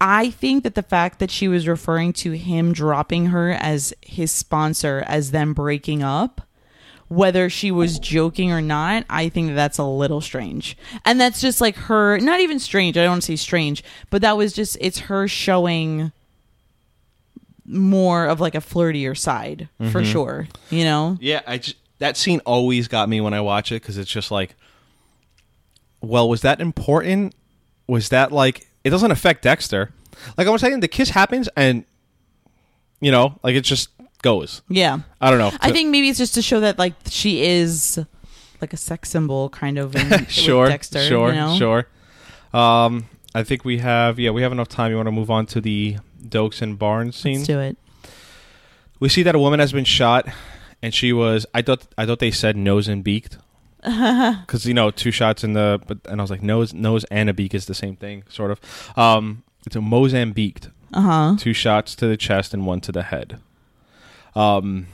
I 0.00 0.30
think 0.30 0.64
that 0.64 0.74
the 0.74 0.82
fact 0.82 1.20
that 1.20 1.30
she 1.30 1.46
was 1.46 1.68
referring 1.68 2.12
to 2.14 2.32
him 2.32 2.72
dropping 2.72 3.26
her 3.26 3.52
as 3.52 3.94
his 4.02 4.32
sponsor 4.32 5.04
as 5.06 5.30
them 5.30 5.54
breaking 5.54 6.02
up, 6.02 6.40
whether 7.12 7.50
she 7.50 7.70
was 7.70 7.98
joking 7.98 8.50
or 8.52 8.62
not, 8.62 9.04
I 9.10 9.28
think 9.28 9.48
that 9.48 9.54
that's 9.54 9.78
a 9.78 9.84
little 9.84 10.20
strange. 10.20 10.76
And 11.04 11.20
that's 11.20 11.40
just 11.40 11.60
like 11.60 11.76
her, 11.76 12.18
not 12.18 12.40
even 12.40 12.58
strange, 12.58 12.96
I 12.96 13.02
don't 13.02 13.12
want 13.12 13.22
to 13.22 13.26
say 13.26 13.36
strange, 13.36 13.84
but 14.08 14.22
that 14.22 14.36
was 14.36 14.52
just, 14.52 14.78
it's 14.80 15.00
her 15.00 15.28
showing 15.28 16.12
more 17.66 18.26
of 18.26 18.40
like 18.40 18.54
a 18.54 18.58
flirtier 18.58 19.16
side 19.16 19.68
for 19.78 20.00
mm-hmm. 20.00 20.04
sure, 20.04 20.48
you 20.70 20.84
know? 20.84 21.18
Yeah, 21.20 21.42
I 21.46 21.58
just, 21.58 21.76
that 21.98 22.16
scene 22.16 22.40
always 22.46 22.88
got 22.88 23.08
me 23.08 23.20
when 23.20 23.34
I 23.34 23.42
watch 23.42 23.72
it 23.72 23.82
because 23.82 23.98
it's 23.98 24.10
just 24.10 24.30
like, 24.30 24.54
well, 26.00 26.28
was 26.28 26.40
that 26.40 26.60
important? 26.60 27.34
Was 27.86 28.08
that 28.08 28.32
like 28.32 28.68
it 28.84 28.90
doesn't 28.90 29.10
affect 29.10 29.42
Dexter? 29.42 29.92
Like 30.36 30.46
I 30.46 30.50
was 30.50 30.60
saying, 30.60 30.80
the 30.80 30.88
kiss 30.88 31.10
happens 31.10 31.48
and 31.56 31.84
you 33.00 33.10
know, 33.10 33.38
like 33.42 33.54
it's 33.54 33.68
just 33.68 33.90
goes. 34.22 34.62
Yeah. 34.68 35.00
I 35.20 35.30
don't 35.30 35.38
know. 35.38 35.52
I 35.60 35.72
think 35.72 35.90
maybe 35.90 36.08
it's 36.08 36.18
just 36.18 36.34
to 36.34 36.42
show 36.42 36.60
that 36.60 36.78
like 36.78 36.94
she 37.08 37.44
is 37.44 37.98
like 38.60 38.72
a 38.72 38.76
sex 38.76 39.10
symbol 39.10 39.50
kind 39.50 39.76
of 39.76 39.94
in, 39.94 40.26
sure, 40.28 40.68
Dexter, 40.68 41.02
sure, 41.02 41.28
you 41.30 41.34
know? 41.34 41.56
sure. 41.56 41.86
Um, 42.54 43.06
I 43.34 43.42
think 43.42 43.64
we 43.64 43.78
have 43.78 44.18
yeah 44.18 44.30
we 44.30 44.42
have 44.42 44.52
enough 44.52 44.68
time. 44.68 44.90
You 44.90 44.96
want 44.96 45.08
to 45.08 45.12
move 45.12 45.30
on 45.30 45.46
to 45.46 45.60
the 45.60 45.96
Doakes 46.22 46.62
and 46.62 46.78
Barnes 46.78 47.16
scene? 47.16 47.36
Let's 47.36 47.46
do 47.46 47.60
it. 47.60 47.76
We 49.00 49.08
see 49.08 49.22
that 49.24 49.34
a 49.34 49.38
woman 49.38 49.58
has 49.58 49.72
been 49.72 49.84
shot, 49.84 50.28
and 50.80 50.94
she 50.94 51.12
was. 51.12 51.44
I 51.52 51.62
thought. 51.62 51.86
I 51.98 52.06
thought 52.06 52.20
they 52.20 52.30
said 52.30 52.56
nose 52.56 52.88
and 52.88 53.02
beaked, 53.02 53.38
because 53.82 54.64
you 54.66 54.74
know 54.74 54.90
two 54.90 55.10
shots 55.10 55.42
in 55.42 55.54
the. 55.54 55.80
But 55.86 55.98
and 56.04 56.20
I 56.20 56.22
was 56.22 56.30
like 56.30 56.42
nose, 56.42 56.72
nose 56.74 57.04
and 57.04 57.28
a 57.30 57.34
beak 57.34 57.54
is 57.54 57.66
the 57.66 57.74
same 57.74 57.96
thing, 57.96 58.24
sort 58.28 58.50
of. 58.50 58.60
Um, 58.96 59.44
it's 59.66 59.76
a 59.76 59.80
Mozambique. 59.80 60.66
Uh-huh. 60.92 61.36
Two 61.38 61.54
shots 61.54 61.94
to 61.96 62.06
the 62.06 62.18
chest 62.18 62.52
and 62.52 62.66
one 62.66 62.80
to 62.82 62.92
the 62.92 63.04
head. 63.04 63.40
Um, 64.34 64.86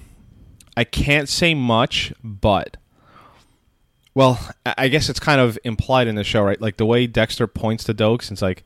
I 0.76 0.84
can't 0.84 1.28
say 1.28 1.54
much, 1.54 2.12
but. 2.22 2.76
Well, 4.14 4.40
I 4.66 4.88
guess 4.88 5.08
it's 5.08 5.20
kind 5.20 5.40
of 5.40 5.58
implied 5.62 6.08
in 6.08 6.16
the 6.16 6.24
show, 6.24 6.42
right? 6.42 6.60
Like 6.60 6.76
the 6.76 6.86
way 6.86 7.06
Dexter 7.06 7.46
points 7.46 7.84
to 7.84 7.94
Doakes, 7.94 8.32
it's 8.32 8.42
like, 8.42 8.64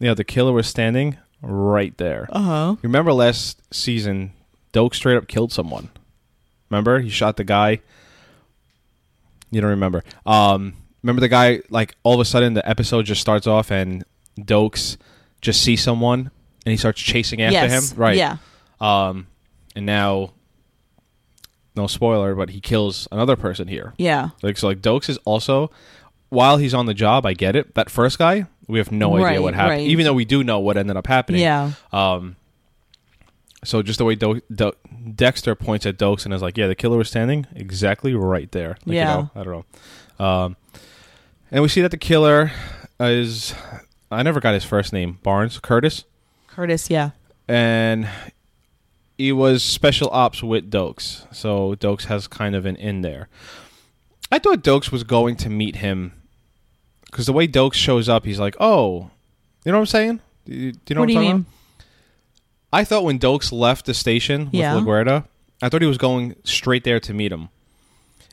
you 0.00 0.08
know, 0.08 0.14
the 0.14 0.24
killer 0.24 0.52
was 0.52 0.66
standing 0.66 1.16
right 1.40 1.96
there. 1.98 2.28
Uh 2.32 2.42
huh. 2.42 2.76
Remember 2.82 3.12
last 3.12 3.62
season, 3.72 4.32
Doak 4.72 4.94
straight 4.94 5.16
up 5.16 5.28
killed 5.28 5.52
someone. 5.52 5.90
Remember? 6.68 6.98
He 6.98 7.10
shot 7.10 7.36
the 7.36 7.44
guy. 7.44 7.80
You 9.52 9.60
don't 9.60 9.70
remember. 9.70 10.02
Um, 10.26 10.74
remember 11.04 11.20
the 11.20 11.28
guy, 11.28 11.60
like, 11.70 11.94
all 12.02 12.14
of 12.14 12.20
a 12.20 12.24
sudden 12.24 12.54
the 12.54 12.68
episode 12.68 13.06
just 13.06 13.20
starts 13.20 13.46
off 13.46 13.70
and 13.70 14.04
Doakes 14.36 14.96
just 15.40 15.62
sees 15.62 15.80
someone 15.80 16.32
and 16.66 16.70
he 16.72 16.76
starts 16.76 17.00
chasing 17.00 17.40
after 17.40 17.54
yes. 17.54 17.92
him? 17.92 17.98
Right. 17.98 18.16
Yeah. 18.16 18.38
Um, 18.80 19.28
and 19.78 19.86
now, 19.86 20.32
no 21.76 21.86
spoiler, 21.86 22.34
but 22.34 22.50
he 22.50 22.60
kills 22.60 23.06
another 23.12 23.36
person 23.36 23.68
here. 23.68 23.94
Yeah. 23.96 24.30
Like, 24.42 24.58
so, 24.58 24.66
like, 24.66 24.80
Doakes 24.82 25.08
is 25.08 25.18
also, 25.18 25.70
while 26.30 26.56
he's 26.56 26.74
on 26.74 26.86
the 26.86 26.94
job, 26.94 27.24
I 27.24 27.32
get 27.32 27.54
it. 27.54 27.76
That 27.76 27.88
first 27.88 28.18
guy, 28.18 28.46
we 28.66 28.78
have 28.78 28.90
no 28.90 29.16
idea 29.16 29.40
what 29.40 29.54
happened, 29.54 29.78
right. 29.78 29.86
even 29.86 30.04
though 30.04 30.14
we 30.14 30.24
do 30.24 30.42
know 30.42 30.58
what 30.58 30.76
ended 30.76 30.96
up 30.96 31.06
happening. 31.06 31.42
Yeah. 31.42 31.72
Um, 31.92 32.34
so 33.62 33.82
just 33.82 33.98
the 33.98 34.04
way 34.04 34.16
Do- 34.16 34.42
Do- 34.52 34.72
Dexter 35.14 35.54
points 35.54 35.86
at 35.86 35.96
Doakes 35.96 36.24
and 36.24 36.34
is 36.34 36.42
like, 36.42 36.56
"Yeah, 36.58 36.66
the 36.66 36.74
killer 36.74 36.96
was 36.98 37.08
standing 37.08 37.46
exactly 37.54 38.14
right 38.14 38.50
there." 38.50 38.76
Like, 38.84 38.94
Yeah. 38.96 39.16
You 39.16 39.22
know, 39.22 39.30
I 39.36 39.44
don't 39.44 39.64
know. 40.18 40.24
Um, 40.26 40.56
and 41.52 41.62
we 41.62 41.68
see 41.68 41.82
that 41.82 41.90
the 41.92 41.96
killer 41.98 42.50
is 42.98 43.54
I 44.10 44.24
never 44.24 44.40
got 44.40 44.54
his 44.54 44.64
first 44.64 44.92
name, 44.92 45.18
Barnes 45.22 45.60
Curtis, 45.60 46.04
Curtis. 46.48 46.90
Yeah. 46.90 47.10
and 47.46 48.08
he 49.18 49.32
was 49.32 49.62
special 49.62 50.08
ops 50.10 50.42
with 50.42 50.70
Doakes. 50.70 51.26
So 51.34 51.74
Doakes 51.74 52.04
has 52.04 52.26
kind 52.28 52.54
of 52.54 52.64
an 52.64 52.76
in 52.76 53.02
there. 53.02 53.28
I 54.32 54.38
thought 54.38 54.62
Doakes 54.62 54.90
was 54.92 55.04
going 55.04 55.36
to 55.36 55.50
meet 55.50 55.76
him 55.76 56.12
because 57.06 57.26
the 57.26 57.32
way 57.32 57.48
Doakes 57.48 57.74
shows 57.74 58.08
up, 58.08 58.24
he's 58.24 58.38
like, 58.38 58.56
"Oh, 58.60 59.10
you 59.64 59.72
know 59.72 59.78
what 59.78 59.82
I'm 59.82 59.86
saying? 59.86 60.20
Do 60.46 60.54
you, 60.54 60.72
do 60.72 60.78
you 60.88 60.94
know 60.94 61.00
what 61.02 61.08
what, 61.08 61.10
I'm 61.10 61.14
talking 61.16 61.28
mean? 61.28 61.36
about? 61.40 61.52
I 62.72 62.84
thought 62.84 63.04
when 63.04 63.18
Doakes 63.18 63.50
left 63.50 63.86
the 63.86 63.94
station 63.94 64.46
with 64.46 64.54
Yeah. 64.54 64.74
LaGuerta, 64.74 65.24
I 65.62 65.68
thought 65.68 65.82
he 65.82 65.88
was 65.88 65.98
going 65.98 66.36
straight 66.44 66.84
there 66.84 67.00
to 67.00 67.12
meet 67.14 67.32
him. 67.32 67.48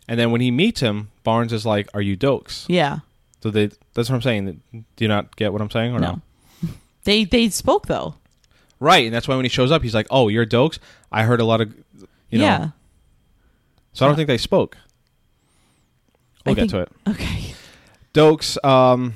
And 0.08 0.19
then 0.19 0.30
when 0.32 0.41
he 0.41 0.52
meets 0.52 0.82
him, 0.82 1.10
Barnes 1.24 1.52
is 1.54 1.65
like, 1.65 1.89
"Are 1.93 2.02
you 2.02 2.15
Doakes?" 2.15 2.65
Yeah. 2.67 3.00
So 3.41 3.50
they, 3.50 3.69
that's 3.93 4.10
what 4.10 4.15
I'm 4.15 4.21
saying. 4.21 4.62
Do 4.71 4.84
you 5.04 5.08
not 5.08 5.36
get 5.36 5.52
what 5.54 5.62
I'm 5.62 5.71
saying 5.71 5.93
or 5.95 6.00
no? 6.00 6.21
No. 6.62 6.69
They 7.06 7.24
they 7.24 7.50
spoke 7.50 7.88
though. 7.88 8.15
Right, 8.86 9.06
and 9.06 9.13
that's 9.15 9.28
why 9.28 9.36
when 9.36 9.45
he 9.45 9.50
shows 9.50 9.71
up, 9.71 9.82
he's 9.82 9.95
like, 9.95 10.06
"Oh, 10.12 10.28
you're 10.28 10.45
Doakes." 10.45 10.78
I 11.12 11.24
heard 11.24 11.41
a 11.41 11.43
lot 11.43 11.60
of, 11.60 11.74
you 12.30 12.38
know. 12.38 12.45
yeah. 12.45 12.69
So 13.93 14.06
I 14.06 14.08
don't 14.08 14.15
think 14.15 14.28
they 14.28 14.38
spoke. 14.38 14.78
We'll 16.45 16.52
I 16.52 16.56
get 16.56 16.69
think- 16.69 16.71
to 16.71 16.80
it. 16.82 16.91
Okay. 17.08 17.56
Doakes, 18.13 18.63
um, 18.63 19.15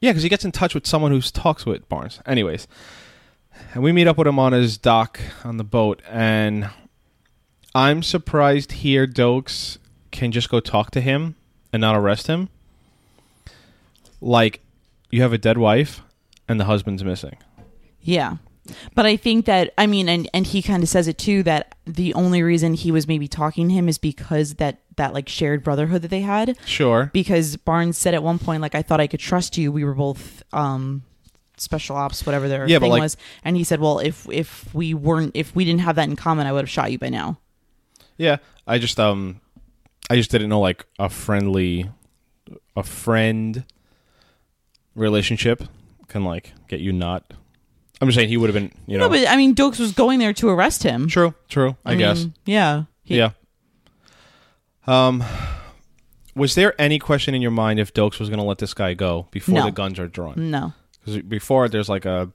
yeah, 0.00 0.12
because 0.12 0.22
he 0.22 0.30
gets 0.30 0.46
in 0.46 0.50
touch 0.50 0.74
with 0.74 0.86
someone 0.86 1.12
who 1.12 1.20
talks 1.20 1.66
with 1.66 1.86
Barnes. 1.90 2.20
Anyways, 2.24 2.66
and 3.74 3.82
we 3.82 3.92
meet 3.92 4.06
up 4.08 4.16
with 4.16 4.26
him 4.26 4.38
on 4.38 4.52
his 4.52 4.78
dock 4.78 5.20
on 5.44 5.58
the 5.58 5.64
boat, 5.64 6.00
and 6.08 6.70
I'm 7.74 8.02
surprised 8.02 8.72
here 8.72 9.06
Doakes 9.06 9.76
can 10.10 10.32
just 10.32 10.48
go 10.48 10.58
talk 10.58 10.90
to 10.92 11.02
him 11.02 11.36
and 11.70 11.82
not 11.82 11.94
arrest 11.96 12.28
him. 12.28 12.48
Like, 14.22 14.60
you 15.10 15.20
have 15.20 15.34
a 15.34 15.38
dead 15.38 15.58
wife, 15.58 16.00
and 16.48 16.58
the 16.58 16.64
husband's 16.64 17.04
missing. 17.04 17.36
Yeah. 18.00 18.36
But 18.94 19.06
I 19.06 19.16
think 19.16 19.46
that 19.46 19.74
I 19.76 19.86
mean 19.86 20.08
and 20.08 20.28
and 20.32 20.46
he 20.46 20.62
kind 20.62 20.82
of 20.82 20.88
says 20.88 21.08
it 21.08 21.18
too 21.18 21.42
that 21.42 21.74
the 21.84 22.14
only 22.14 22.42
reason 22.42 22.74
he 22.74 22.92
was 22.92 23.08
maybe 23.08 23.26
talking 23.26 23.68
to 23.68 23.74
him 23.74 23.88
is 23.88 23.98
because 23.98 24.54
that 24.54 24.78
that 24.96 25.12
like 25.12 25.28
shared 25.28 25.64
brotherhood 25.64 26.02
that 26.02 26.08
they 26.08 26.20
had 26.20 26.56
Sure. 26.64 27.10
because 27.12 27.56
Barnes 27.56 27.98
said 27.98 28.14
at 28.14 28.22
one 28.22 28.38
point 28.38 28.62
like 28.62 28.74
I 28.76 28.82
thought 28.82 29.00
I 29.00 29.08
could 29.08 29.18
trust 29.20 29.58
you 29.58 29.72
we 29.72 29.82
were 29.84 29.94
both 29.94 30.42
um 30.52 31.02
special 31.56 31.96
ops 31.96 32.24
whatever 32.24 32.46
their 32.48 32.68
Yeah, 32.68 32.78
thing 32.78 32.90
like- 32.92 33.02
was 33.02 33.16
and 33.44 33.56
he 33.56 33.64
said 33.64 33.80
well 33.80 33.98
if 33.98 34.28
if 34.30 34.72
we 34.72 34.94
weren't 34.94 35.32
if 35.34 35.56
we 35.56 35.64
didn't 35.64 35.80
have 35.80 35.96
that 35.96 36.08
in 36.08 36.14
common 36.14 36.46
I 36.46 36.52
would 36.52 36.60
have 36.60 36.70
shot 36.70 36.92
you 36.92 36.98
by 36.98 37.08
now. 37.08 37.38
Yeah, 38.16 38.36
I 38.66 38.78
just 38.78 39.00
um, 39.00 39.40
I 40.08 40.14
just 40.16 40.30
didn't 40.30 40.50
know 40.50 40.60
like 40.60 40.86
a 41.00 41.08
friendly, 41.08 41.90
a 42.76 42.82
friend 42.84 43.64
relationship 44.94 45.64
can 46.08 46.24
like 46.24 46.52
get 46.68 46.80
you 46.80 46.92
not. 46.92 47.32
I'm 48.02 48.08
just 48.08 48.16
saying 48.16 48.28
he 48.28 48.36
would 48.36 48.52
have 48.52 48.54
been, 48.54 48.72
you 48.86 48.98
know. 48.98 49.04
No, 49.06 49.10
but 49.10 49.28
I 49.28 49.36
mean 49.36 49.54
Doakes 49.54 49.78
was 49.78 49.92
going 49.92 50.18
there 50.18 50.32
to 50.34 50.48
arrest 50.48 50.82
him. 50.82 51.06
true, 51.08 51.34
true. 51.48 51.76
I, 51.86 51.94
guess. 51.94 52.24
mean, 52.24 52.34
yeah. 52.44 52.82
He- 53.04 53.16
yeah. 53.16 53.30
Um, 54.86 55.22
was 56.34 56.54
there 56.56 56.74
any 56.80 56.98
question 56.98 57.34
in 57.34 57.42
your 57.42 57.50
mind 57.52 57.78
if 57.78 57.94
Doakes 57.94 58.18
was 58.18 58.28
going 58.28 58.38
to 58.40 58.44
let 58.44 58.58
this 58.58 58.74
guy 58.74 58.94
go 58.94 59.28
before 59.30 59.54
No. 59.54 59.64
the 59.66 59.70
guns 59.70 59.98
are 60.00 60.08
drawn? 60.08 60.50
No. 60.50 60.72
Because 61.04 61.22
before 61.22 61.68
there's 61.68 61.88
like 61.88 62.04
a, 62.04 62.30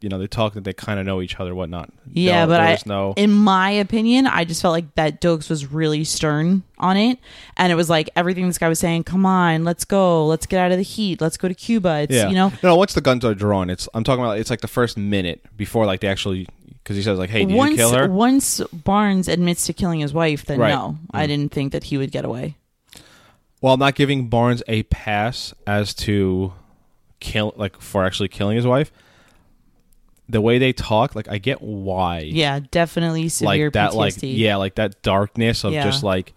you 0.00 0.08
know, 0.08 0.18
they 0.18 0.26
talk 0.26 0.54
that 0.54 0.64
they 0.64 0.72
kind 0.72 0.98
of 0.98 1.06
know 1.06 1.20
each 1.20 1.38
other, 1.38 1.54
whatnot. 1.54 1.90
Yeah, 2.12 2.40
No, 2.40 2.46
but 2.48 2.58
there 2.58 2.66
I, 2.66 2.70
was 2.72 2.86
no. 2.86 3.14
in 3.16 3.32
my 3.32 3.70
opinion, 3.70 4.26
I 4.26 4.44
just 4.44 4.62
felt 4.62 4.72
like 4.72 4.94
that 4.94 5.20
Doakes 5.20 5.50
was 5.50 5.70
really 5.70 6.04
stern 6.04 6.62
on 6.78 6.96
it, 6.96 7.18
and 7.56 7.70
it 7.70 7.74
was 7.74 7.90
like 7.90 8.08
everything 8.16 8.46
this 8.46 8.58
guy 8.58 8.68
was 8.68 8.78
saying. 8.78 9.04
Come 9.04 9.26
on, 9.26 9.64
let's 9.64 9.84
go, 9.84 10.26
let's 10.26 10.46
get 10.46 10.58
out 10.58 10.72
of 10.72 10.78
the 10.78 10.82
heat, 10.84 11.20
let's 11.20 11.36
go 11.36 11.48
to 11.48 11.54
Cuba. 11.54 12.00
It's 12.02 12.14
yeah, 12.14 12.28
you 12.28 12.34
know, 12.34 12.52
no. 12.62 12.76
Once 12.76 12.94
the 12.94 13.00
guns 13.00 13.24
are 13.24 13.34
drawn, 13.34 13.68
it's 13.70 13.88
I'm 13.94 14.04
talking 14.04 14.24
about. 14.24 14.38
It's 14.38 14.50
like 14.50 14.62
the 14.62 14.68
first 14.68 14.96
minute 14.96 15.44
before 15.56 15.86
like 15.86 16.00
they 16.00 16.08
actually 16.08 16.46
because 16.82 16.96
he 16.96 17.02
says 17.02 17.18
like, 17.18 17.30
"Hey, 17.30 17.44
did 17.44 17.56
once 17.56 17.72
you 17.72 17.76
kill 17.76 17.92
her?" 17.92 18.08
once 18.08 18.60
Barnes 18.72 19.28
admits 19.28 19.66
to 19.66 19.72
killing 19.72 20.00
his 20.00 20.12
wife, 20.12 20.44
then 20.46 20.58
Right. 20.58 20.70
no, 20.70 20.98
I 21.12 21.24
mm. 21.24 21.28
didn't 21.28 21.52
think 21.52 21.72
that 21.72 21.84
he 21.84 21.98
would 21.98 22.10
get 22.10 22.24
away. 22.24 22.56
While 23.60 23.76
not 23.76 23.94
giving 23.94 24.28
Barnes 24.28 24.62
a 24.66 24.84
pass 24.84 25.52
as 25.66 25.92
to 25.94 26.54
kill, 27.20 27.52
like 27.56 27.80
for 27.80 28.04
actually 28.04 28.28
killing 28.28 28.56
his 28.56 28.66
wife, 28.66 28.90
the 30.30 30.40
way 30.40 30.58
they 30.58 30.72
talk, 30.72 31.14
like 31.14 31.28
I 31.28 31.38
get 31.38 31.60
why. 31.60 32.20
Yeah, 32.20 32.60
definitely 32.70 33.28
severe 33.28 33.66
like 33.66 33.72
that, 33.74 33.90
PTSD. 33.92 33.96
like 33.96 34.14
yeah, 34.22 34.56
like 34.56 34.74
that 34.76 35.02
darkness 35.02 35.64
of 35.64 35.72
Yeah. 35.72 35.84
just 35.84 36.02
like 36.02 36.32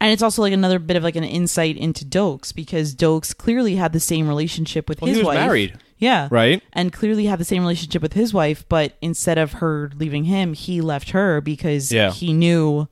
and 0.00 0.12
it's 0.12 0.22
also 0.22 0.42
like 0.42 0.52
another 0.52 0.78
bit 0.78 0.96
of 0.96 1.02
like 1.02 1.16
an 1.16 1.24
insight 1.24 1.76
into 1.78 2.04
Doakes 2.04 2.54
because 2.54 2.94
Doakes 2.94 3.34
clearly 3.36 3.76
had 3.76 3.92
the 3.92 4.00
same 4.00 4.28
relationship 4.28 4.88
with 4.88 5.00
well, 5.00 5.08
his 5.08 5.16
he 5.18 5.22
was 5.22 5.28
wife. 5.34 5.38
married, 5.46 5.78
Yeah, 5.98 6.28
right? 6.30 6.62
and 6.74 6.92
clearly 6.92 7.24
had 7.26 7.38
the 7.40 7.44
same 7.44 7.62
relationship 7.62 8.02
with 8.02 8.12
his 8.12 8.34
wife, 8.34 8.68
but 8.68 8.92
instead 9.00 9.38
of 9.38 9.54
her 9.54 9.90
leaving 9.96 10.24
him, 10.24 10.52
he 10.52 10.80
left 10.82 11.10
her 11.10 11.40
because 11.40 11.90
Yeah. 11.90 12.10
he 12.10 12.32
knew 12.34 12.88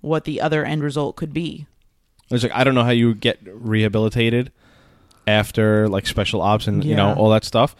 what 0.00 0.24
the 0.24 0.40
other 0.40 0.64
end 0.64 0.82
result 0.82 1.16
could 1.16 1.34
be. 1.34 1.66
It's 2.30 2.42
like 2.42 2.52
I 2.54 2.64
don't 2.64 2.74
know 2.74 2.84
how 2.84 2.90
you 2.90 3.14
get 3.14 3.38
rehabilitated 3.44 4.50
after 5.26 5.88
like 5.88 6.06
special 6.06 6.40
ops 6.40 6.66
and 6.66 6.82
you 6.84 6.94
know 6.96 7.12
all 7.14 7.30
that 7.30 7.44
stuff. 7.44 7.76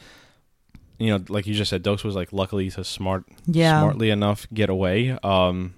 You 0.99 1.17
know, 1.17 1.25
like 1.29 1.47
you 1.47 1.55
just 1.55 1.71
said, 1.71 1.85
Doakes 1.85 2.03
was 2.05 2.17
like 2.17 2.33
luckily 2.33 2.71
to 2.71 2.83
smart, 2.85 3.25
Yeah. 3.47 3.81
smartly 3.81 4.11
enough 4.11 4.47
get 4.53 4.69
away. 4.69 5.17
Um, 5.23 5.75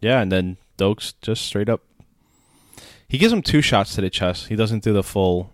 yeah, 0.00 0.20
and 0.20 0.30
then 0.30 0.58
Doakes 0.78 1.14
just 1.22 1.44
straight 1.46 1.68
up. 1.68 1.80
He 3.08 3.16
gives 3.18 3.32
him 3.32 3.42
two 3.42 3.62
shots 3.62 3.94
to 3.94 4.00
the 4.00 4.10
chest. 4.10 4.48
He 4.48 4.56
doesn't 4.56 4.82
do 4.84 4.92
the 4.92 5.02
full. 5.02 5.52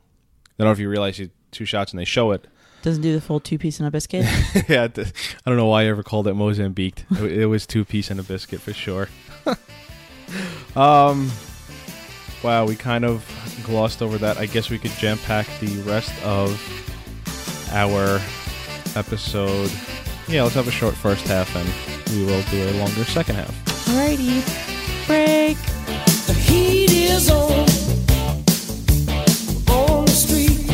I 0.58 0.62
don't 0.62 0.68
know 0.68 0.72
if 0.72 0.78
you 0.78 0.88
realize 0.88 1.18
he 1.18 1.30
two 1.52 1.64
shots 1.64 1.92
and 1.92 2.00
they 2.00 2.04
show 2.04 2.32
it. 2.32 2.46
Doesn't 2.82 3.02
do 3.02 3.12
the 3.12 3.20
full 3.20 3.40
two 3.40 3.58
piece 3.58 3.78
and 3.78 3.86
a 3.86 3.90
biscuit. 3.90 4.24
yeah, 4.68 4.84
I 4.84 5.04
don't 5.46 5.56
know 5.56 5.66
why 5.66 5.82
I 5.82 5.86
ever 5.86 6.02
called 6.02 6.26
it 6.26 6.34
Mozambique. 6.34 7.04
it, 7.12 7.32
it 7.40 7.46
was 7.46 7.66
two 7.66 7.84
piece 7.84 8.10
and 8.10 8.18
a 8.18 8.22
biscuit 8.22 8.60
for 8.60 8.72
sure. 8.72 9.08
um, 10.74 11.30
wow, 12.42 12.64
we 12.66 12.76
kind 12.76 13.04
of 13.04 13.24
glossed 13.64 14.02
over 14.02 14.18
that. 14.18 14.38
I 14.38 14.46
guess 14.46 14.70
we 14.70 14.78
could 14.78 14.92
jam 14.92 15.18
pack 15.18 15.46
the 15.60 15.80
rest 15.82 16.12
of 16.24 16.58
our 17.72 18.18
episode. 18.96 19.70
Yeah, 20.28 20.42
let's 20.44 20.54
have 20.54 20.68
a 20.68 20.70
short 20.70 20.94
first 20.94 21.26
half, 21.26 21.54
and 21.56 21.68
we 22.16 22.24
will 22.24 22.42
do 22.50 22.62
a 22.68 22.74
longer 22.78 23.04
second 23.04 23.36
half. 23.36 23.50
Alrighty, 23.86 24.42
break. 25.06 25.56
The 26.26 26.34
heat 26.34 26.90
is 26.92 27.30
on 27.30 27.50
on 29.68 30.04
the 30.04 30.12
street. 30.12 30.68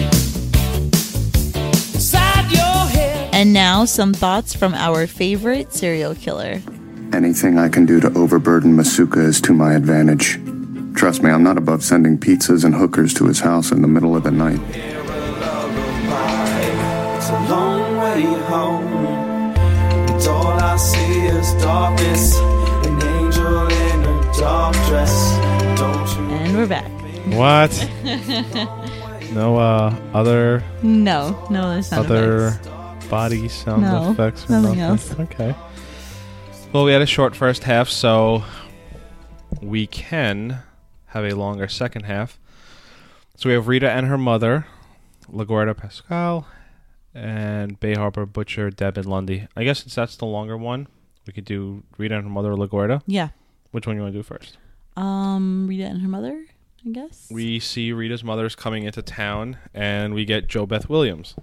Inside 1.95 2.51
your 2.53 2.87
head. 2.87 3.35
And 3.35 3.53
now 3.53 3.85
some 3.85 4.13
thoughts 4.13 4.55
from 4.55 4.75
our 4.75 5.07
favorite 5.07 5.73
serial 5.73 6.15
killer. 6.15 6.61
Anything 7.13 7.59
I 7.59 7.69
can 7.69 7.87
do 7.87 8.01
to 8.01 8.13
overburden 8.15 8.77
Masuka 8.77 9.25
is 9.25 9.41
to 9.43 9.53
my 9.55 9.73
advantage. 9.75 10.39
Trust 10.95 11.23
me, 11.23 11.31
I'm 11.31 11.43
not 11.43 11.57
above 11.57 11.83
sending 11.85 12.19
pizzas 12.19 12.65
and 12.65 12.75
hookers 12.75 13.15
to 13.15 13.27
his 13.27 13.41
house 13.41 13.71
in 13.71 13.83
the 13.83 13.89
middle 13.89 14.17
of 14.17 14.23
the 14.25 14.31
night. 14.31 14.61
Way 18.17 18.23
home. 18.25 18.83
And 19.59 20.27
all 20.27 20.47
I 20.47 20.79
see 20.79 21.27
is 21.27 21.53
darkness. 21.63 22.39
An 22.39 23.03
angel 23.03 23.67
in 23.67 24.05
a 24.05 24.33
dark 24.33 24.73
dress. 24.87 25.37
Don't 25.79 26.09
you 26.17 26.35
And 26.35 26.57
we're 26.57 26.67
back. 26.67 26.91
What? 27.35 27.73
no 29.35 29.59
uh, 29.59 29.95
other 30.15 30.65
No, 30.83 31.47
no, 31.51 31.73
there's 31.73 31.91
not 31.91 32.07
other 32.07 32.59
body 33.11 33.49
sound 33.49 33.83
No, 33.83 34.13
effects. 34.13 34.49
or 34.49 34.63
nothing 34.63 34.81
else. 34.81 35.13
Okay. 35.21 35.55
Well, 36.73 36.85
we 36.85 36.93
had 36.93 37.03
a 37.03 37.07
short 37.07 37.37
first 37.37 37.65
half, 37.65 37.91
so 37.91 38.45
we 39.61 39.87
can 39.87 40.63
have 41.09 41.25
a 41.27 41.35
longer 41.35 41.69
second 41.69 42.05
half. 42.05 42.39
So 43.37 43.51
we 43.51 43.55
have 43.55 43.69
Rita 43.69 43.91
and 43.91 44.07
her 44.07 44.17
mother, 44.17 44.67
LaGuerta 45.31 45.77
Pascal, 45.77 46.47
and 47.17 47.79
Bay 47.81 47.95
Harbor 47.95 48.27
Butcher, 48.27 48.71
Deb 48.71 48.97
and 48.99 49.07
Lundy. 49.07 49.49
I 49.57 49.65
guess 49.65 49.81
since 49.81 49.95
that's 49.95 50.17
the 50.17 50.27
longer 50.27 50.57
one, 50.57 50.87
we 51.27 51.33
could 51.33 51.45
do 51.45 51.83
Rita 51.99 52.15
and 52.17 52.25
her 52.25 52.31
mother, 52.31 52.51
LaGuerta. 52.53 53.03
Yeah. 53.07 53.29
Which 53.71 53.87
one 53.87 53.97
you 53.97 54.03
want 54.03 54.13
to 54.15 54.19
do 54.19 54.23
first? 54.23 54.59
Um, 54.97 55.67
Rita 55.67 55.85
and 55.85 56.01
her 56.03 56.09
mother, 56.09 56.45
I 56.87 56.91
guess. 56.91 57.29
We 57.31 57.59
see 57.61 57.93
Rita's 57.93 58.23
mother's 58.25 58.55
coming 58.55 58.85
into 58.85 59.03
town, 59.03 59.57
and 59.75 60.15
we 60.15 60.25
get 60.25 60.49
JoBeth 60.49 60.89
Williams. 60.89 61.35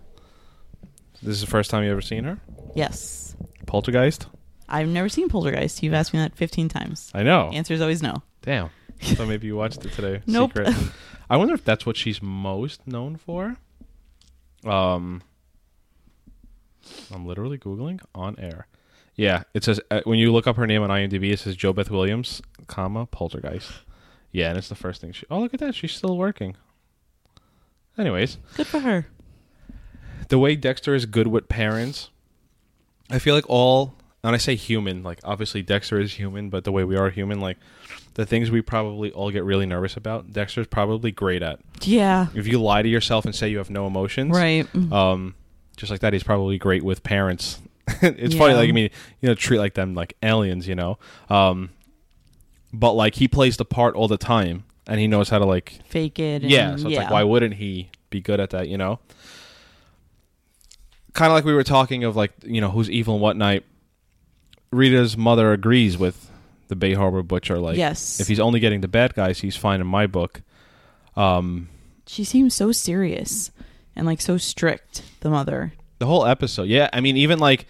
This 1.22 1.36
is 1.36 1.42
the 1.42 1.48
first 1.48 1.70
time 1.70 1.84
you 1.84 1.92
ever 1.92 2.02
seen 2.02 2.24
her. 2.26 2.40
yes. 2.76 3.36
Poltergeist. 3.66 4.28
I've 4.70 4.88
never 4.88 5.10
seen 5.10 5.30
Poltergeist. 5.30 5.82
You've 5.82 5.94
asked 5.94 6.14
me 6.14 6.20
that 6.20 6.36
15 6.36 6.70
times. 6.70 7.12
I 7.14 7.24
know. 7.24 7.50
The 7.50 7.58
answer 7.58 7.74
is 7.74 7.82
always 7.82 8.04
no. 8.04 8.22
Damn. 8.42 8.70
So 9.02 9.26
maybe 9.28 9.48
you 9.48 9.56
watched 9.56 9.84
it 9.86 9.94
today. 9.94 10.22
Nope. 10.28 10.52
Secret. 10.56 10.76
I 11.30 11.38
wonder 11.38 11.54
if 11.54 11.64
that's 11.64 11.86
what 11.86 11.96
she's 11.98 12.22
most 12.22 12.86
known 12.86 13.16
for. 13.16 13.58
Um, 14.66 15.22
I'm 17.14 17.26
literally 17.26 17.58
googling 17.58 18.02
on 18.14 18.36
air. 18.40 18.68
Yeah, 19.16 19.44
it 19.54 19.64
says 19.64 19.80
uh, 19.92 20.02
when 20.06 20.18
you 20.20 20.32
look 20.32 20.48
up 20.48 20.56
her 20.58 20.66
name 20.68 20.82
on 20.82 20.90
IMDb, 20.90 21.32
it 21.32 21.40
says 21.40 21.56
JoBeth 21.56 21.90
Williams, 21.90 22.42
comma 22.68 23.06
Poltergeist. 23.06 23.72
Yeah, 24.32 24.50
and 24.50 24.58
it's 24.58 24.70
the 24.70 24.76
first 24.76 25.02
thing 25.02 25.12
she. 25.12 25.26
Oh, 25.30 25.40
look 25.40 25.54
at 25.54 25.60
that! 25.60 25.76
She's 25.76 25.92
still 25.94 26.18
working. 26.18 26.56
Anyways, 27.98 28.38
Good 28.56 28.66
for 28.68 28.80
her. 28.80 29.06
the 30.30 30.40
way 30.40 30.56
Dexter 30.56 30.96
is 30.96 31.06
good 31.06 31.28
with 31.28 31.48
parents, 31.48 32.10
I 33.12 33.20
feel 33.20 33.36
like 33.36 33.46
all, 33.48 33.94
and 34.24 34.34
I 34.34 34.40
say 34.40 34.56
human, 34.56 35.04
like 35.04 35.20
obviously 35.24 35.62
Dexter 35.62 36.00
is 36.00 36.14
human, 36.14 36.50
but 36.50 36.64
the 36.64 36.72
way 36.72 36.84
we 36.84 36.96
are 36.98 37.12
human, 37.12 37.40
like 37.40 37.58
the 38.16 38.26
things 38.26 38.50
we 38.50 38.62
probably 38.64 39.12
all 39.12 39.30
get 39.30 39.44
really 39.44 39.68
nervous 39.68 39.96
about, 39.96 40.34
Dexter's 40.34 40.66
probably 40.66 41.12
great 41.12 41.44
at. 41.44 41.60
Yeah. 41.82 42.28
If 42.34 42.48
you 42.48 42.60
lie 42.60 42.82
to 42.82 42.90
yourself 42.90 43.26
and 43.26 43.36
say 43.36 43.50
you 43.50 43.60
have 43.60 43.70
no 43.70 43.86
emotions, 43.86 44.36
Right. 44.36 44.68
Um, 44.92 45.36
just 45.84 45.92
like 45.92 46.00
that, 46.02 46.14
he's 46.14 46.24
probably 46.24 46.58
great 46.58 46.82
with 46.84 47.04
parents. 47.04 47.60
it's 48.02 48.34
funny, 48.36 48.54
like 48.54 48.70
I 48.70 48.72
mean, 48.72 48.90
you 49.20 49.28
know, 49.28 49.36
treat 49.36 49.60
like 49.60 49.74
them 49.74 49.94
like 49.94 50.16
aliens, 50.24 50.68
you 50.68 50.76
know. 50.76 50.98
Um, 51.30 51.70
but 52.72 52.94
like 52.94 53.16
he 53.16 53.28
plays 53.28 53.58
the 53.58 53.66
part 53.66 53.96
all 53.96 54.08
the 54.08 54.18
time, 54.18 54.64
and 54.88 55.00
he 55.00 55.08
knows 55.08 55.28
how 55.30 55.40
to 55.40 55.46
like 55.46 55.80
Fake 55.90 56.18
it. 56.20 56.44
And, 56.44 56.52
yeah, 56.52 56.76
so 56.78 56.88
it's 56.88 56.98
like, 56.98 57.10
why 57.10 57.24
wouldn't 57.24 57.56
he 57.56 57.90
be 58.10 58.22
good 58.22 58.40
at 58.40 58.52
that? 58.52 58.70
You 58.70 58.78
know, 58.78 59.00
kind 61.12 61.30
of 61.32 61.36
like 61.36 61.44
we 61.44 61.54
were 61.54 61.64
talking 61.64 62.06
of 62.06 62.16
like 62.16 62.32
you 62.46 62.62
know 62.62 62.70
who's 62.72 62.90
evil 62.90 63.16
and 63.16 63.22
what 63.22 63.36
night. 63.36 63.66
Rita's 64.72 65.16
mother 65.18 65.52
agrees 65.52 65.98
with 65.98 66.32
the 66.68 66.76
Bay 66.76 66.94
Harbor 66.94 67.22
butcher. 67.22 67.60
Like, 67.60 67.78
Yes. 67.78 68.20
if 68.20 68.28
he's 68.28 68.40
only 68.40 68.60
getting 68.60 68.82
the 68.82 68.88
bad 68.88 69.14
guys, 69.14 69.40
he's 69.40 69.56
fine 69.56 69.82
in 69.82 69.86
my 69.86 70.08
book. 70.08 70.42
Um, 71.16 71.70
She 72.08 72.24
seems 72.24 72.56
so 72.56 72.72
serious 72.72 73.52
and 73.96 74.06
like 74.06 74.22
so 74.22 74.38
strict, 74.38 75.04
the 75.22 75.30
mother. 75.30 75.74
the 76.00 76.06
whole 76.06 76.26
episode, 76.26 76.64
yeah. 76.70 76.90
I 76.94 77.00
mean, 77.02 77.18
even 77.18 77.40
like 77.40 77.66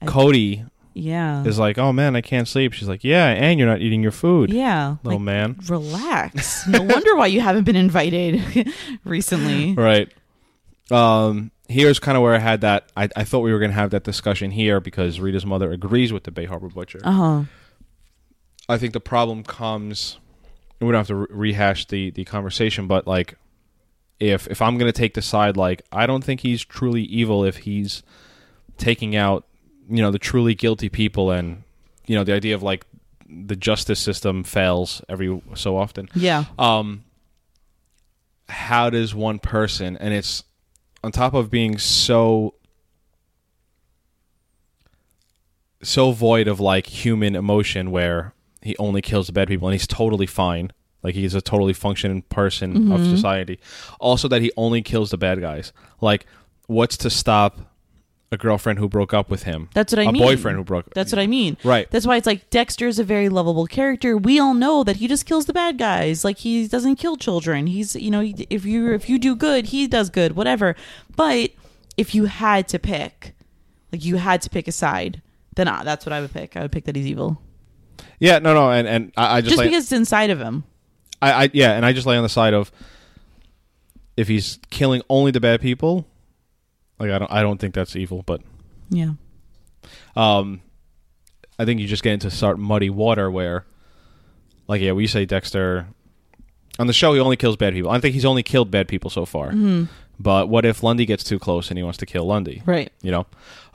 I- 0.00 0.06
Cody 0.06 0.64
Yeah. 0.94 1.44
is 1.44 1.58
like, 1.58 1.78
"Oh 1.78 1.92
man, 1.92 2.16
I 2.16 2.20
can't 2.20 2.46
sleep." 2.48 2.72
She's 2.72 2.88
like, 2.88 3.04
"Yeah, 3.04 3.26
and 3.28 3.58
you're 3.58 3.68
not 3.68 3.80
eating 3.80 4.02
your 4.02 4.12
food, 4.12 4.52
yeah. 4.52 4.96
little 5.04 5.18
like, 5.20 5.24
man." 5.24 5.56
Relax. 5.68 6.66
no 6.68 6.82
wonder 6.82 7.14
why 7.16 7.26
you 7.26 7.40
haven't 7.40 7.64
been 7.64 7.76
invited 7.76 8.72
recently. 9.04 9.74
Right. 9.74 10.12
Um, 10.90 11.50
here's 11.68 11.98
kind 11.98 12.16
of 12.16 12.22
where 12.22 12.34
I 12.34 12.38
had 12.38 12.60
that. 12.62 12.90
I, 12.96 13.08
I 13.16 13.24
thought 13.24 13.40
we 13.40 13.52
were 13.52 13.58
going 13.58 13.70
to 13.70 13.74
have 13.76 13.90
that 13.90 14.04
discussion 14.04 14.50
here 14.50 14.80
because 14.80 15.20
Rita's 15.20 15.46
mother 15.46 15.72
agrees 15.72 16.12
with 16.12 16.24
the 16.24 16.30
Bay 16.30 16.44
Harbor 16.44 16.68
Butcher. 16.68 17.00
Uh 17.04 17.12
huh. 17.12 17.42
I 18.68 18.78
think 18.78 18.92
the 18.92 19.00
problem 19.00 19.42
comes. 19.44 20.18
We 20.80 20.86
don't 20.88 20.94
have 20.94 21.06
to 21.08 21.14
re- 21.14 21.26
rehash 21.30 21.86
the 21.86 22.10
the 22.10 22.24
conversation, 22.24 22.86
but 22.88 23.06
like, 23.06 23.34
if 24.20 24.46
if 24.48 24.62
I'm 24.62 24.78
going 24.78 24.90
to 24.90 24.96
take 24.96 25.14
the 25.14 25.22
side, 25.22 25.56
like, 25.56 25.82
I 25.90 26.06
don't 26.06 26.22
think 26.22 26.40
he's 26.40 26.64
truly 26.64 27.02
evil 27.02 27.44
if 27.44 27.58
he's 27.58 28.02
taking 28.78 29.16
out, 29.16 29.46
you 29.88 30.02
know, 30.02 30.10
the 30.10 30.18
truly 30.18 30.54
guilty 30.54 30.88
people, 30.88 31.30
and 31.30 31.62
you 32.06 32.16
know, 32.16 32.24
the 32.24 32.32
idea 32.32 32.54
of 32.54 32.62
like 32.62 32.84
the 33.28 33.56
justice 33.56 33.98
system 34.00 34.44
fails 34.44 35.02
every 35.08 35.40
so 35.54 35.76
often. 35.76 36.08
Yeah. 36.14 36.44
um 36.58 37.04
how 38.48 38.90
does 38.90 39.14
one 39.14 39.38
person 39.38 39.96
and 39.96 40.12
it's 40.12 40.44
on 41.02 41.10
top 41.10 41.32
of 41.32 41.50
being 41.50 41.78
so 41.78 42.52
so 45.82 46.12
void 46.12 46.46
of 46.48 46.60
like 46.60 46.86
human 46.86 47.34
emotion 47.34 47.90
where 47.90 48.34
he 48.60 48.76
only 48.76 49.00
kills 49.00 49.26
the 49.26 49.32
bad 49.32 49.48
people 49.48 49.66
and 49.68 49.72
he's 49.72 49.86
totally 49.86 50.26
fine 50.26 50.70
like 51.02 51.14
he's 51.14 51.34
a 51.34 51.40
totally 51.40 51.72
functioning 51.72 52.22
person 52.22 52.92
of 52.92 53.04
society 53.04 53.58
also 54.00 54.28
that 54.28 54.42
he 54.42 54.50
only 54.56 54.82
kills 54.82 55.10
the 55.10 55.18
bad 55.18 55.40
guys 55.40 55.72
like 56.00 56.26
what's 56.66 56.96
to 56.96 57.10
stop 57.10 57.58
a 58.30 58.36
girlfriend 58.38 58.78
who 58.78 58.88
broke 58.88 59.12
up 59.12 59.28
with 59.28 59.42
him 59.42 59.68
That's 59.74 59.92
what 59.92 59.98
I 59.98 60.04
a 60.04 60.12
mean. 60.12 60.22
A 60.22 60.26
boyfriend 60.26 60.56
who 60.56 60.64
broke 60.64 60.94
That's 60.94 61.12
what 61.12 61.18
I 61.18 61.26
mean. 61.26 61.58
Right. 61.62 61.90
That's 61.90 62.06
why 62.06 62.16
it's 62.16 62.26
like 62.26 62.48
Dexter 62.48 62.88
is 62.88 62.98
a 62.98 63.04
very 63.04 63.28
lovable 63.28 63.66
character. 63.66 64.16
We 64.16 64.40
all 64.40 64.54
know 64.54 64.82
that 64.84 64.96
he 64.96 65.06
just 65.06 65.26
kills 65.26 65.44
the 65.44 65.52
bad 65.52 65.76
guys. 65.76 66.24
Like 66.24 66.38
he 66.38 66.66
doesn't 66.66 66.96
kill 66.96 67.16
children. 67.18 67.66
He's 67.66 67.94
you 67.94 68.10
know 68.10 68.22
if 68.22 68.64
you 68.64 68.92
if 68.94 69.10
you 69.10 69.18
do 69.18 69.36
good, 69.36 69.66
he 69.66 69.86
does 69.86 70.08
good. 70.08 70.34
Whatever. 70.34 70.74
But 71.14 71.50
if 71.98 72.14
you 72.14 72.24
had 72.24 72.68
to 72.68 72.78
pick, 72.78 73.34
like 73.92 74.02
you 74.02 74.16
had 74.16 74.40
to 74.42 74.50
pick 74.50 74.66
a 74.66 74.72
side, 74.72 75.20
then 75.54 75.68
uh, 75.68 75.82
that's 75.84 76.06
what 76.06 76.14
I 76.14 76.22
would 76.22 76.32
pick. 76.32 76.56
I 76.56 76.62
would 76.62 76.72
pick 76.72 76.84
that 76.84 76.96
he's 76.96 77.06
evil, 77.06 77.42
yeah 78.18 78.38
no 78.38 78.54
no 78.54 78.70
and 78.70 78.88
and 78.88 79.12
i, 79.16 79.36
I 79.36 79.40
just, 79.40 79.50
just 79.50 79.58
like, 79.58 79.68
because 79.68 79.84
it's 79.84 79.92
inside 79.92 80.30
of 80.30 80.40
him. 80.40 80.64
I, 81.22 81.44
I 81.44 81.50
yeah, 81.54 81.72
and 81.72 81.86
I 81.86 81.92
just 81.94 82.06
lay 82.06 82.16
on 82.16 82.22
the 82.22 82.28
side 82.28 82.52
of 82.52 82.70
if 84.16 84.28
he's 84.28 84.58
killing 84.68 85.00
only 85.08 85.30
the 85.30 85.40
bad 85.40 85.60
people, 85.62 86.06
like 86.98 87.10
I 87.10 87.18
don't 87.18 87.30
I 87.32 87.40
don't 87.42 87.58
think 87.58 87.74
that's 87.74 87.96
evil, 87.96 88.22
but 88.26 88.42
Yeah. 88.90 89.12
um 90.16 90.60
I 91.58 91.64
think 91.64 91.80
you 91.80 91.86
just 91.86 92.02
get 92.02 92.12
into 92.14 92.30
start 92.30 92.58
muddy 92.58 92.90
water 92.90 93.30
where 93.30 93.64
like 94.68 94.80
yeah, 94.82 94.92
we 94.92 95.06
say 95.06 95.24
Dexter 95.24 95.86
on 96.78 96.86
the 96.88 96.92
show 96.92 97.14
he 97.14 97.20
only 97.20 97.36
kills 97.36 97.56
bad 97.56 97.72
people. 97.72 97.90
I 97.90 98.00
think 98.00 98.14
he's 98.14 98.24
only 98.24 98.42
killed 98.42 98.70
bad 98.70 98.88
people 98.88 99.08
so 99.10 99.24
far. 99.24 99.48
Mm-hmm. 99.48 99.84
But 100.18 100.48
what 100.48 100.64
if 100.64 100.82
Lundy 100.82 101.04
gets 101.06 101.24
too 101.24 101.38
close 101.38 101.70
and 101.70 101.78
he 101.78 101.82
wants 101.82 101.98
to 101.98 102.06
kill 102.06 102.24
Lundy? 102.26 102.62
Right. 102.66 102.90
You 103.02 103.10
know? 103.12 103.26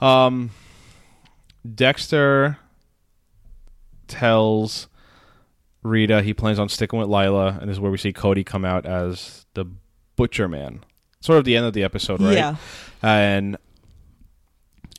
Um 0.06 0.50
Dexter 1.74 2.58
tells 4.06 4.86
Rita 5.88 6.22
he 6.22 6.34
plans 6.34 6.58
on 6.58 6.68
sticking 6.68 6.98
with 6.98 7.08
Lila, 7.08 7.58
and 7.60 7.68
this 7.68 7.76
is 7.76 7.80
where 7.80 7.90
we 7.90 7.98
see 7.98 8.12
Cody 8.12 8.44
come 8.44 8.64
out 8.64 8.86
as 8.86 9.46
the 9.54 9.64
butcher 10.16 10.48
man. 10.48 10.84
Sort 11.20 11.38
of 11.38 11.44
the 11.44 11.56
end 11.56 11.66
of 11.66 11.72
the 11.72 11.82
episode, 11.82 12.20
right? 12.20 12.34
Yeah. 12.34 12.56
And 13.02 13.56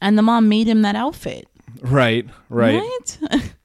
And 0.01 0.17
the 0.17 0.21
mom 0.21 0.49
made 0.49 0.67
him 0.67 0.81
that 0.81 0.95
outfit. 0.95 1.47
right, 1.81 2.25
right. 2.49 2.81
Right? 3.21 3.53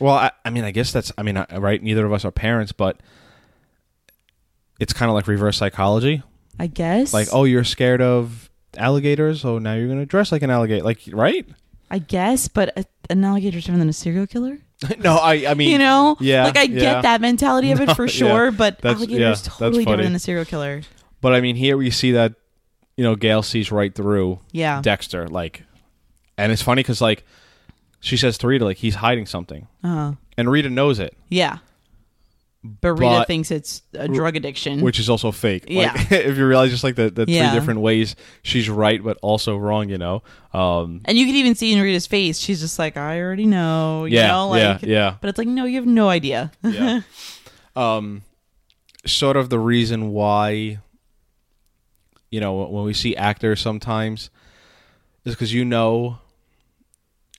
Well, 0.00 0.14
I, 0.14 0.32
I 0.44 0.50
mean, 0.50 0.64
I 0.64 0.70
guess 0.70 0.92
that's. 0.92 1.12
I 1.18 1.22
mean, 1.22 1.36
I, 1.36 1.46
right. 1.56 1.82
Neither 1.82 2.04
of 2.04 2.12
us 2.12 2.24
are 2.24 2.30
parents, 2.30 2.72
but 2.72 3.00
it's 4.78 4.92
kind 4.92 5.08
of 5.08 5.14
like 5.14 5.26
reverse 5.26 5.56
psychology. 5.56 6.22
I 6.58 6.66
guess. 6.66 7.12
Like, 7.12 7.28
oh, 7.32 7.44
you're 7.44 7.64
scared 7.64 8.00
of 8.02 8.48
alligators, 8.76 9.44
oh, 9.44 9.58
now 9.58 9.74
you're 9.74 9.88
gonna 9.88 10.06
dress 10.06 10.30
like 10.30 10.42
an 10.42 10.50
alligator. 10.50 10.84
Like, 10.84 11.00
right? 11.12 11.46
I 11.90 11.98
guess, 12.00 12.48
but 12.48 12.76
a, 12.76 12.84
an 13.10 13.24
alligator's 13.24 13.64
different 13.64 13.80
than 13.80 13.88
a 13.88 13.94
serial 13.94 14.26
killer. 14.26 14.58
no, 14.98 15.16
I. 15.16 15.46
I 15.48 15.54
mean, 15.54 15.70
you 15.70 15.78
know, 15.78 16.16
yeah, 16.20 16.44
like 16.44 16.56
I 16.56 16.62
yeah. 16.62 16.78
get 16.78 17.02
that 17.02 17.20
mentality 17.20 17.72
of 17.72 17.80
it 17.80 17.90
for 17.96 18.04
yeah. 18.04 18.10
sure, 18.10 18.50
but 18.52 18.78
That's- 18.80 18.96
alligator 18.98 19.20
yeah, 19.20 19.34
totally 19.34 19.84
different 19.84 20.04
than 20.04 20.14
a 20.14 20.18
serial 20.18 20.44
killer. 20.44 20.82
But 21.20 21.34
I 21.34 21.40
mean, 21.40 21.56
here 21.56 21.76
we 21.76 21.90
see 21.90 22.12
that 22.12 22.34
you 22.96 23.02
know 23.04 23.16
Gail 23.16 23.42
sees 23.42 23.72
right 23.72 23.92
through 23.94 24.38
Yeah. 24.52 24.80
Dexter, 24.82 25.26
like, 25.28 25.64
and 26.36 26.52
it's 26.52 26.62
funny 26.62 26.80
because 26.80 27.00
like 27.00 27.24
she 28.00 28.16
says 28.16 28.38
to 28.38 28.46
Rita 28.46 28.64
like 28.64 28.76
he's 28.76 28.94
hiding 28.96 29.26
something, 29.26 29.66
Uh-huh. 29.82 30.12
and 30.36 30.50
Rita 30.50 30.70
knows 30.70 31.00
it, 31.00 31.16
Yeah. 31.28 31.58
But 32.64 32.94
Rita 32.94 33.18
But- 33.20 33.26
thinks 33.28 33.50
it's 33.52 33.82
a 33.94 34.08
drug 34.08 34.34
addiction. 34.34 34.80
which 34.80 34.98
is 34.98 35.08
also 35.08 35.30
fake. 35.30 35.64
Like, 35.64 35.70
Yeah. 35.70 35.92
if 36.10 36.36
you 36.36 36.44
realize 36.46 36.70
just 36.70 36.82
like 36.82 36.96
the, 36.96 37.08
the 37.08 37.24
Yeah. 37.28 37.50
three 37.50 37.60
different 37.60 37.80
ways 37.80 38.16
she's 38.42 38.68
right 38.68 39.02
but 39.02 39.16
also 39.22 39.56
wrong, 39.56 39.88
you 39.88 39.96
know. 39.96 40.22
Um, 40.52 41.00
and 41.04 41.16
you 41.16 41.24
can 41.24 41.36
even 41.36 41.54
see 41.54 41.72
in 41.72 41.80
Rita's 41.80 42.06
face, 42.08 42.38
she's 42.40 42.60
just 42.60 42.76
like, 42.78 42.96
I 42.96 43.20
already 43.20 43.46
know. 43.46 44.06
You 44.06 44.16
yeah, 44.16 44.26
know? 44.28 44.48
Like, 44.48 44.82
yeah, 44.82 44.88
yeah, 44.88 45.14
But 45.20 45.28
it's 45.30 45.38
like, 45.38 45.46
no, 45.46 45.66
you 45.66 45.76
have 45.76 45.86
no 45.86 46.08
idea. 46.08 46.50
yeah. 46.64 47.02
um, 47.76 48.22
sort 49.06 49.36
of 49.36 49.50
the 49.50 49.58
reason 49.60 50.10
why, 50.10 50.78
you 52.30 52.40
know, 52.40 52.54
when 52.66 52.84
we 52.84 52.92
see 52.92 53.14
actors 53.16 53.60
sometimes, 53.60 54.30
is 55.24 55.34
because 55.34 55.54
you 55.54 55.64
know, 55.64 56.18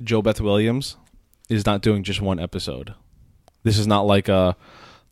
JoBeth 0.02 0.40
Williams 0.40 0.96
is 1.50 1.66
not 1.66 1.82
doing 1.82 2.04
just 2.04 2.22
one 2.22 2.40
episode. 2.40 2.94
This 3.64 3.78
is 3.78 3.86
not 3.86 4.06
like 4.08 4.30
a. 4.30 4.56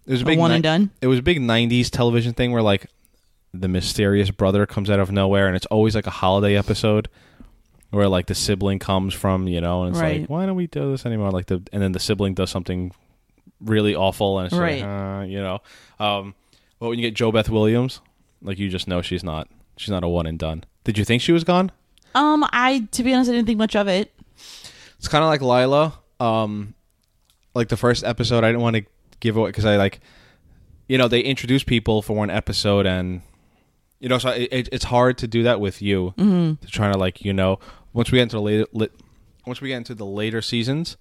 It 0.07 0.11
was 0.11 0.21
a 0.21 0.23
A 0.23 0.27
big 0.27 0.39
one 0.39 0.49
ni- 0.51 0.55
and 0.55 0.63
done? 0.63 0.89
It 1.01 1.07
was 1.07 1.19
a 1.19 1.21
big 1.21 1.39
'90s 1.39 1.89
television 1.89 2.33
thing 2.33 2.51
where 2.51 2.61
like 2.61 2.87
the 3.53 3.67
mysterious 3.67 4.31
brother 4.31 4.65
comes 4.65 4.89
out 4.89 4.99
of 4.99 5.11
nowhere, 5.11 5.47
and 5.47 5.55
it's 5.55 5.65
always 5.67 5.95
like 5.95 6.07
a 6.07 6.11
holiday 6.11 6.55
episode 6.57 7.09
where 7.91 8.07
like 8.07 8.27
the 8.27 8.35
sibling 8.35 8.79
comes 8.79 9.13
from, 9.13 9.47
you 9.47 9.61
know, 9.61 9.83
and 9.83 9.91
it's 9.95 10.01
Right. 10.01 10.21
like, 10.21 10.29
why 10.29 10.45
don't 10.45 10.55
we 10.55 10.67
do 10.67 10.91
this 10.91 11.05
anymore? 11.05 11.31
Like 11.31 11.45
the 11.47 11.61
and 11.73 11.81
then 11.81 11.91
the 11.91 11.99
sibling 11.99 12.33
does 12.33 12.49
something 12.49 12.91
really 13.61 13.95
awful, 13.95 14.39
and 14.39 14.47
it's 14.47 14.55
Right. 14.55 14.81
like, 14.81 14.89
uh, 14.89 15.25
you 15.27 15.39
know. 15.41 15.59
Um, 15.99 16.35
but 16.79 16.89
when 16.89 16.99
you 16.99 17.09
get 17.09 17.15
JoBeth 17.15 17.49
Williams, 17.49 18.01
like 18.41 18.59
you 18.59 18.69
just 18.69 18.87
know 18.87 19.01
she's 19.01 19.23
not 19.23 19.47
she's 19.77 19.89
not 19.89 20.03
a 20.03 20.07
one 20.07 20.25
and 20.25 20.37
done. 20.39 20.63
Did 20.83 20.97
you 20.97 21.03
think 21.05 21.21
she 21.21 21.31
was 21.31 21.43
gone? 21.43 21.71
Um, 22.15 22.45
I 22.51 22.87
to 22.91 23.03
be 23.03 23.13
honest, 23.13 23.29
I 23.29 23.33
didn't 23.33 23.47
think 23.47 23.57
much 23.57 23.75
of 23.75 23.87
it. 23.87 24.13
It's 24.99 25.07
kind 25.07 25.23
of 25.23 25.29
like 25.29 25.41
Lila. 25.41 25.93
Um, 26.19 26.73
like 27.53 27.67
the 27.69 27.77
first 27.77 28.03
episode, 28.03 28.43
I 28.43 28.47
didn't 28.49 28.61
want 28.61 28.75
to 28.77 28.85
give 29.19 29.37
away 29.37 29.49
because 29.49 29.65
I 29.65 29.77
like, 29.77 29.99
you 30.87 30.97
know, 30.97 31.07
they 31.07 31.21
introduce 31.21 31.63
people 31.63 32.01
for 32.01 32.15
one 32.15 32.29
episode, 32.29 32.85
and 32.85 33.21
you 33.99 34.09
know, 34.09 34.17
so 34.17 34.29
it, 34.29 34.49
it, 34.51 34.69
it's 34.71 34.85
hard 34.85 35.17
to 35.19 35.27
do 35.27 35.43
that 35.43 35.59
with 35.59 35.81
you 35.81 36.13
Mm-hmm. 36.17 36.63
to 36.65 36.71
try 36.71 36.91
to 36.91 36.97
like, 36.97 37.23
you 37.25 37.33
know, 37.33 37.59
once 37.93 38.11
we 38.11 38.17
get 38.17 38.23
into 38.23 38.35
the 38.37 38.41
later, 38.41 38.65
lit, 38.73 38.91
once 39.45 39.59
we 39.61 39.69
get 39.69 39.77
into 39.77 39.95
the 39.95 40.05
later 40.05 40.41
seasons, 40.41 40.97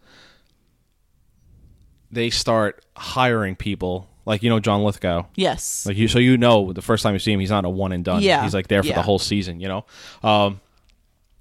they 2.11 2.31
start 2.31 2.85
hiring 2.96 3.57
people 3.57 4.09
like 4.24 4.42
you 4.42 4.50
know 4.50 4.61
John 4.61 4.83
Lithgow. 4.83 5.26
Yes. 5.35 5.87
Like 5.87 5.96
you, 5.96 6.09
so 6.09 6.18
you 6.18 6.37
know 6.37 6.72
the 6.72 6.83
first 6.83 7.02
time 7.02 7.12
you 7.14 7.18
see 7.18 7.33
him, 7.33 7.40
he's 7.40 7.50
not 7.50 7.64
a 7.64 7.68
one 7.68 7.92
and 7.92 8.05
done. 8.05 8.22
Yeah. 8.22 8.42
he's 8.42 8.55
like 8.55 8.68
there 8.68 8.83
for 8.83 8.88
Yeah. 8.88 8.94
the 8.96 9.02
whole 9.02 9.18
season. 9.18 9.61
You 9.61 9.68
know, 9.68 9.79
um, 10.22 10.61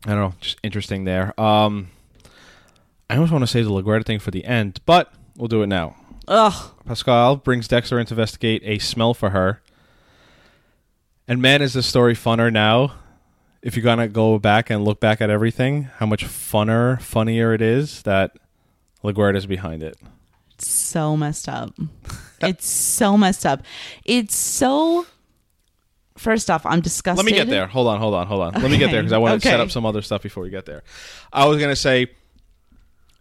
I 0.05 0.09
don't 0.09 0.19
know, 0.19 0.33
just 0.41 0.57
interesting 0.63 1.03
there. 1.05 1.39
Um, 1.39 1.89
I 3.09 3.15
almost 3.15 3.31
want 3.31 3.43
to 3.43 3.47
say 3.47 3.61
the 3.61 3.69
LaGuerta 3.69 4.05
thing 4.05 4.19
for 4.19 4.31
the 4.31 4.43
end, 4.45 4.81
but 4.85 5.13
we'll 5.37 5.47
do 5.47 5.61
it 5.63 5.67
now. 5.67 5.95
Ugh. 6.27 6.71
Pascal 6.85 7.35
brings 7.37 7.67
Dexter 7.67 7.99
in 7.99 8.05
to 8.07 8.13
investigate 8.13 8.61
a 8.65 8.79
smell 8.79 9.13
for 9.13 9.29
her, 9.31 9.61
and 11.27 11.41
man, 11.41 11.61
is 11.61 11.73
this 11.73 11.85
story 11.87 12.13
funner 12.15 12.51
now. 12.51 12.93
If 13.61 13.75
you're 13.75 13.83
gonna 13.83 14.07
go 14.07 14.37
back 14.37 14.69
and 14.69 14.83
look 14.83 14.99
back 14.99 15.21
at 15.21 15.29
everything, 15.29 15.83
how 15.97 16.05
much 16.05 16.23
funner, 16.25 17.01
funnier 17.01 17.53
it 17.53 17.61
is 17.61 18.03
that 18.03 18.31
LaGuerta's 19.03 19.47
behind 19.47 19.81
it. 19.81 19.97
It's 20.53 20.67
so 20.67 21.17
messed 21.17 21.49
up. 21.49 21.73
it's 22.41 22.67
so 22.67 23.17
messed 23.17 23.45
up. 23.45 23.63
It's 24.03 24.35
so. 24.35 25.05
First 26.17 26.49
off, 26.49 26.65
I'm 26.65 26.79
disgusted. 26.79 27.25
Let 27.25 27.29
me 27.29 27.35
get 27.37 27.49
there. 27.49 27.67
Hold 27.67 27.87
on, 27.87 27.99
hold 27.99 28.13
on, 28.13 28.25
hold 28.27 28.41
on. 28.41 28.53
Let 28.53 28.71
me 28.71 28.77
get 28.77 28.89
there 28.91 29.01
because 29.01 29.11
I 29.11 29.17
want 29.17 29.41
to 29.41 29.47
Okay. 29.47 29.53
set 29.53 29.59
up 29.59 29.69
some 29.69 29.85
other 29.85 30.01
stuff 30.01 30.21
before 30.21 30.43
we 30.43 30.49
get 30.49 30.65
there. 30.65 30.83
I 31.33 31.45
was 31.45 31.59
gonna 31.59 31.75
say, 31.75 32.01
you 32.01 32.07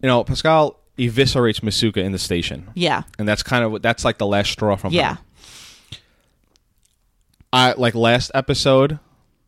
know, 0.06 0.22
Pascal 0.24 0.78
eviscerates 0.98 1.60
Masuka 1.60 1.96
in 1.98 2.12
the 2.12 2.18
station, 2.18 2.68
Yeah. 2.74 3.02
and 3.18 3.26
that's 3.28 3.42
kind 3.42 3.64
of 3.64 3.72
what 3.72 3.82
that's 3.82 4.04
like 4.04 4.18
the 4.18 4.26
last 4.26 4.50
straw 4.52 4.76
from 4.76 4.92
Yeah. 4.92 5.14
her. 5.14 5.18
I 7.52 7.72
like 7.76 7.94
last 7.94 8.30
episode, 8.34 8.98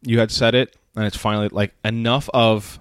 you 0.03 0.19
had 0.21 0.31
said 0.31 0.55
it, 0.55 0.77
and 0.95 1.05
it's 1.05 1.17
finally 1.17 1.49
like 1.49 1.75
enough 1.85 2.29
of 2.33 2.79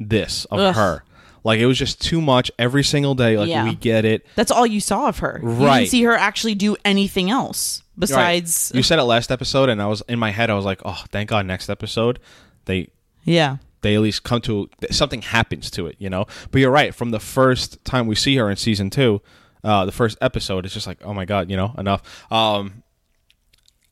this 0.00 0.44
of 0.46 0.58
Ugh. 0.58 0.74
her. 0.74 1.04
Like 1.44 1.60
it 1.60 1.66
was 1.66 1.78
just 1.78 2.00
too 2.00 2.20
much 2.20 2.50
every 2.58 2.82
single 2.82 3.14
day. 3.14 3.36
Like 3.36 3.48
Yeah. 3.48 3.64
we 3.64 3.74
get 3.74 4.04
it. 4.04 4.26
That's 4.34 4.50
all 4.50 4.66
you 4.66 4.80
saw 4.80 5.08
of 5.08 5.18
her. 5.18 5.38
You 5.42 5.48
Right. 5.48 5.80
didn't 5.80 5.90
see 5.90 6.02
her 6.04 6.16
actually 6.16 6.54
do 6.54 6.76
anything 6.84 7.30
else 7.30 7.82
Right. 7.96 8.00
besides. 8.00 8.72
you 8.74 8.82
said 8.82 8.98
it 8.98 9.04
last 9.04 9.30
episode, 9.30 9.68
and 9.68 9.80
I 9.80 9.86
was 9.86 10.02
in 10.08 10.18
my 10.18 10.30
head. 10.30 10.50
I 10.50 10.54
was 10.54 10.64
like, 10.64 10.80
oh, 10.84 11.04
thank 11.12 11.28
God, 11.30 11.46
next 11.46 11.68
episode 11.68 12.18
they 12.64 12.88
Yeah. 13.24 13.58
They 13.84 13.94
at 13.94 14.00
least 14.00 14.24
come 14.24 14.40
to 14.40 14.68
something 14.90 15.22
happens 15.22 15.70
to 15.70 15.86
it, 15.86 15.94
you 16.00 16.10
know. 16.10 16.26
But 16.50 16.60
you're 16.60 16.72
right. 16.72 16.92
From 16.92 17.10
the 17.12 17.20
first 17.20 17.84
time 17.84 18.08
we 18.08 18.16
see 18.16 18.34
her 18.36 18.50
in 18.50 18.56
season 18.56 18.90
two, 18.90 19.22
uh, 19.62 19.84
the 19.84 19.92
first 19.92 20.18
episode, 20.20 20.64
it's 20.64 20.74
just 20.74 20.88
like, 20.88 20.98
oh 21.04 21.14
my 21.14 21.24
god, 21.24 21.48
you 21.50 21.56
know, 21.56 21.72
enough. 21.78 22.02
Um, 22.32 22.82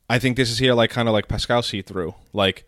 I 0.09 0.19
think 0.19 0.35
this 0.35 0.51
is 0.51 0.57
here 0.59 0.73
like 0.73 0.89
kind 0.89 1.07
of 1.07 1.13
like 1.13 1.27
Pascal 1.29 1.61
see 1.61 1.81
through, 1.81 2.13
like 2.33 2.65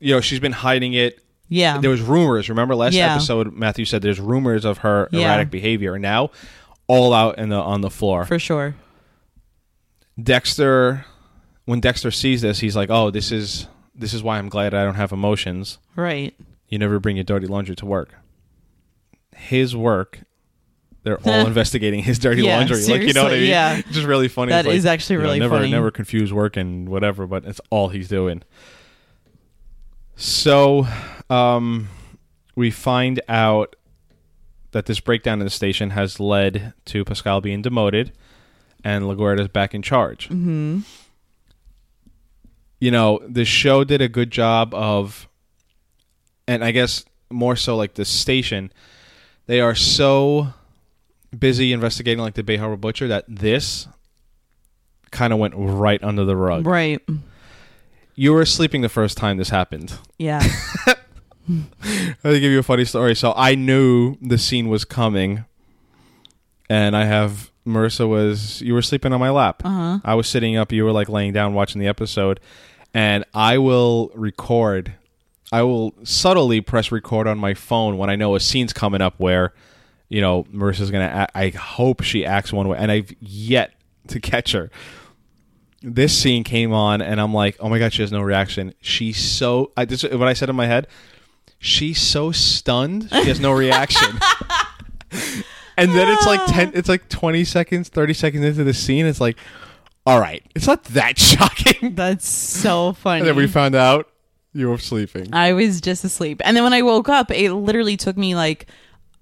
you 0.00 0.14
know, 0.14 0.20
she's 0.20 0.40
been 0.40 0.52
hiding 0.52 0.94
it. 0.94 1.20
Yeah. 1.48 1.78
There 1.78 1.90
was 1.90 2.00
rumors. 2.00 2.48
Remember 2.48 2.74
last 2.74 2.94
Yeah. 2.94 3.14
episode, 3.14 3.52
Matthew 3.54 3.84
said 3.84 4.02
there's 4.02 4.18
rumors 4.18 4.64
of 4.64 4.78
her 4.78 5.08
Yeah. 5.12 5.26
erratic 5.26 5.50
behavior, 5.50 5.94
and 5.94 6.02
now 6.02 6.30
all 6.88 7.12
out 7.12 7.38
in 7.38 7.50
the 7.50 7.56
on 7.60 7.80
the 7.82 7.90
floor. 7.90 8.24
for 8.24 8.38
sure. 8.38 8.74
Dexter, 10.20 11.04
when 11.66 11.80
Dexter 11.80 12.10
sees 12.10 12.40
this, 12.42 12.60
he's 12.60 12.74
like, 12.76 12.90
oh, 12.90 13.10
this 13.10 13.30
is 13.30 13.66
this 13.96 14.12
is 14.14 14.22
why 14.22 14.38
I'm 14.38 14.48
glad 14.48 14.74
I 14.74 14.84
don't 14.84 14.94
have 14.94 15.12
emotions. 15.12 15.78
Right. 15.94 16.34
you 16.68 16.78
never 16.78 16.98
bring 17.00 17.16
your 17.16 17.24
dirty 17.24 17.46
laundry 17.46 17.74
to 17.76 17.86
work. 17.86 18.14
His 19.34 19.74
work, 19.76 20.20
they're 21.02 21.18
all 21.26 21.46
investigating 21.46 22.02
his 22.02 22.18
dirty 22.18 22.42
Yeah, 22.44 22.56
laundry. 22.58 22.84
Like 22.86 23.02
you 23.02 23.12
know 23.12 23.24
what 23.24 23.32
I 23.32 23.36
mean? 23.36 23.48
yeah. 23.48 23.76
It's 23.78 23.88
just 23.92 24.06
really 24.06 24.28
funny. 24.28 24.50
That 24.50 24.66
like, 24.66 24.74
is 24.74 24.86
actually 24.86 25.14
you 25.14 25.20
know, 25.22 25.26
really 25.28 25.38
never, 25.40 25.56
funny. 25.56 25.70
Never 25.70 25.90
confuse 25.90 26.32
work 26.32 26.56
and 26.56 26.88
whatever, 26.88 27.26
but 27.26 27.44
it's 27.44 27.60
all 27.70 27.88
he's 27.88 28.08
doing. 28.08 28.42
So, 30.16 30.86
um, 31.28 31.88
we 32.54 32.70
find 32.70 33.20
out 33.28 33.76
that 34.72 34.86
this 34.86 35.00
breakdown 35.00 35.40
in 35.40 35.44
the 35.46 35.50
station 35.50 35.90
has 35.90 36.18
led 36.18 36.72
to 36.86 37.04
Pascal 37.04 37.40
being 37.40 37.60
demoted, 37.62 38.12
and 38.82 39.04
LaGuerta's 39.04 39.48
back 39.48 39.74
in 39.74 39.82
charge. 39.82 40.28
Mm-hmm. 40.28 40.80
You 42.78 42.90
know, 42.90 43.20
the 43.26 43.44
show 43.44 43.84
did 43.84 44.02
a 44.02 44.08
good 44.08 44.30
job 44.30 44.74
of, 44.74 45.28
and 46.46 46.62
I 46.62 46.70
guess 46.72 47.04
more 47.30 47.56
so 47.56 47.76
like 47.76 47.94
the 47.94 48.04
station, 48.04 48.72
they 49.46 49.60
are 49.60 49.74
so 49.74 50.48
busy 51.36 51.72
investigating 51.72 52.20
like 52.20 52.34
the 52.34 52.42
Bay 52.42 52.56
Harbor 52.56 52.76
Butcher 52.76 53.08
that 53.08 53.24
this 53.28 53.88
kind 55.10 55.32
of 55.32 55.38
went 55.38 55.54
right 55.56 56.02
under 56.02 56.24
the 56.24 56.36
rug. 56.36 56.66
Right. 56.66 57.00
You 58.14 58.32
were 58.32 58.46
sleeping 58.46 58.82
the 58.82 58.88
first 58.88 59.16
time 59.16 59.36
this 59.36 59.50
happened. 59.50 59.98
Yeah. 60.18 60.42
Let 61.48 62.24
me 62.24 62.40
give 62.40 62.50
you 62.50 62.58
a 62.58 62.64
funny 62.64 62.84
story. 62.84 63.14
So 63.14 63.32
I 63.36 63.54
knew 63.54 64.16
the 64.20 64.38
scene 64.38 64.68
was 64.68 64.84
coming, 64.84 65.44
and 66.68 66.96
I 66.96 67.04
have 67.04 67.50
Marissa 67.66 68.08
was 68.08 68.62
you 68.62 68.74
were 68.74 68.82
sleeping 68.82 69.12
on 69.12 69.20
my 69.20 69.30
lap. 69.30 69.62
Uh-huh. 69.64 69.98
I 70.04 70.14
was 70.14 70.28
sitting 70.28 70.56
up. 70.56 70.72
You 70.72 70.84
were 70.84 70.92
like 70.92 71.08
laying 71.08 71.32
down 71.32 71.54
watching 71.54 71.80
the 71.80 71.88
episode, 71.88 72.40
and 72.94 73.24
I 73.34 73.58
will 73.58 74.10
record. 74.14 74.94
I 75.52 75.62
will 75.62 75.94
subtly 76.04 76.60
press 76.60 76.90
record 76.90 77.26
on 77.26 77.38
my 77.38 77.54
phone 77.54 77.98
when 77.98 78.10
I 78.10 78.16
know 78.16 78.34
a 78.34 78.40
scene's 78.40 78.72
coming 78.72 79.00
up 79.00 79.14
where, 79.18 79.52
you 80.08 80.20
know, 80.20 80.44
Marissa's 80.44 80.90
gonna. 80.90 81.04
Act, 81.04 81.32
I 81.34 81.50
hope 81.50 82.02
she 82.02 82.24
acts 82.24 82.52
one 82.52 82.68
way, 82.68 82.78
and 82.78 82.90
I've 82.90 83.12
yet 83.20 83.72
to 84.08 84.20
catch 84.20 84.52
her. 84.52 84.70
This 85.82 86.16
scene 86.16 86.42
came 86.42 86.72
on, 86.72 87.02
and 87.02 87.20
I'm 87.20 87.34
like, 87.34 87.56
oh 87.60 87.68
my 87.68 87.78
god, 87.78 87.92
she 87.92 88.02
has 88.02 88.12
no 88.12 88.22
reaction. 88.22 88.74
She's 88.80 89.18
so. 89.18 89.72
I 89.76 89.84
this 89.84 90.02
what 90.02 90.28
I 90.28 90.32
said 90.32 90.48
in 90.48 90.56
my 90.56 90.66
head 90.66 90.86
she's 91.58 92.00
so 92.00 92.30
stunned 92.30 93.08
she 93.10 93.24
has 93.24 93.40
no 93.40 93.50
reaction 93.50 94.18
and 95.76 95.90
then 95.92 96.08
it's 96.08 96.26
like 96.26 96.40
10 96.46 96.72
it's 96.74 96.88
like 96.88 97.08
20 97.08 97.44
seconds 97.44 97.88
30 97.88 98.14
seconds 98.14 98.44
into 98.44 98.64
the 98.64 98.74
scene 98.74 99.06
it's 99.06 99.20
like 99.20 99.36
all 100.06 100.20
right 100.20 100.42
it's 100.54 100.66
not 100.66 100.84
that 100.84 101.18
shocking 101.30 101.94
That's 101.94 102.28
so 102.28 102.92
funny. 102.94 103.20
and 103.20 103.28
then 103.28 103.36
we 103.36 103.46
found 103.46 103.74
out 103.74 104.08
you 104.52 104.68
were 104.70 104.78
sleeping 104.78 105.28
I 105.34 105.52
was 105.52 105.80
just 105.82 106.02
asleep. 106.04 106.40
And 106.44 106.56
then 106.56 106.64
when 106.64 106.72
I 106.72 106.80
woke 106.80 107.10
up, 107.10 107.30
it 107.30 107.52
literally 107.52 107.98
took 107.98 108.16
me 108.16 108.34
like 108.34 108.66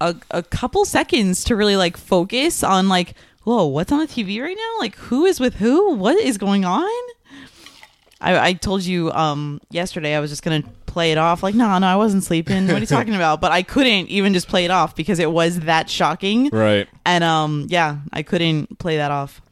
a, 0.01 0.15
a 0.31 0.45
couple 0.45 0.85
seconds 0.85 1.43
to 1.45 1.57
really 1.57 1.75
like 1.77 1.97
focus 1.97 2.63
on 2.63 2.89
like, 2.89 3.15
whoa, 3.43 3.67
what's 3.67 3.91
on 3.91 3.99
the 3.99 4.07
TV 4.07 4.41
right 4.41 4.57
now? 4.57 4.79
Like 4.79 4.95
who 4.95 5.25
is 5.27 5.41
with 5.41 5.55
who? 5.57 5.95
What 5.95 6.17
is 6.19 6.39
going 6.39 6.65
on? 6.65 6.89
I, 8.25 8.49
I 8.49 8.53
told 8.55 8.83
you 8.83 9.13
um 9.13 9.61
yesterday 9.71 10.17
I 10.17 10.21
was 10.21 10.31
just 10.31 10.43
gonna 10.43 10.63
play 10.87 11.13
it 11.13 11.19
off. 11.19 11.43
Like 11.43 11.55
no 11.55 11.79
no 11.79 11.87
I 11.87 11.97
wasn't 11.97 12.25
sleeping. 12.25 12.67
What 12.67 12.77
are 12.77 12.81
you 12.81 12.87
talking 12.99 13.15
about? 13.15 13.41
But 13.41 13.53
I 13.53 13.63
couldn't 13.63 14.09
even 14.09 14.33
just 14.33 14.49
play 14.49 14.65
it 14.65 14.71
off 14.71 14.97
because 14.97 15.19
it 15.19 15.31
was 15.31 15.61
that 15.61 15.91
shocking. 15.91 16.49
Right. 16.49 16.89
And 17.05 17.23
um 17.23 17.67
yeah 17.69 17.99
I 18.13 18.23
couldn't 18.23 18.79
play 18.79 18.97
that 18.97 19.11
off. 19.11 19.43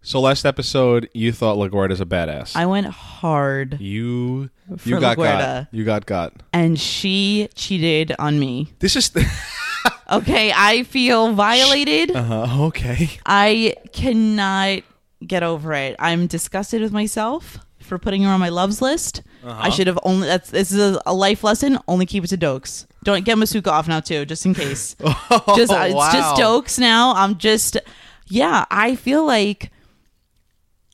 So 0.00 0.18
last 0.20 0.46
episode 0.46 1.10
you 1.12 1.30
thought 1.30 1.58
LaGuerta's 1.58 2.00
a 2.00 2.06
badass. 2.06 2.56
I 2.56 2.64
went 2.66 2.86
hard 2.86 3.78
you 3.80 4.50
For 4.78 4.88
you 4.88 4.98
got 4.98 5.18
got. 5.18 5.68
You 5.70 5.84
got 5.84 6.06
got. 6.06 6.32
And 6.54 6.80
she 6.80 7.48
cheated 7.54 8.14
on 8.18 8.40
me. 8.40 8.72
This 8.78 8.96
is 8.96 9.12
okay 10.10 10.52
I 10.56 10.84
feel 10.84 11.34
violated. 11.34 12.16
Uh, 12.16 12.66
okay. 12.68 13.10
I 13.26 13.74
cannot 13.92 14.84
get 15.24 15.42
over 15.42 15.74
it. 15.74 15.96
I'm 15.98 16.26
disgusted 16.26 16.80
with 16.80 16.92
myself 16.92 17.58
for 17.82 17.98
putting 17.98 18.22
her 18.22 18.30
on 18.30 18.40
my 18.40 18.48
loves 18.48 18.80
list. 18.80 19.22
I 19.44 19.70
should 19.70 19.86
have 19.86 19.98
only. 20.04 20.26
That's 20.26 20.50
this 20.50 20.72
is 20.72 20.78
a, 20.78 21.02
a 21.06 21.14
life 21.14 21.42
lesson. 21.42 21.78
Only 21.88 22.06
keep 22.06 22.24
it 22.24 22.28
to 22.28 22.38
Doakes. 22.38 22.86
Don't 23.04 23.24
get 23.24 23.36
Masuka 23.36 23.68
off 23.68 23.88
now 23.88 24.00
too, 24.00 24.24
just 24.24 24.46
in 24.46 24.54
case. 24.54 24.94
just 25.00 25.10
uh, 25.10 25.46
it's 25.56 25.66
just 25.66 25.94
wow. 25.94 26.34
Doakes 26.38 26.78
now. 26.78 27.14
I'm 27.14 27.38
just. 27.38 27.76
Yeah, 28.28 28.64
I 28.70 28.94
feel 28.94 29.26
like 29.26 29.70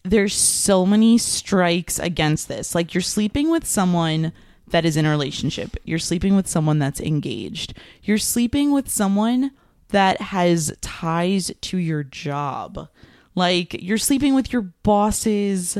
there's 0.05 0.34
so 0.34 0.86
many 0.86 1.18
strikes 1.18 1.99
against 1.99 2.49
this. 2.49 2.74
Like 2.74 2.95
you're 2.95 3.03
sleeping 3.03 3.51
with 3.51 3.66
someone 3.66 4.32
that 4.68 4.84
is 4.84 4.97
in 4.97 5.07
a 5.07 5.11
relationship. 5.11 5.76
You're 5.84 5.99
sleeping 5.99 6.36
with 6.36 6.49
someone 6.49 6.78
that's 6.78 7.01
engaged. 7.01 7.74
You're 8.03 8.18
sleeping 8.18 8.72
with 8.72 8.89
someone 8.89 9.53
that 9.89 10.20
has 10.20 10.74
ties 10.80 11.51
to 11.61 11.78
your 11.78 12.03
job. 12.03 12.89
Like 13.34 13.82
you're 13.82 13.99
sleeping 13.99 14.34
with 14.34 14.53
your 14.53 14.62
boss's 14.62 15.78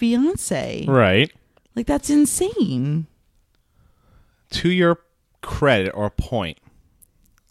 fiance. 0.00 0.86
right 0.88 1.30
Like 1.76 1.86
that's 1.86 2.08
insane. 2.08 3.06
to 4.52 4.70
your 4.70 4.98
credit 5.42 5.92
or 5.94 6.08
point, 6.10 6.58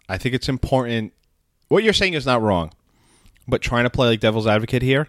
I 0.08 0.18
think 0.18 0.34
it's 0.34 0.48
important. 0.48 1.12
What 1.68 1.84
you're 1.84 1.92
saying 1.92 2.14
is 2.14 2.26
not 2.26 2.42
wrong, 2.42 2.72
but 3.46 3.62
trying 3.62 3.84
to 3.84 3.90
play 3.90 4.08
like 4.08 4.20
devil's 4.20 4.46
advocate 4.48 4.82
here 4.82 5.08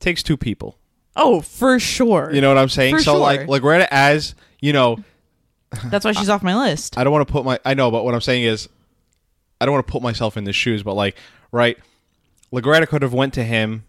takes 0.00 0.22
two 0.22 0.36
people. 0.38 0.78
Oh, 1.16 1.40
for 1.42 1.78
sure. 1.78 2.30
You 2.32 2.40
know 2.40 2.48
what 2.48 2.58
I'm 2.58 2.68
saying? 2.70 2.96
For 2.96 3.02
so 3.02 3.18
like 3.18 3.40
sure. 3.40 3.48
LaGuerta 3.48 3.86
as 3.90 4.34
you 4.60 4.72
know, 4.72 4.96
That's 5.86 6.04
why 6.04 6.12
she's 6.12 6.28
off 6.30 6.42
my 6.42 6.56
list. 6.56 6.96
I 6.96 7.04
don't 7.04 7.12
want 7.12 7.26
to 7.28 7.32
put 7.32 7.44
my 7.44 7.58
I 7.64 7.74
know, 7.74 7.90
but 7.90 8.04
what 8.04 8.14
I'm 8.14 8.20
saying 8.20 8.44
is 8.44 8.68
I 9.60 9.66
don't 9.66 9.74
want 9.74 9.86
to 9.86 9.92
put 9.92 10.02
myself 10.02 10.36
in 10.36 10.44
the 10.44 10.52
shoes, 10.52 10.82
but 10.82 10.94
like 10.94 11.16
right, 11.52 11.76
LaGuerta 12.52 12.88
could 12.88 13.02
have 13.02 13.12
went 13.12 13.34
to 13.34 13.44
him 13.44 13.84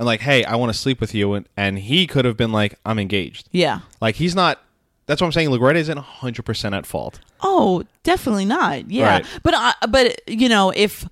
and 0.00 0.06
like, 0.06 0.20
hey, 0.22 0.42
I 0.44 0.56
want 0.56 0.72
to 0.72 0.78
sleep 0.78 0.98
with 0.98 1.14
you, 1.14 1.34
and, 1.34 1.46
and 1.58 1.78
he 1.78 2.06
could 2.06 2.24
have 2.24 2.36
been 2.36 2.50
like, 2.52 2.74
I'm 2.86 2.98
engaged. 2.98 3.48
Yeah. 3.52 3.80
Like 4.00 4.16
he's 4.16 4.34
not. 4.34 4.58
That's 5.06 5.20
what 5.20 5.26
I'm 5.26 5.32
saying. 5.32 5.50
LaGuerta 5.50 5.74
isn't 5.76 5.96
100 5.96 6.42
percent 6.44 6.74
at 6.74 6.86
fault. 6.86 7.20
Oh, 7.42 7.84
definitely 8.02 8.44
not. 8.46 8.90
Yeah, 8.90 9.08
Right. 9.18 9.26
but 9.42 9.54
uh, 9.54 9.72
but 9.90 10.20
you 10.28 10.48
know, 10.48 10.72
if 10.74 11.06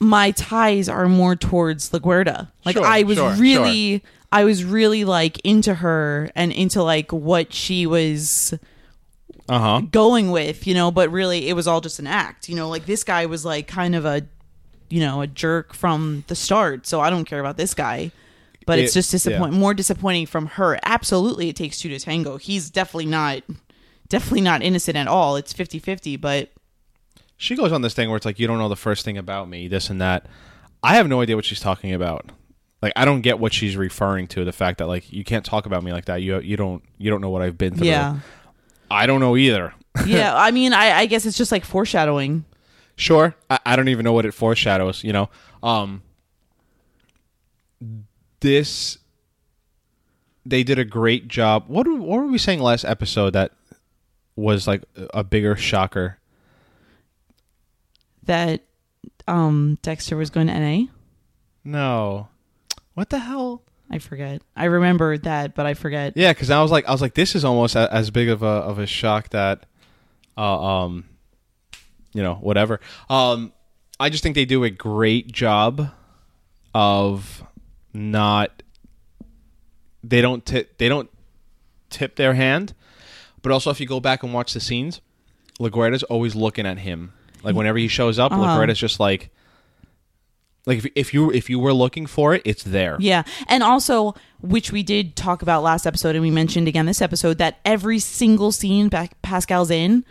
my 0.00 0.32
ties 0.32 0.88
are 0.88 1.08
more 1.08 1.34
towards 1.36 1.90
LaGuerta, 1.90 2.50
like 2.64 2.74
Sure, 2.76 2.84
I 2.84 3.04
was 3.04 3.16
sure, 3.16 3.32
really, 3.36 4.02
I 4.32 4.44
was 4.44 4.64
really 4.64 5.04
like 5.04 5.38
into 5.44 5.74
her 5.74 6.30
and 6.34 6.52
into 6.52 6.82
like 6.82 7.12
what 7.12 7.52
she 7.54 7.86
was 7.86 8.52
Uh 9.48 9.58
huh. 9.58 9.80
going 9.90 10.30
with, 10.30 10.66
you 10.66 10.74
know. 10.74 10.90
But 10.90 11.10
really, 11.10 11.48
it 11.48 11.54
was 11.54 11.66
all 11.68 11.80
just 11.80 11.98
an 12.00 12.06
act, 12.08 12.48
you 12.48 12.56
know. 12.56 12.68
Like 12.68 12.84
this 12.86 13.04
guy 13.04 13.26
was 13.26 13.44
like 13.44 13.66
kind 13.68 13.94
of 13.94 14.04
a, 14.04 14.26
you 14.94 15.00
know, 15.00 15.22
a 15.22 15.26
jerk 15.26 15.74
from 15.74 16.22
the 16.28 16.36
start. 16.36 16.86
So 16.86 17.00
I 17.00 17.10
don't 17.10 17.24
care 17.24 17.40
about 17.40 17.56
this 17.56 17.74
guy. 17.74 18.12
But 18.64 18.78
it's 18.78 18.94
just 18.94 19.10
disappoint 19.10 19.52
yeah. 19.52 19.58
more 19.58 19.74
disappointing 19.74 20.26
from 20.26 20.46
her. 20.46 20.78
Absolutely, 20.84 21.48
it 21.48 21.56
takes 21.56 21.80
two 21.80 21.88
to 21.88 21.98
tango. 21.98 22.36
He's 22.36 22.70
definitely 22.70 23.06
not, 23.06 23.42
definitely 24.08 24.42
not 24.42 24.62
innocent 24.62 24.96
at 24.96 25.08
all. 25.08 25.34
It's 25.34 25.52
50-50, 25.52 26.18
but 26.18 26.50
She 27.36 27.56
goes 27.56 27.72
on 27.72 27.82
this 27.82 27.92
thing 27.92 28.08
where 28.08 28.16
it's 28.16 28.24
like, 28.24 28.38
you 28.38 28.46
don't 28.46 28.58
know 28.58 28.68
the 28.68 28.76
first 28.76 29.04
thing 29.04 29.18
about 29.18 29.48
me, 29.48 29.66
this 29.66 29.90
and 29.90 30.00
that. 30.00 30.26
I 30.80 30.94
have 30.94 31.08
no 31.08 31.20
idea 31.20 31.34
what 31.34 31.44
she's 31.44 31.60
talking 31.60 31.92
about. 31.92 32.30
Like, 32.80 32.92
I 32.94 33.04
don't 33.04 33.22
get 33.22 33.40
what 33.40 33.52
she's 33.52 33.76
referring 33.76 34.28
to. 34.28 34.44
The 34.44 34.52
fact 34.52 34.78
that 34.78 34.86
like 34.86 35.12
you 35.12 35.24
can't 35.24 35.44
talk 35.44 35.66
about 35.66 35.82
me 35.82 35.92
like 35.92 36.04
that. 36.04 36.22
You 36.22 36.38
you 36.38 36.56
don't 36.56 36.84
you 36.98 37.10
don't 37.10 37.20
know 37.20 37.30
what 37.30 37.42
I've 37.42 37.58
been 37.58 37.74
through. 37.74 37.88
yeah, 37.88 38.20
I 38.90 39.06
don't 39.06 39.20
know 39.20 39.36
either. 39.36 39.74
yeah. 40.06 40.34
I 40.36 40.52
mean, 40.52 40.72
I, 40.72 40.98
I 40.98 41.06
guess 41.06 41.26
it's 41.26 41.36
just 41.36 41.50
like 41.50 41.64
foreshadowing. 41.64 42.44
Sure. 42.96 43.34
I, 43.50 43.58
I 43.66 43.76
don't 43.76 43.88
even 43.88 44.04
know 44.04 44.12
what 44.12 44.24
it 44.26 44.32
foreshadows, 44.34 45.02
you 45.04 45.12
know. 45.12 45.28
Um 45.62 46.02
this 48.40 48.98
they 50.46 50.62
did 50.62 50.78
a 50.78 50.84
great 50.84 51.26
job. 51.28 51.64
What 51.68 51.86
were- 51.86 52.00
what 52.00 52.18
were 52.20 52.26
we 52.26 52.38
saying 52.38 52.60
last 52.60 52.84
episode 52.84 53.30
that 53.30 53.52
was 54.36 54.66
like 54.66 54.82
a 55.14 55.24
bigger 55.24 55.56
shocker? 55.56 56.18
That 58.24 58.62
um 59.26 59.78
Dexter 59.82 60.16
was 60.16 60.30
going 60.30 60.48
to 60.48 60.58
NA. 60.58 60.86
No. 61.64 62.28
What 62.94 63.10
the 63.10 63.18
hell? 63.20 63.62
I 63.90 63.98
forget. 63.98 64.42
I 64.56 64.64
remember 64.64 65.16
that, 65.18 65.54
but 65.54 65.66
I 65.66 65.74
forget. 65.74 66.14
Yeah, 66.16 66.32
because 66.32 66.50
I 66.50 66.60
was 66.62 66.70
like, 66.70 66.86
I 66.86 66.92
was 66.92 67.00
like, 67.02 67.14
this 67.14 67.34
is 67.34 67.44
almost 67.44 67.74
a, 67.76 67.92
as 67.92 68.10
big 68.10 68.28
of 68.28 68.42
a 68.42 68.46
of 68.46 68.78
a 68.78 68.86
shock 68.86 69.30
that, 69.30 69.66
uh, 70.36 70.60
um, 70.84 71.04
you 72.14 72.22
know, 72.22 72.34
whatever. 72.36 72.80
Um, 73.10 73.52
I 74.00 74.08
just 74.08 74.22
think 74.22 74.34
they 74.34 74.46
do 74.46 74.64
a 74.64 74.70
great 74.70 75.30
job 75.30 75.90
of 76.74 77.42
not. 77.92 78.62
They 80.02 80.20
don't 80.20 80.44
tip. 80.44 80.78
They 80.78 80.88
don't 80.88 81.10
tip 81.90 82.16
their 82.16 82.34
hand, 82.34 82.74
but 83.42 83.52
also 83.52 83.70
if 83.70 83.80
you 83.80 83.86
go 83.86 84.00
back 84.00 84.22
and 84.22 84.32
watch 84.34 84.52
the 84.54 84.60
scenes, 84.60 85.00
LaGuerta's 85.60 86.02
always 86.04 86.34
looking 86.34 86.66
at 86.66 86.78
him. 86.78 87.12
Like 87.42 87.54
whenever 87.54 87.78
he 87.78 87.88
shows 87.88 88.18
up, 88.18 88.32
Uh-huh. 88.32 88.42
LaGuerta's 88.42 88.78
just 88.78 88.98
like. 89.00 89.30
Like 90.66 90.78
if, 90.78 90.86
if 90.94 91.12
you 91.12 91.30
if 91.30 91.50
you 91.50 91.58
were 91.58 91.74
looking 91.74 92.06
for 92.06 92.32
it, 92.34 92.40
it's 92.46 92.62
there. 92.62 92.96
Yeah. 92.98 93.24
And 93.48 93.62
also, 93.62 94.14
which 94.40 94.72
we 94.72 94.82
did 94.82 95.14
talk 95.14 95.42
about 95.42 95.62
last 95.62 95.86
episode 95.86 96.16
and 96.16 96.22
we 96.22 96.30
mentioned 96.30 96.68
again 96.68 96.86
this 96.86 97.02
episode, 97.02 97.36
that 97.36 97.58
every 97.66 97.98
single 97.98 98.50
scene 98.50 98.88
back 98.88 99.20
Pascal's 99.20 99.70
in 99.70 100.06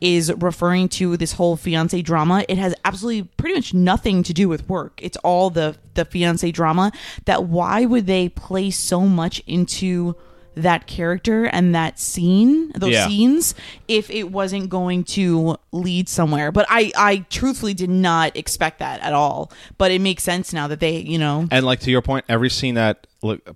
is 0.00 0.32
referring 0.34 0.88
to 0.90 1.16
this 1.16 1.32
whole 1.32 1.56
fiance 1.56 2.00
drama. 2.02 2.44
It 2.48 2.58
has 2.58 2.74
absolutely 2.84 3.24
pretty 3.36 3.54
much 3.56 3.74
nothing 3.74 4.22
to 4.24 4.32
do 4.32 4.48
with 4.48 4.68
work. 4.68 5.00
It's 5.02 5.16
all 5.18 5.50
the 5.50 5.76
the 5.94 6.04
fiance 6.04 6.50
drama. 6.52 6.92
That 7.24 7.44
why 7.44 7.84
would 7.84 8.06
they 8.06 8.28
play 8.28 8.70
so 8.70 9.00
much 9.00 9.40
into 9.46 10.14
that 10.54 10.88
character 10.88 11.44
and 11.44 11.72
that 11.72 12.00
scene, 12.00 12.72
those 12.72 12.90
Yeah. 12.90 13.06
scenes, 13.06 13.54
if 13.86 14.10
it 14.10 14.32
wasn't 14.32 14.68
going 14.68 15.04
to 15.04 15.56
lead 15.70 16.08
somewhere? 16.08 16.50
But 16.50 16.66
I, 16.68 16.90
I 16.96 17.18
truthfully 17.30 17.74
did 17.74 17.90
not 17.90 18.36
expect 18.36 18.80
that 18.80 19.00
at 19.00 19.12
all. 19.12 19.52
But 19.76 19.92
it 19.92 20.00
makes 20.00 20.24
sense 20.24 20.52
now 20.52 20.66
that 20.66 20.80
they, 20.80 20.96
you 20.98 21.16
know, 21.18 21.46
And 21.52 21.64
like 21.64 21.78
to 21.80 21.92
your 21.92 22.02
point, 22.02 22.24
every 22.28 22.50
scene 22.50 22.74
that 22.74 23.06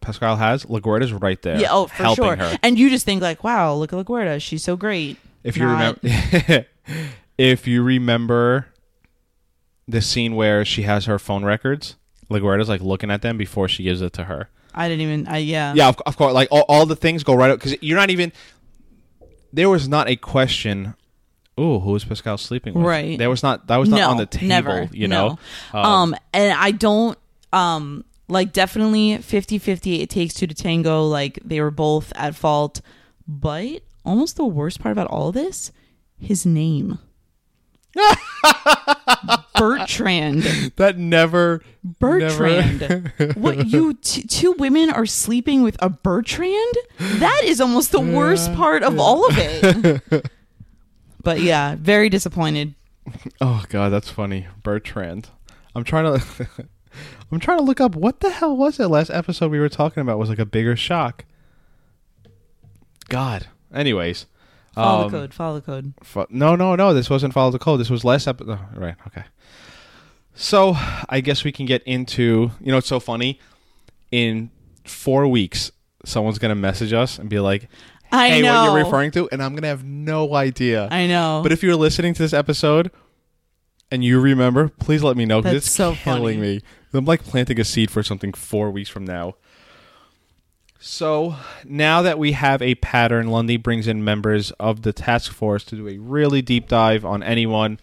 Pascal 0.01 0.37
has, 0.37 0.65
LaGuerta's 0.67 1.13
right 1.13 1.41
there. 1.43 1.59
Yeah, 1.61 1.69
oh, 1.73 1.87
for 1.89 1.95
helping 2.03 2.25
sure. 2.25 2.37
her. 2.37 2.57
And 2.63 2.79
you 2.79 2.89
just 2.89 3.05
think 3.05 3.21
like, 3.21 3.43
wow, 3.43 3.75
look 3.75 3.93
at 3.93 4.05
LaGuardia. 4.07 4.41
She's 4.41 4.63
so 4.63 4.77
great. 4.77 5.17
If 5.45 5.57
you 5.57 5.65
Not- 5.65 5.99
remember, 6.03 6.67
if 7.39 7.67
you 7.67 7.83
remember 7.83 8.67
the 9.89 10.01
scene 10.01 10.35
where 10.35 10.65
she 10.65 10.83
has 10.83 11.07
her 11.07 11.19
phone 11.19 11.45
records, 11.45 11.97
LaGuerta's 12.31 12.69
like 12.69 12.81
looking 12.81 13.11
at 13.11 13.23
them 13.23 13.37
before 13.37 13.69
she 13.69 13.83
gives 13.83 14.01
it 14.01 14.13
to 14.15 14.25
her. 14.25 14.49
I 14.75 14.89
didn't 14.89 15.03
even, 15.03 15.29
I, 15.29 15.39
yeah. 15.39 15.75
Yeah, 15.75 15.89
of, 15.89 15.99
of 16.07 16.17
course. 16.17 16.33
Like 16.33 16.49
all, 16.51 16.65
all 16.69 16.87
the 16.87 16.97
things 16.97 17.25
go 17.25 17.35
right 17.35 17.51
up 17.51 17.59
because 17.59 17.77
you're 17.83 17.99
not 17.99 18.11
even. 18.11 18.33
There 19.53 19.69
was 19.69 19.87
not 19.87 20.09
a 20.09 20.17
question. 20.17 20.95
Ooh, 21.61 21.79
who 21.81 21.95
is 21.95 22.05
Pascal 22.05 22.39
sleeping 22.39 22.73
with? 22.73 22.87
Right. 22.87 23.19
There 23.19 23.29
was 23.29 23.43
not. 23.43 23.67
That 23.67 23.77
was 23.77 23.91
not 23.91 23.99
no, 23.99 24.11
on 24.11 24.17
the 24.17 24.27
table. 24.27 24.49
never. 24.49 24.89
You 24.93 25.09
know. 25.09 25.39
No. 25.75 25.81
Um, 25.81 26.17
and 26.33 26.53
I 26.59 26.71
don't, 26.71 27.19
um, 27.53 28.05
like 28.29 28.55
definitely 28.55 29.19
50 29.19 29.59
50. 29.59 30.01
It 30.01 30.09
takes 30.09 30.33
two 30.33 30.47
to 30.47 30.55
tango. 30.55 31.05
Like 31.05 31.39
they 31.45 31.61
were 31.61 31.71
both 31.71 32.11
at 32.17 32.35
fault. 32.35 32.81
But 33.29 33.83
almost 34.05 34.37
the 34.37 34.45
worst 34.45 34.81
part 34.81 34.93
about 34.93 35.09
all 35.09 35.33
this, 35.33 35.73
his 36.19 36.45
name. 36.47 36.99
Bertrand. 39.55 40.43
that 40.77 40.99
never. 40.99 41.63
Bertrand. 41.85 42.81
never- 42.81 43.33
what 43.39 43.67
you 43.67 43.95
t- 43.95 44.23
two 44.23 44.53
women 44.53 44.91
are 44.91 45.07
sleeping 45.07 45.63
with 45.63 45.77
a 45.81 45.89
Bertrand? 45.91 46.75
That 46.99 47.43
is 47.45 47.61
almost 47.61 47.93
the 47.93 48.01
worst 48.01 48.53
part 48.55 48.83
of 48.83 48.99
all 48.99 49.29
of 49.29 49.35
it. 49.37 50.27
but 51.23 51.41
yeah, 51.41 51.77
very 51.79 52.09
disappointed. 52.09 52.75
Oh 53.41 53.65
god, 53.69 53.91
that's 53.91 54.09
funny. 54.11 54.47
Bertrand. 54.63 55.29
I'm 55.75 55.85
trying 55.85 56.19
to 56.19 56.47
I'm 57.31 57.41
trying 57.41 57.59
to 57.59 57.65
look 57.65 57.81
up 57.81 57.95
what 57.95 58.21
the 58.21 58.31
hell 58.31 58.57
was 58.57 58.79
it 58.81 58.89
last 58.89 59.11
episode 59.11 59.51
we 59.51 59.61
were 59.61 59.69
talking 59.69 60.01
about 60.01 60.19
was 60.19 60.29
like 60.29 60.39
a 60.39 60.47
bigger 60.47 60.77
shock. 60.77 61.25
God. 63.09 63.49
Anyways. 63.73 64.27
Follow 64.75 65.05
um, 65.07 65.11
the 65.13 65.19
code. 65.19 65.35
Follow 65.35 65.55
the 65.57 65.61
code. 65.61 65.95
fo- 66.03 66.27
no, 66.31 66.57
no, 66.57 66.75
no. 66.75 66.95
This 66.95 67.11
wasn't 67.11 67.35
follow 67.35 67.51
the 67.51 67.59
code. 67.59 67.79
This 67.81 67.91
was 67.91 68.05
last 68.05 68.27
episode. 68.27 68.59
Oh, 68.59 68.79
right. 68.81 68.95
Okay. 69.07 69.25
So 70.35 70.75
I 71.09 71.21
guess 71.21 71.45
we 71.45 71.53
can 71.53 71.67
get 71.67 71.83
into. 71.85 72.51
You 72.61 72.73
know, 72.73 72.79
it's 72.79 72.89
so 72.89 73.01
funny. 73.01 73.39
In 74.11 74.51
four 74.85 75.27
weeks, 75.27 75.73
someone's 76.05 76.39
gonna 76.39 76.55
message 76.55 76.93
us 76.93 77.19
and 77.19 77.29
be 77.29 77.39
like, 77.39 77.69
I 78.11 78.29
"Hey, 78.29 78.43
know. 78.43 78.55
what 78.55 78.65
you're 78.77 78.85
referring 78.85 79.11
to?" 79.13 79.29
And 79.31 79.43
I'm 79.43 79.55
gonna 79.55 79.69
have 79.69 79.85
no 79.85 80.35
idea. 80.35 80.89
I 80.91 81.07
know. 81.07 81.41
But 81.43 81.53
if 81.53 81.63
you're 81.63 81.77
listening 81.77 82.15
to 82.15 82.23
this 82.23 82.33
episode 82.33 82.91
and 83.91 84.03
you 84.05 84.21
remember, 84.21 84.69
please 84.69 85.03
let 85.03 85.17
me 85.17 85.27
know 85.27 85.41
because 85.41 85.53
That's 85.55 85.67
it's 85.67 85.75
so 85.75 85.95
killing 85.95 86.39
funny. 86.39 86.57
me. 86.57 86.61
I'm 86.95 87.05
like 87.05 87.25
planting 87.25 87.59
a 87.61 87.65
seed 87.65 87.91
for 87.91 88.03
something 88.03 88.33
four 88.33 88.71
weeks 88.71 88.91
from 88.91 89.05
now. 89.05 89.35
So 90.85 91.37
now 91.65 92.03
that 92.03 92.19
we 92.19 92.33
have 92.33 92.61
a 92.61 92.75
pattern, 92.75 93.29
Lundy 93.29 93.57
brings 93.57 93.87
in 93.87 94.03
members 94.03 94.51
of 94.53 94.83
the 94.83 94.93
task 94.93 95.33
force 95.33 95.63
to 95.67 95.77
do 95.77 95.89
a 95.89 95.99
really 95.99 96.43
deep 96.43 96.67
dive 96.67 97.05
on 97.05 97.23
anyone 97.23 97.79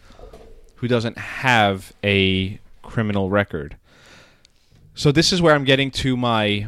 who 0.76 0.88
doesn't 0.90 1.18
have 1.18 1.94
a 2.04 2.60
criminal 2.84 3.30
record. 3.30 3.78
So 4.96 5.14
this 5.14 5.32
is 5.32 5.42
where 5.42 5.56
I'm 5.56 5.64
getting 5.64 5.92
to 5.92 6.18
my 6.18 6.68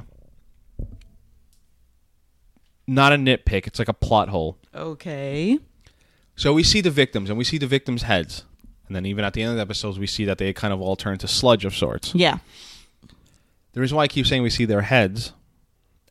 not 2.87 3.11
a 3.11 3.17
nitpick, 3.17 3.67
it's 3.67 3.77
like 3.77 3.89
a 3.89 3.93
plot 3.93 4.29
hole. 4.29 4.57
okay. 4.73 5.59
So 6.37 6.53
we 6.53 6.63
see 6.63 6.79
the 6.79 6.89
victims 6.89 7.29
and 7.29 7.37
we 7.37 7.43
see 7.43 7.57
the 7.57 7.67
victims' 7.67 8.03
heads. 8.03 8.45
And 8.87 8.95
then 8.95 9.05
even 9.05 9.25
at 9.25 9.33
the 9.33 9.41
end 9.41 9.51
of 9.51 9.57
the 9.57 9.61
episodes, 9.61 9.99
we 9.99 10.07
see 10.07 10.23
that 10.25 10.37
they 10.37 10.53
kind 10.53 10.73
of 10.73 10.81
all 10.81 10.95
turn 10.95 11.17
to 11.19 11.27
sludge 11.27 11.65
of 11.65 11.75
sorts. 11.75 12.15
Yeah. 12.15 12.37
The 13.73 13.81
reason 13.81 13.97
why 13.97 14.03
I 14.03 14.07
keep 14.07 14.25
saying 14.25 14.41
we 14.41 14.49
see 14.49 14.65
their 14.65 14.81
heads, 14.81 15.33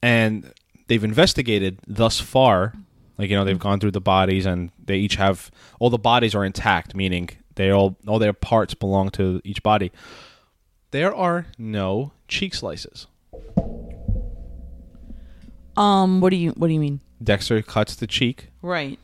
and 0.03 0.53
they've 0.89 1.05
investigated 1.05 1.79
thus 1.87 2.21
far, 2.21 2.75
like, 3.19 3.31
you 3.31 3.37
know, 3.37 3.45
they've 3.45 3.59
gone 3.59 3.81
through 3.81 3.91
the 3.91 4.01
bodies 4.01 4.47
and 4.47 4.71
they 4.85 4.97
each 4.97 5.17
have, 5.17 5.51
all 5.79 5.91
the 5.91 5.99
bodies 5.99 6.35
are 6.35 6.45
intact, 6.45 6.95
meaning 6.95 7.29
they 7.55 7.71
all, 7.71 7.97
all 8.07 8.19
their 8.19 8.33
parts 8.33 8.75
belong 8.75 9.11
to 9.11 9.41
each 9.45 9.63
body. 9.63 9.93
There 10.91 11.15
are 11.15 11.47
no 11.59 12.13
cheek 12.29 12.55
slices. 12.55 13.07
Um. 15.77 16.21
What 16.21 16.31
do 16.31 16.37
you 16.37 16.51
What 16.51 16.67
do 16.67 16.75
you 16.75 16.81
mean? 16.81 17.01
Dexter 17.23 17.63
cuts 17.63 17.95
the 17.95 18.07
cheek. 18.07 18.49
Right. 18.61 18.99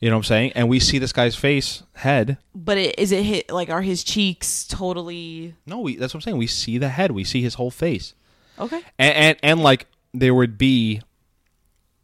You 0.00 0.10
know 0.10 0.16
what 0.16 0.20
I'm 0.20 0.24
saying? 0.24 0.52
And 0.54 0.68
we 0.68 0.78
see 0.78 0.98
this 0.98 1.12
guy's 1.12 1.36
face, 1.36 1.82
head, 1.94 2.38
But 2.54 2.76
it, 2.76 2.98
is 2.98 3.12
it 3.12 3.22
hit 3.24 3.50
like 3.50 3.70
are 3.70 3.82
his 3.82 4.04
cheeks 4.04 4.66
totally 4.66 5.54
No, 5.64 5.80
we, 5.80 5.96
that's 5.96 6.12
what 6.12 6.18
I'm 6.18 6.22
saying. 6.22 6.36
We 6.36 6.46
see 6.46 6.78
the 6.78 6.90
head. 6.90 7.12
We 7.12 7.24
see 7.24 7.40
his 7.42 7.54
whole 7.54 7.70
face, 7.70 8.14
okay? 8.58 8.82
and 8.98 9.14
and, 9.14 9.38
and 9.42 9.62
like 9.62 9.86
there 10.18 10.34
would 10.34 10.56
be 10.58 11.00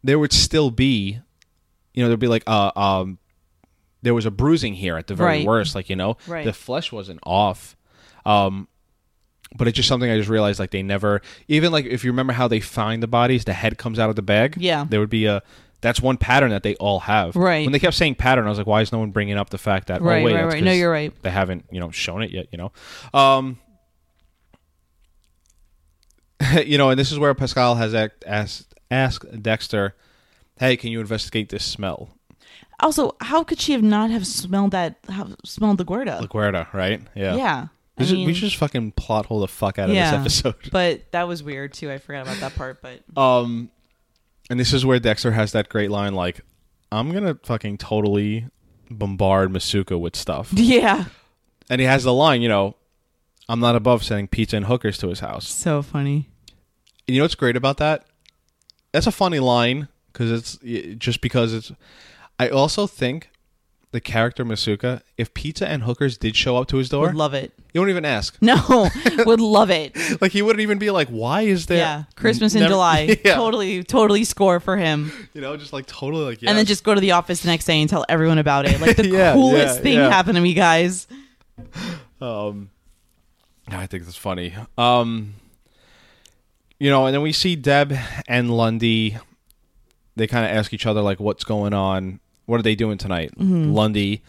there 0.05 0.19
would 0.19 0.33
still 0.33 0.71
be 0.71 1.19
you 1.95 2.03
know 2.03 2.09
there'd 2.09 2.21
be 2.21 2.27
like 2.29 2.45
uh 2.47 2.71
um 2.77 3.19
there 4.03 4.15
was 4.15 4.27
a 4.27 4.31
bruising 4.31 4.75
here 4.75 4.97
at 4.97 5.07
the 5.07 5.15
very 5.15 5.39
Right. 5.39 5.47
worst 5.47 5.75
like 5.75 5.89
you 5.91 5.97
know 5.97 6.17
Right. 6.27 6.45
the 6.45 6.53
flesh 6.53 6.91
wasn't 6.93 7.21
off 7.25 7.77
um 8.27 8.69
but 9.57 9.69
it's 9.69 9.77
just 9.77 9.89
something 9.89 10.11
I 10.11 10.17
just 10.17 10.31
realized 10.31 10.59
like 10.59 10.71
they 10.71 10.83
never 10.83 11.21
even 11.49 11.73
like 11.73 11.85
if 11.85 12.05
you 12.05 12.11
remember 12.11 12.33
how 12.33 12.49
they 12.49 12.61
find 12.61 13.03
the 13.03 13.07
bodies 13.07 13.45
the 13.45 13.53
head 13.53 13.79
comes 13.79 13.99
out 13.99 14.11
of 14.11 14.17
the 14.17 14.23
bag 14.23 14.57
Yeah. 14.59 14.87
there 14.89 14.99
would 15.01 15.11
be 15.11 15.27
a 15.27 15.43
that's 15.83 16.01
one 16.01 16.17
pattern 16.17 16.51
that 16.51 16.63
they 16.63 16.75
all 16.77 17.01
have 17.01 17.35
Right. 17.37 17.65
when 17.67 17.73
they 17.73 17.79
kept 17.79 17.95
saying 17.95 18.15
pattern 18.15 18.47
I 18.47 18.49
was 18.49 18.59
like 18.59 18.67
why 18.67 18.81
is 18.81 18.93
no 18.93 18.99
one 18.99 19.11
bringing 19.11 19.37
up 19.37 19.51
the 19.51 19.59
fact 19.59 19.89
that 19.89 20.01
Right, 20.03 20.23
oh 20.23 20.25
wait 20.25 20.35
right, 20.35 20.45
right. 20.47 20.63
No, 20.65 20.73
you're 20.73 20.91
right. 20.91 21.13
they 21.23 21.31
haven't 21.31 21.67
you 21.71 21.81
know 21.81 21.91
shown 21.91 22.23
it 22.23 22.31
yet 22.31 22.47
you 22.51 22.59
know 22.59 22.73
um 23.13 23.59
you 26.67 26.79
know 26.79 26.91
and 26.91 26.99
this 26.99 27.13
is 27.13 27.19
where 27.19 27.35
pascal 27.35 27.75
has 27.77 27.95
asked 28.27 28.75
asked 28.91 29.43
dexter 29.43 29.95
hey 30.59 30.77
can 30.77 30.91
you 30.91 31.01
investigate 31.01 31.49
this 31.49 31.65
smell 31.65 32.17
Also, 32.81 33.15
how 33.21 33.45
could 33.45 33.61
she 33.61 33.73
have 33.73 33.83
not 33.83 34.11
have 34.11 34.27
smelled 34.27 34.73
that? 34.73 34.99
Have 35.09 35.37
smelled 35.45 35.79
LaGuerta? 35.79 36.73
Right 36.73 37.01
yeah 37.15 37.37
yeah. 37.37 37.67
we, 37.99 38.05
should, 38.07 38.17
mean, 38.17 38.27
we 38.27 38.35
should 38.35 38.49
just 38.49 38.57
fucking 38.57 38.93
plot 38.93 39.27
hole 39.27 39.41
the 39.41 39.49
fuck 39.49 39.79
out 39.79 39.89
of 39.89 39.95
yeah, 39.95 40.11
this 40.11 40.45
episode 40.45 40.57
but 40.73 41.11
that 41.13 41.29
was 41.29 41.43
weird 41.43 41.73
too. 41.73 41.91
I 41.91 41.99
forgot 41.99 42.23
about 42.23 42.39
that 42.39 42.55
part, 42.55 42.83
but 42.83 43.01
um 43.17 43.71
and 44.51 44.59
this 44.59 44.73
is 44.73 44.85
where 44.85 44.99
dexter 44.99 45.33
has 45.33 45.53
that 45.53 45.69
great 45.69 45.91
line 45.91 46.15
like 46.15 46.41
i'm 46.91 47.13
gonna 47.13 47.39
fucking 47.43 47.79
totally 47.79 48.47
bombard 48.91 49.51
masuka 49.51 49.99
with 49.99 50.17
stuff 50.17 50.51
yeah, 50.53 51.05
and 51.71 51.81
he 51.81 51.87
has 51.87 52.05
the 52.05 52.13
line 52.13 52.43
you 52.43 52.49
know 52.49 52.75
i'm 53.49 53.61
not 53.61 53.77
above 53.77 54.03
sending 54.05 54.29
pizza 54.29 54.57
and 54.57 54.67
hookers 54.67 54.99
to 54.99 55.09
his 55.09 55.21
house 55.21 55.49
so 55.49 55.81
funny. 55.81 56.29
You 57.07 57.19
know 57.19 57.25
what's 57.25 57.35
great 57.35 57.57
about 57.57 57.79
that? 57.79 58.05
That's 58.93 59.07
a 59.07 59.13
funny 59.13 59.39
line 59.41 59.89
because 60.13 60.31
it's 60.31 60.97
just 60.99 61.21
because 61.21 61.55
it's. 61.55 61.73
I 62.39 62.49
also 62.49 62.87
think 62.87 63.31
the 63.93 64.01
character 64.01 64.45
Masuka, 64.45 65.03
if 65.19 65.33
pizza 65.35 65.69
and 65.69 65.83
hookers 65.83 66.17
did 66.17 66.35
show 66.35 66.57
up 66.57 66.67
to 66.69 66.79
his 66.79 66.89
door, 66.89 67.07
Would 67.09 67.15
love 67.15 67.35
it. 67.35 67.53
you 67.75 67.81
don't 67.81 67.91
even 67.91 68.05
ask. 68.07 68.37
No, 68.41 68.89
would 69.27 69.41
love 69.41 69.71
it. 69.71 69.97
Like 70.21 70.33
he 70.33 70.41
wouldn't 70.43 70.61
even 70.63 70.79
be 70.79 70.91
like, 70.91 71.09
"Why 71.09 71.43
is 71.43 71.67
there?" 71.67 71.79
Yeah, 71.79 72.05
Christmas 72.17 72.55
in 72.55 72.61
Never- 72.61 72.73
July. 72.73 73.17
Yeah. 73.25 73.35
Totally, 73.35 73.85
totally 73.85 74.25
score 74.25 74.61
for 74.61 74.77
him. 74.77 75.13
You 75.35 75.41
know, 75.43 75.57
just 75.57 75.73
like 75.73 75.87
totally 75.87 76.25
like. 76.25 76.43
Yeah. 76.43 76.51
And 76.51 76.59
then 76.59 76.67
just 76.67 76.85
go 76.85 76.95
to 76.95 77.01
the 77.01 77.13
office 77.13 77.41
the 77.43 77.49
next 77.49 77.65
day 77.67 77.81
and 77.81 77.89
tell 77.89 78.05
everyone 78.09 78.39
about 78.39 78.67
it. 78.67 78.81
Like 78.81 78.97
the 78.97 79.09
Yeah, 79.09 79.33
coolest 79.35 79.77
yeah, 79.77 79.83
thing 79.83 79.99
happened 79.99 80.37
to 80.37 80.43
me, 80.43 80.55
guys. 80.55 81.07
Um, 82.21 82.71
I 83.69 83.87
think 83.87 84.05
that's 84.05 84.17
funny. 84.17 84.55
Um, 84.79 85.35
you 86.83 86.91
know, 86.91 87.07
and 87.07 87.15
then 87.15 87.23
we 87.23 87.31
see 87.33 87.55
Deb 87.55 87.95
and 88.27 88.51
Lundy. 88.51 89.17
They 90.17 90.27
kind 90.27 90.45
of 90.45 90.51
ask 90.51 90.73
each 90.73 90.85
other 90.87 91.01
like, 91.01 91.21
"What's 91.21 91.45
going 91.45 91.73
on? 91.73 92.19
What 92.47 92.59
are 92.59 92.63
they 92.65 92.75
doing 92.75 92.99
tonight?" 92.99 93.31
Mm-hmm. 93.39 93.73
Lundy 93.73 94.23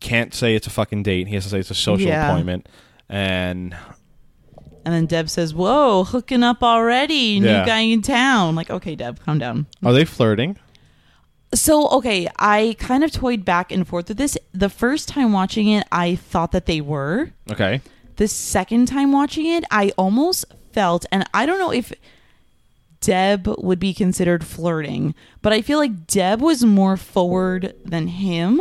can't 0.00 0.32
say 0.32 0.54
it's 0.54 0.68
a 0.68 0.70
fucking 0.70 1.02
date. 1.02 1.26
He 1.26 1.34
has 1.34 1.42
to 1.44 1.50
say 1.50 1.58
it's 1.58 1.70
a 1.72 1.74
social 1.74 2.06
Yeah. 2.08 2.28
appointment. 2.30 2.68
And 3.08 3.74
And 4.84 4.94
then 4.94 5.06
Deb 5.06 5.28
says, 5.28 5.52
"Whoa, 5.52 6.04
hooking 6.04 6.42
up 6.44 6.62
already? 6.62 7.40
New 7.40 7.46
Yeah. 7.48 7.66
guy 7.66 7.80
in 7.80 8.00
town." 8.02 8.54
Like, 8.54 8.70
okay, 8.70 8.94
Deb, 8.94 9.18
calm 9.24 9.38
down. 9.38 9.66
are 9.84 9.92
they 9.92 10.04
flirting? 10.04 10.56
So, 11.54 11.88
okay, 11.88 12.28
I 12.38 12.76
kind 12.78 13.02
of 13.02 13.10
toyed 13.10 13.44
back 13.44 13.72
and 13.72 13.86
forth 13.88 14.08
with 14.08 14.18
this. 14.18 14.38
The 14.52 14.68
first 14.68 15.08
time 15.08 15.32
watching 15.32 15.66
it, 15.68 15.86
I 15.90 16.14
thought 16.14 16.52
that 16.52 16.66
they 16.66 16.80
were. 16.80 17.30
Okay. 17.50 17.80
The 18.16 18.28
second 18.28 18.86
time 18.86 19.12
watching 19.12 19.46
it, 19.46 19.64
I 19.70 19.90
almost 19.98 20.44
felt, 20.72 21.06
and 21.10 21.28
I 21.34 21.46
don't 21.46 21.58
know 21.58 21.72
if 21.72 21.92
Deb 23.00 23.46
would 23.58 23.78
be 23.78 23.94
considered 23.94 24.44
flirting, 24.44 25.14
but 25.42 25.52
I 25.52 25.62
feel 25.62 25.78
like 25.78 26.06
Deb 26.06 26.40
was 26.40 26.64
more 26.64 26.96
forward 26.96 27.74
than 27.84 28.08
him. 28.08 28.60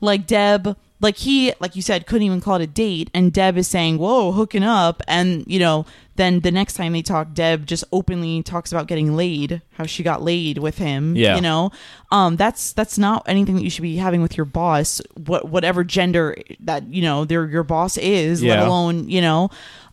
Like 0.00 0.26
Deb, 0.26 0.76
like 1.00 1.16
he, 1.16 1.52
like 1.60 1.76
you 1.76 1.82
said, 1.82 2.06
couldn't 2.06 2.24
even 2.24 2.40
call 2.40 2.56
it 2.56 2.62
a 2.62 2.66
date, 2.66 3.10
and 3.14 3.32
Deb 3.32 3.56
is 3.56 3.68
saying, 3.68 3.98
"Whoa, 3.98 4.32
hooking 4.32 4.62
up," 4.62 5.02
and 5.06 5.44
you 5.46 5.58
know, 5.58 5.86
then 6.16 6.40
the 6.40 6.50
next 6.50 6.74
time 6.74 6.92
they 6.92 7.02
talk, 7.02 7.34
Deb 7.34 7.66
just 7.66 7.84
openly 7.92 8.42
talks 8.42 8.72
about 8.72 8.88
getting 8.88 9.16
laid, 9.16 9.62
how 9.72 9.86
she 9.86 10.02
got 10.02 10.22
laid 10.22 10.58
with 10.58 10.78
him. 10.78 11.14
Yeah. 11.14 11.36
you 11.36 11.40
know, 11.40 11.70
um, 12.10 12.36
that's 12.36 12.72
that's 12.72 12.98
not 12.98 13.22
anything 13.28 13.54
that 13.56 13.62
you 13.62 13.70
should 13.70 13.82
be 13.82 13.96
having 13.96 14.22
with 14.22 14.36
your 14.36 14.46
boss, 14.46 15.00
what 15.26 15.48
whatever 15.48 15.84
gender 15.84 16.36
that 16.60 16.88
you 16.88 17.02
know 17.02 17.24
their 17.24 17.46
your 17.46 17.62
boss 17.64 17.96
is, 17.96 18.42
let 18.42 18.60
alone 18.66 19.08
you 19.08 19.20
know, 19.20 19.50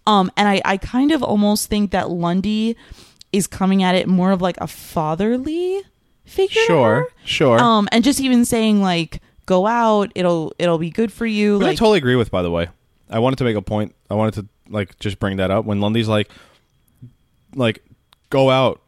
um, 0.08 0.32
and 0.38 0.48
I 0.48 0.62
I 0.66 0.78
kind 0.78 1.12
of 1.12 1.24
almost 1.24 1.70
think 1.70 1.92
that 1.92 2.10
Lundy 2.10 2.76
is 3.32 3.48
coming 3.48 3.84
at 3.84 3.96
it 3.96 4.08
more 4.08 4.32
of 4.32 4.42
like 4.42 4.58
a 4.62 4.68
fatherly 4.68 5.82
figure. 6.24 6.62
Sure. 6.66 7.08
Sure. 7.26 7.60
Um, 7.60 7.88
and 7.92 8.04
just 8.04 8.20
even 8.20 8.46
saying 8.46 8.82
like, 8.82 9.22
go 9.46 9.68
out, 9.68 10.12
it'll 10.16 10.54
it'll 10.58 10.78
be 10.78 10.90
good 10.90 11.12
for 11.12 11.26
you. 11.26 11.60
Which 11.60 11.68
I 11.68 11.76
totally 11.76 11.98
agree 11.98 12.16
with, 12.16 12.32
by 12.32 12.42
the 12.42 12.52
way. 12.52 12.70
I 13.10 13.20
wanted 13.20 13.38
to 13.38 13.44
make 13.44 13.56
a 13.56 13.62
point. 13.62 13.94
I 14.10 14.16
wanted 14.16 14.34
to 14.36 14.48
like 14.70 14.98
just 15.00 15.20
bring 15.20 15.38
that 15.38 15.52
up 15.52 15.66
when 15.66 15.80
Lundy's 15.82 16.08
like, 16.08 16.30
like, 17.54 17.84
go 18.30 18.50
out. 18.50 18.82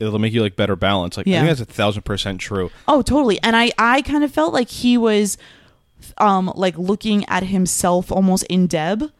It'll 0.00 0.18
make 0.18 0.32
you 0.32 0.42
like 0.42 0.56
better 0.56 0.76
balance. 0.76 1.16
Like 1.16 1.28
I 1.28 1.32
think 1.32 1.46
that's 1.46 1.60
a 1.60 1.64
thousand 1.64 2.02
percent 2.02 2.40
true. 2.40 2.70
oh, 2.88 3.02
totally. 3.02 3.40
And 3.42 3.54
I 3.56 3.70
I 3.78 4.02
kind 4.02 4.24
of 4.24 4.32
felt 4.32 4.52
like 4.52 4.68
he 4.68 4.98
was, 4.98 5.38
um, 6.18 6.52
like 6.56 6.76
looking 6.76 7.24
at 7.26 7.44
himself 7.44 8.10
almost 8.10 8.44
in 8.44 8.66
Deb. 8.66 9.10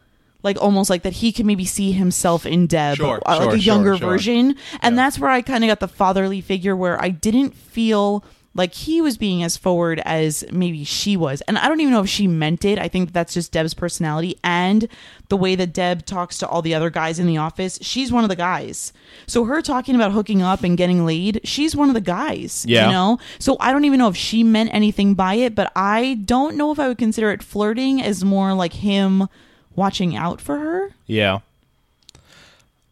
Like 0.45 0.61
almost 0.61 0.89
like 0.89 1.01
that 1.03 1.13
he 1.13 1.33
could 1.33 1.45
maybe 1.45 1.65
see 1.65 1.91
himself 1.91 2.45
in 2.45 2.67
Deb, 2.67 2.95
Sure, 2.97 3.19
uh, 3.25 3.35
sure, 3.37 3.45
like 3.47 3.55
a 3.55 3.59
younger 3.59 3.97
sure. 3.97 4.09
version, 4.11 4.55
and 4.81 4.95
Yeah. 4.95 5.03
that's 5.03 5.19
where 5.19 5.29
I 5.31 5.41
kind 5.41 5.63
of 5.63 5.67
got 5.67 5.79
the 5.81 5.87
fatherly 5.89 6.39
figure 6.39 6.75
where 6.75 7.01
I 7.01 7.09
didn't 7.09 7.53
feel 7.55 8.23
like 8.57 8.73
he 8.73 9.01
was 9.01 9.17
being 9.17 9.43
as 9.43 9.57
forward 9.57 10.01
as 10.05 10.45
maybe 10.49 10.85
she 10.85 11.17
was, 11.17 11.41
and 11.41 11.57
I 11.57 11.67
don't 11.67 11.81
even 11.81 11.91
know 11.91 12.03
if 12.03 12.09
she 12.09 12.25
meant 12.25 12.63
it. 12.63 12.79
I 12.79 12.87
think 12.87 13.11
that's 13.11 13.33
just 13.33 13.51
Deb's 13.51 13.73
personality 13.73 14.37
and 14.45 14.87
the 15.27 15.35
way 15.35 15.55
that 15.55 15.73
Deb 15.73 16.05
talks 16.05 16.37
to 16.37 16.47
all 16.47 16.61
the 16.61 16.73
other 16.73 16.89
guys 16.89 17.19
in 17.19 17.27
the 17.27 17.35
office. 17.35 17.79
She's 17.81 18.13
one 18.13 18.23
of 18.23 18.29
the 18.29 18.35
guys, 18.37 18.93
so 19.27 19.43
her 19.43 19.61
talking 19.61 19.93
about 19.95 20.13
hooking 20.13 20.41
up 20.41 20.63
and 20.63 20.77
getting 20.77 21.05
laid, 21.05 21.41
she's 21.43 21.75
one 21.75 21.89
of 21.89 21.95
the 21.95 21.99
guys. 22.01 22.65
Yeah. 22.65 22.85
you 22.85 22.91
know. 22.93 23.19
So 23.39 23.57
I 23.59 23.73
don't 23.73 23.83
even 23.83 23.99
know 23.99 24.07
if 24.07 24.15
she 24.15 24.41
meant 24.43 24.69
anything 24.73 25.15
by 25.15 25.33
it, 25.33 25.53
but 25.53 25.69
I 25.75 26.19
don't 26.23 26.55
know 26.55 26.71
if 26.71 26.79
I 26.79 26.87
would 26.87 26.97
consider 26.97 27.31
it 27.31 27.43
flirting 27.43 28.01
as 28.01 28.23
more 28.23 28.53
like 28.53 28.73
him 28.73 29.27
watching 29.75 30.15
out 30.15 30.39
for 30.41 30.57
her. 30.57 30.89
Yeah. 31.05 31.39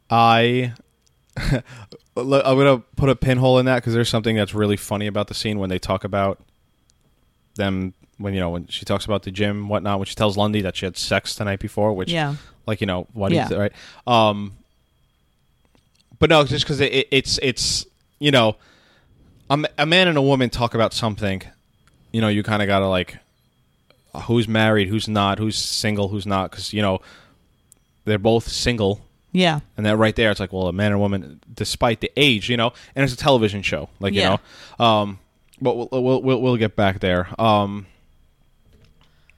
I 0.10 0.74
I'm 1.38 1.64
gonna 2.16 2.80
put 2.96 3.10
a 3.10 3.16
pinhole 3.16 3.58
in 3.60 3.66
that 3.66 3.76
because 3.78 3.94
there's 3.94 4.10
something 4.10 4.36
that's 4.36 4.54
really 4.54 4.78
funny 4.78 5.08
about 5.08 5.28
the 5.28 5.34
scene 5.34 5.58
when 5.60 5.70
they 5.70 5.80
talk 5.80 6.04
about 6.04 6.40
them 7.56 7.94
when 8.18 8.34
you 8.34 8.40
know 8.40 8.52
when 8.52 8.68
she 8.68 8.86
talks 8.86 9.06
about 9.06 9.24
the 9.24 9.32
gym 9.32 9.58
and 9.62 9.70
whatnot 9.70 9.98
when 10.00 10.06
she 10.06 10.14
tells 10.16 10.38
Lundy 10.38 10.62
that 10.62 10.76
she 10.76 10.86
had 10.86 10.98
sex 10.98 11.36
the 11.36 11.46
night 11.46 11.60
before 11.60 11.94
which 11.94 12.12
Yeah. 12.12 12.36
like 12.68 12.82
you 12.82 12.88
know 12.88 13.08
what 13.14 13.32
Yeah. 13.32 13.52
right 13.54 13.72
um 14.06 14.54
but 16.20 16.30
no 16.30 16.44
just 16.46 16.64
because 16.66 16.80
it, 16.80 16.94
it, 16.94 17.08
it's 17.12 17.40
it's 17.42 17.86
you 18.20 18.30
know 18.32 18.56
a 19.50 19.86
man 19.86 20.08
and 20.08 20.18
a 20.18 20.22
woman 20.22 20.50
talk 20.50 20.74
about 20.76 20.94
something 20.94 21.42
you 22.12 22.22
know 22.22 22.28
you 22.28 22.44
kind 22.44 22.62
of 22.62 22.68
gotta 22.68 22.88
like 22.88 23.18
who's 24.22 24.47
married 24.47 24.88
who's 24.88 25.07
not 25.07 25.39
who's 25.39 25.57
single 25.57 26.07
who's 26.09 26.26
not 26.26 26.51
because 26.51 26.72
you 26.74 26.82
know 26.82 26.99
they're 28.05 28.20
both 28.20 28.47
single 28.47 29.01
Yeah. 29.32 29.59
and 29.78 29.86
that 29.86 29.97
right 29.97 30.16
there 30.16 30.30
it's 30.32 30.39
like 30.39 30.53
well 30.53 30.68
a 30.68 30.74
man 30.74 30.88
and 30.88 30.95
a 30.95 30.99
woman 30.99 31.39
despite 31.53 31.99
the 32.01 32.11
age 32.16 32.49
you 32.49 32.57
know 32.57 32.74
and 32.95 33.03
it's 33.03 33.14
a 33.14 33.18
television 33.18 33.61
show 33.64 33.89
like 33.99 34.14
Yeah. 34.14 34.22
you 34.24 34.39
know 34.80 34.86
um 34.86 35.20
but 35.61 35.76
we'll, 35.76 35.89
we'll 35.91 36.22
we'll 36.22 36.41
we'll 36.41 36.57
get 36.57 36.76
back 36.76 36.99
there 36.99 37.28
um 37.41 37.86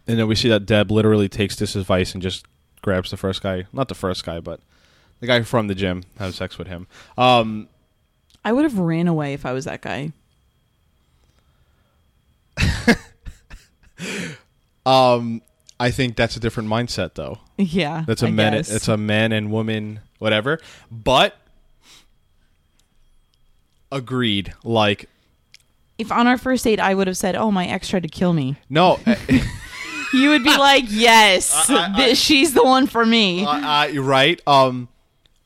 and 0.07 0.19
then 0.19 0.27
we 0.27 0.35
see 0.35 0.49
that 0.49 0.65
Deb 0.65 0.91
literally 0.91 1.29
takes 1.29 1.55
this 1.55 1.75
advice 1.75 2.13
and 2.13 2.21
just 2.21 2.45
grabs 2.81 3.09
the 3.11 3.17
first 3.17 3.41
guy 3.41 3.65
not 3.73 3.87
the 3.87 3.95
first 3.95 4.25
guy 4.25 4.39
but 4.39 4.59
the 5.21 5.27
guy 5.27 5.41
from 5.43 5.67
the 5.67 5.75
gym 5.75 6.03
have 6.19 6.35
sex 6.35 6.57
with 6.57 6.67
him 6.67 6.87
um 7.17 7.67
I 8.43 8.51
would 8.53 8.63
have 8.63 8.77
ran 8.77 9.07
away 9.07 9.33
if 9.33 9.43
I 9.43 9.53
was 9.53 9.65
that 9.65 9.81
guy. 9.81 10.11
um 14.85 15.41
I 15.79 15.91
think 15.91 16.15
that's 16.15 16.35
a 16.35 16.39
different 16.39 16.69
mindset 16.69 17.15
though 17.15 17.39
Yeah. 17.57 18.03
that's 18.07 18.23
a 18.23 18.27
I 18.27 18.31
man 18.31 18.53
guess. 18.53 18.71
it's 18.71 18.87
a 18.87 18.97
man 18.97 19.31
and 19.31 19.51
woman 19.51 19.99
whatever 20.19 20.59
but 20.91 21.35
agreed 23.91 24.53
like 24.63 25.09
if 25.97 26.11
on 26.11 26.27
our 26.27 26.37
first 26.37 26.63
date 26.63 26.79
I 26.79 26.93
would 26.93 27.07
have 27.07 27.15
said, 27.15 27.37
"Oh, 27.37 27.51
my 27.51 27.65
ex 27.67 27.87
tried 27.87 28.03
to 28.03 28.09
kill 28.09 28.33
me," 28.33 28.57
no 28.69 28.99
you 30.13 30.29
would 30.29 30.43
be 30.43 30.49
like, 30.57 30.83
"Yes, 30.89 31.67
th- 31.67 32.17
she's 32.17 32.53
the 32.53 32.63
one 32.65 32.85
for 32.87 33.05
me." 33.05 33.45
right. 33.45 34.41
Um, 34.45 34.89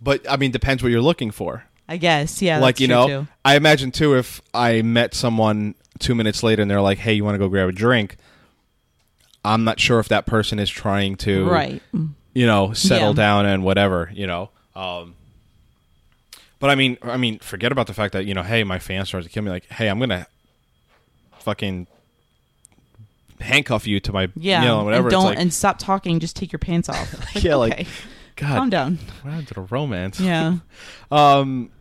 but 0.02 0.28
I 0.28 0.38
mean, 0.38 0.50
depends 0.50 0.82
what 0.82 0.92
you're 0.92 1.02
looking 1.04 1.30
for. 1.30 1.66
I 1.88 1.98
guess, 1.98 2.42
yeah. 2.42 2.58
like 2.58 2.80
you 2.80 2.88
know, 2.88 3.08
too. 3.08 3.28
I 3.46 3.58
imagine 3.58 3.92
too 3.92 4.16
if 4.18 4.42
I 4.52 4.82
met 4.82 5.14
someone 5.14 5.76
two 6.00 6.16
minutes 6.16 6.42
later 6.42 6.64
and 6.64 6.72
they're 6.72 6.82
like, 6.82 6.98
"Hey, 6.98 7.14
you 7.14 7.24
want 7.24 7.36
to 7.36 7.40
go 7.40 7.48
grab 7.48 7.70
a 7.70 7.72
drink?" 7.72 8.16
I'm 9.44 9.64
not 9.64 9.80
sure 9.80 10.00
if 10.00 10.10
that 10.10 10.26
person 10.26 10.60
is 10.60 10.70
trying 10.70 11.16
to, 11.18 11.46
right? 11.50 11.82
You 12.34 12.46
know, 12.46 12.74
settle 12.74 13.10
Yeah. 13.10 13.14
down 13.16 13.46
and 13.46 13.64
whatever. 13.64 14.12
You 14.14 14.28
know, 14.28 14.50
um, 14.76 15.16
But 16.60 16.70
I 16.70 16.76
mean, 16.76 16.98
I 17.02 17.16
mean, 17.18 17.40
forget 17.40 17.72
about 17.72 17.88
the 17.88 17.94
fact 17.94 18.12
that 18.14 18.26
you 18.26 18.34
know, 18.34 18.44
hey, 18.44 18.64
my 18.66 18.80
fan 18.80 19.06
starts 19.06 19.26
to 19.28 19.32
kill 19.32 19.44
me. 19.44 19.50
Like, 19.50 19.66
hey, 19.68 19.88
I'm 19.88 19.98
gonna 20.00 20.28
fucking 21.40 21.88
handcuff 23.40 23.88
you 23.88 24.00
to 24.02 24.12
my 24.12 24.30
Yeah. 24.36 24.62
you 24.62 24.68
know, 24.68 24.84
whatever. 24.84 25.08
And 25.08 25.12
don't 25.12 25.24
like, 25.26 25.40
and 25.40 25.54
stop 25.54 25.80
talking. 25.80 26.20
Just 26.20 26.36
take 26.36 26.52
your 26.52 26.60
pants 26.60 26.90
off. 26.90 27.34
Like, 27.34 27.44
Yeah, 27.44 27.56
like, 27.56 27.72
okay, 27.74 27.88
God, 28.36 28.58
calm 28.58 28.70
down. 28.70 29.00
what 29.22 29.32
happened 29.32 29.48
to 29.50 29.54
the 29.56 29.62
romance? 29.62 30.20
Yeah. 30.20 30.58
Um, 31.12 31.72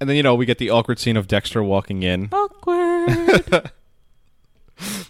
and 0.00 0.08
then 0.08 0.16
you 0.16 0.22
know 0.22 0.36
we 0.36 0.46
get 0.46 0.58
the 0.58 0.70
awkward 0.70 1.00
scene 1.00 1.16
of 1.16 1.26
Dexter 1.26 1.62
walking 1.64 2.04
in. 2.04 2.28
Awkward. 2.30 3.72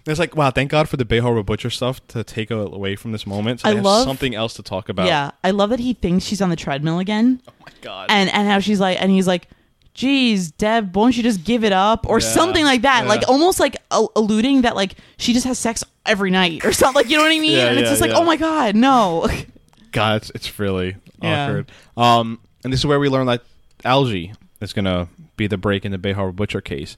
It's 0.06 0.18
like, 0.18 0.34
wow, 0.34 0.50
thank 0.50 0.70
God 0.70 0.88
for 0.88 0.96
the 0.96 1.04
Bay 1.04 1.18
Harbor 1.18 1.42
Butcher 1.42 1.68
stuff 1.70 2.06
to 2.08 2.24
take 2.24 2.50
away 2.50 2.96
from 2.96 3.12
this 3.12 3.26
moment. 3.26 3.60
So 3.60 3.68
I 3.68 3.72
love- 3.72 4.04
something 4.04 4.34
else 4.34 4.54
to 4.54 4.62
talk 4.62 4.88
about. 4.88 5.06
yeah. 5.06 5.32
I 5.44 5.50
love 5.50 5.70
that 5.70 5.80
he 5.80 5.92
thinks 5.94 6.24
she's 6.24 6.40
on 6.40 6.48
the 6.50 6.56
treadmill 6.56 6.98
again. 6.98 7.42
Oh 7.48 7.52
my 7.66 7.72
God. 7.82 8.06
and 8.10 8.30
and 8.30 8.48
how 8.48 8.60
she's 8.60 8.80
like 8.80 9.00
and 9.00 9.10
he's 9.10 9.26
like 9.26 9.48
geez 9.94 10.52
deb 10.52 10.94
won't 10.96 11.16
you 11.16 11.22
just 11.24 11.42
give 11.44 11.64
it 11.64 11.72
up 11.72 12.06
or 12.08 12.20
Yeah, 12.20 12.26
something 12.28 12.64
like 12.64 12.82
that 12.82 13.02
yeah. 13.02 13.08
like 13.08 13.28
almost 13.28 13.58
like 13.58 13.76
a- 13.90 14.06
alluding 14.14 14.62
that 14.62 14.76
like 14.76 14.94
she 15.16 15.32
just 15.32 15.44
has 15.44 15.58
sex 15.58 15.82
every 16.06 16.30
night 16.30 16.64
or 16.64 16.72
something 16.80 16.94
like 16.94 17.10
you 17.10 17.16
know 17.16 17.24
what 17.24 17.32
i 17.32 17.38
mean 17.40 17.50
Yeah, 17.56 17.66
and 17.70 17.78
it's 17.80 17.90
just 17.90 18.00
like 18.00 18.12
oh 18.12 18.24
my 18.24 18.36
god 18.36 18.76
no 18.76 19.26
God, 19.92 20.16
it's, 20.22 20.30
it's 20.36 20.58
really 20.58 20.96
awkward. 21.20 21.70
Um, 21.96 22.38
and 22.62 22.72
this 22.72 22.80
is 22.80 22.86
where 22.86 23.00
we 23.00 23.08
learn 23.08 23.26
that 23.26 23.42
algae 23.84 24.32
is 24.60 24.72
going 24.72 24.84
to 24.84 25.08
be 25.36 25.46
the 25.46 25.56
break 25.56 25.84
in 25.86 25.92
the 25.92 25.98
Bay 25.98 26.12
Harbor 26.12 26.30
Butcher 26.32 26.60
case. 26.60 26.96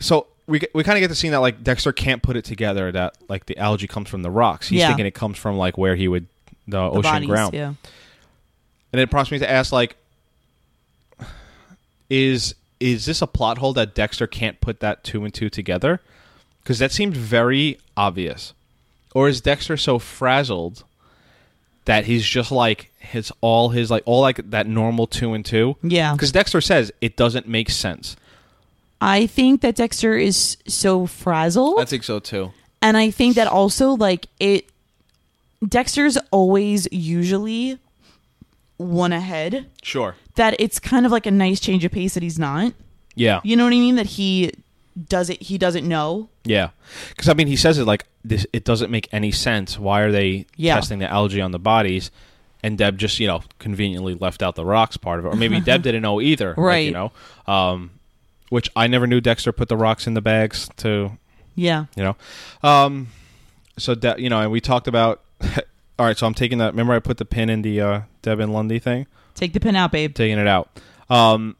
So 0.00 0.26
we 0.46 0.60
we 0.74 0.84
kind 0.84 0.96
of 0.98 1.00
get 1.00 1.08
the 1.08 1.14
scene 1.14 1.30
that 1.32 1.38
like 1.40 1.62
Dexter 1.64 1.92
can't 1.92 2.22
put 2.22 2.36
it 2.36 2.44
together 2.44 2.92
that 2.92 3.16
like 3.28 3.46
the 3.46 3.56
algae 3.58 3.86
comes 3.86 4.08
from 4.08 4.22
the 4.22 4.30
rocks. 4.30 4.68
He's 4.68 4.80
Yeah. 4.80 4.88
thinking 4.88 5.06
it 5.06 5.14
comes 5.14 5.38
from 5.38 5.56
like 5.56 5.78
where 5.78 5.96
he 5.96 6.06
would 6.08 6.26
the, 6.66 6.78
the 6.78 6.90
ocean 6.90 7.02
bodies, 7.02 7.28
ground. 7.28 7.54
yeah 7.54 7.74
And 8.92 9.00
it 9.00 9.10
prompts 9.10 9.30
me 9.30 9.38
to 9.38 9.50
ask 9.50 9.72
like 9.72 9.96
is 12.10 12.54
is 12.80 13.06
this 13.06 13.22
a 13.22 13.26
plot 13.26 13.58
hole 13.58 13.72
that 13.74 13.94
Dexter 13.94 14.26
can't 14.26 14.60
put 14.60 14.80
that 14.80 15.04
two 15.04 15.24
and 15.24 15.32
two 15.32 15.48
together? 15.48 16.00
Because 16.62 16.78
that 16.78 16.92
seemed 16.92 17.16
very 17.16 17.78
obvious. 17.96 18.52
Or 19.14 19.28
is 19.28 19.40
Dexter 19.40 19.76
so 19.76 19.98
frazzled 19.98 20.84
that 21.84 22.06
he's 22.06 22.24
just 22.26 22.50
like 22.50 22.90
his 22.98 23.32
all 23.40 23.70
his 23.70 23.90
like 23.90 24.02
all 24.06 24.20
like 24.20 24.50
that 24.50 24.66
normal 24.66 25.06
two 25.06 25.32
and 25.34 25.44
two? 25.44 25.76
yeah 25.82 26.12
Because 26.12 26.32
Dexter 26.32 26.60
says 26.60 26.92
it 27.00 27.16
doesn't 27.16 27.48
make 27.48 27.70
sense. 27.70 28.16
I 29.04 29.26
think 29.26 29.60
that 29.60 29.74
dexter 29.76 30.16
is 30.16 30.56
so 30.66 31.06
frazzled 31.06 31.78
I 31.78 31.84
think 31.84 32.02
so 32.04 32.18
too. 32.18 32.52
and 32.80 32.96
i 32.96 33.10
think 33.10 33.34
that 33.36 33.46
also 33.46 33.90
like 33.92 34.26
it 34.40 34.68
dexter's 35.66 36.16
always 36.30 36.88
usually 36.92 37.78
one 38.76 39.12
ahead 39.12 39.66
Sure. 39.82 40.16
that 40.34 40.56
it's 40.58 40.78
kind 40.80 41.06
of 41.06 41.12
like 41.12 41.26
a 41.26 41.30
nice 41.30 41.60
change 41.60 41.84
of 41.84 41.92
pace 41.92 42.14
that 42.14 42.22
he's 42.22 42.38
not 42.38 42.72
Yeah. 43.14 43.40
you 43.44 43.56
know 43.56 43.64
what 43.64 43.72
i 43.72 43.78
mean 43.78 43.94
that 43.96 44.06
he 44.06 44.52
does 45.08 45.30
it 45.30 45.42
he 45.42 45.58
doesn't 45.58 45.86
know 45.88 46.28
Yeah, 46.44 46.68
because 47.08 47.28
I 47.28 47.34
mean, 47.34 47.48
he 47.48 47.56
says 47.56 47.78
it 47.78 47.84
like 47.84 48.04
this. 48.22 48.46
It 48.52 48.64
doesn't 48.64 48.90
make 48.92 49.08
any 49.12 49.32
sense. 49.32 49.76
Why 49.76 50.02
are 50.02 50.12
they 50.12 50.46
Yeah. 50.56 50.76
testing 50.76 51.00
the 51.00 51.10
algae 51.10 51.40
on 51.40 51.50
the 51.50 51.58
bodies? 51.58 52.12
And 52.62 52.78
Deb 52.78 52.96
just 52.98 53.18
you 53.18 53.26
know 53.26 53.42
conveniently 53.58 54.14
left 54.14 54.40
out 54.40 54.54
the 54.54 54.64
rocks 54.64 54.96
part 54.96 55.18
of 55.18 55.26
it, 55.26 55.30
or 55.30 55.36
maybe 55.36 55.58
Deb 55.68 55.82
didn't 55.82 56.02
know 56.02 56.20
either. 56.20 56.50
like, 56.50 56.58
Right. 56.58 56.86
you 56.86 56.92
know, 56.92 57.10
um, 57.52 57.90
which 58.50 58.70
I 58.76 58.86
never 58.86 59.06
knew 59.06 59.20
Dexter 59.20 59.52
put 59.52 59.68
the 59.68 59.76
rocks 59.76 60.06
in 60.06 60.14
the 60.14 60.20
bags 60.20 60.68
to 60.78 61.12
yeah 61.54 61.86
you 61.96 62.02
know. 62.02 62.16
Um, 62.62 63.08
so 63.78 63.94
De- 63.94 64.20
you 64.20 64.28
know, 64.30 64.40
and 64.40 64.50
we 64.50 64.60
talked 64.60 64.88
about. 64.88 65.22
all 65.98 66.06
right, 66.06 66.16
so 66.16 66.26
I'm 66.26 66.34
taking 66.34 66.58
that. 66.58 66.72
Remember, 66.72 66.92
I 66.92 66.98
put 67.00 67.18
the 67.18 67.24
pin 67.24 67.50
in 67.50 67.62
the 67.62 67.80
uh, 67.80 68.00
Deb 68.22 68.40
and 68.40 68.52
Lundy 68.52 68.78
thing. 68.78 69.06
take 69.34 69.52
the 69.52 69.60
pin 69.60 69.76
out 69.76 69.92
babe 69.92 70.14
Taking 70.14 70.38
it 70.38 70.46
out. 70.46 70.68
Um, 71.10 71.56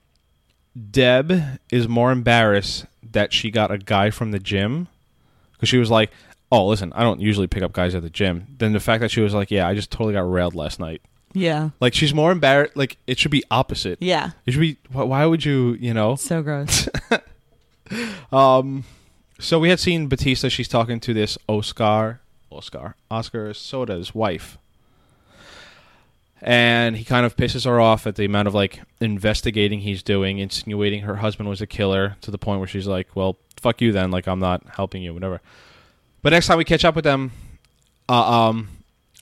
Deb 0.90 1.32
is 1.70 1.86
more 1.88 2.10
embarrassed 2.10 2.86
that 3.12 3.32
she 3.32 3.50
got 3.50 3.70
a 3.70 3.78
guy 3.78 4.10
from 4.10 4.30
the 4.32 4.38
gym 4.40 4.88
because 5.52 5.68
she 5.68 5.78
was 5.78 5.90
like, 5.90 6.10
"Oh, 6.50 6.66
listen, 6.66 6.92
I 6.94 7.02
don't 7.02 7.20
usually 7.20 7.46
pick 7.46 7.62
up 7.62 7.72
guys 7.72 7.94
at 7.94 8.02
the 8.02 8.10
gym." 8.10 8.46
Than 8.58 8.72
the 8.72 8.80
fact 8.80 9.00
that 9.00 9.10
she 9.10 9.20
was 9.20 9.34
like, 9.34 9.50
"Yeah, 9.50 9.68
I 9.68 9.74
just 9.74 9.90
totally 9.90 10.14
got 10.14 10.28
railed 10.30 10.54
last 10.54 10.80
night." 10.80 11.02
Yeah 11.34 11.70
Like 11.80 11.92
she's 11.94 12.14
more 12.14 12.32
embarrassed. 12.32 12.76
Like 12.76 12.96
it 13.06 13.18
should 13.18 13.30
be 13.30 13.42
opposite. 13.50 13.98
yeah 14.00 14.30
It 14.46 14.52
should 14.52 14.60
be. 14.60 14.76
Why, 14.90 15.02
why 15.04 15.26
would 15.26 15.44
you? 15.44 15.76
You 15.80 15.92
know. 15.92 16.14
So 16.16 16.42
gross. 16.42 16.88
Um. 18.32 18.84
So 19.38 19.58
we 19.58 19.68
had 19.68 19.78
seen 19.78 20.08
Batista. 20.08 20.48
She's 20.48 20.68
talking 20.68 21.00
to 21.00 21.12
this 21.12 21.36
Oscar, 21.48 22.20
Oscar, 22.50 22.94
Oscar 23.10 23.52
Soda's 23.52 24.14
wife, 24.14 24.56
and 26.40 26.96
he 26.96 27.04
kind 27.04 27.26
of 27.26 27.36
pisses 27.36 27.64
her 27.64 27.80
off 27.80 28.06
at 28.06 28.16
the 28.16 28.24
amount 28.24 28.48
of 28.48 28.54
like 28.54 28.80
investigating 29.00 29.80
he's 29.80 30.02
doing, 30.02 30.38
insinuating 30.38 31.02
her 31.02 31.16
husband 31.16 31.48
was 31.48 31.60
a 31.60 31.66
killer 31.66 32.16
to 32.22 32.30
the 32.30 32.38
point 32.38 32.58
where 32.60 32.68
she's 32.68 32.86
like, 32.86 33.08
"Well, 33.14 33.36
fuck 33.60 33.80
you 33.80 33.92
then. 33.92 34.10
Like 34.10 34.26
I'm 34.26 34.40
not 34.40 34.62
helping 34.76 35.02
you, 35.02 35.12
whatever." 35.12 35.40
But 36.22 36.30
next 36.30 36.46
time 36.46 36.56
we 36.58 36.64
catch 36.64 36.84
up 36.84 36.94
with 36.94 37.04
them, 37.04 37.32
uh, 38.08 38.48
um, 38.48 38.68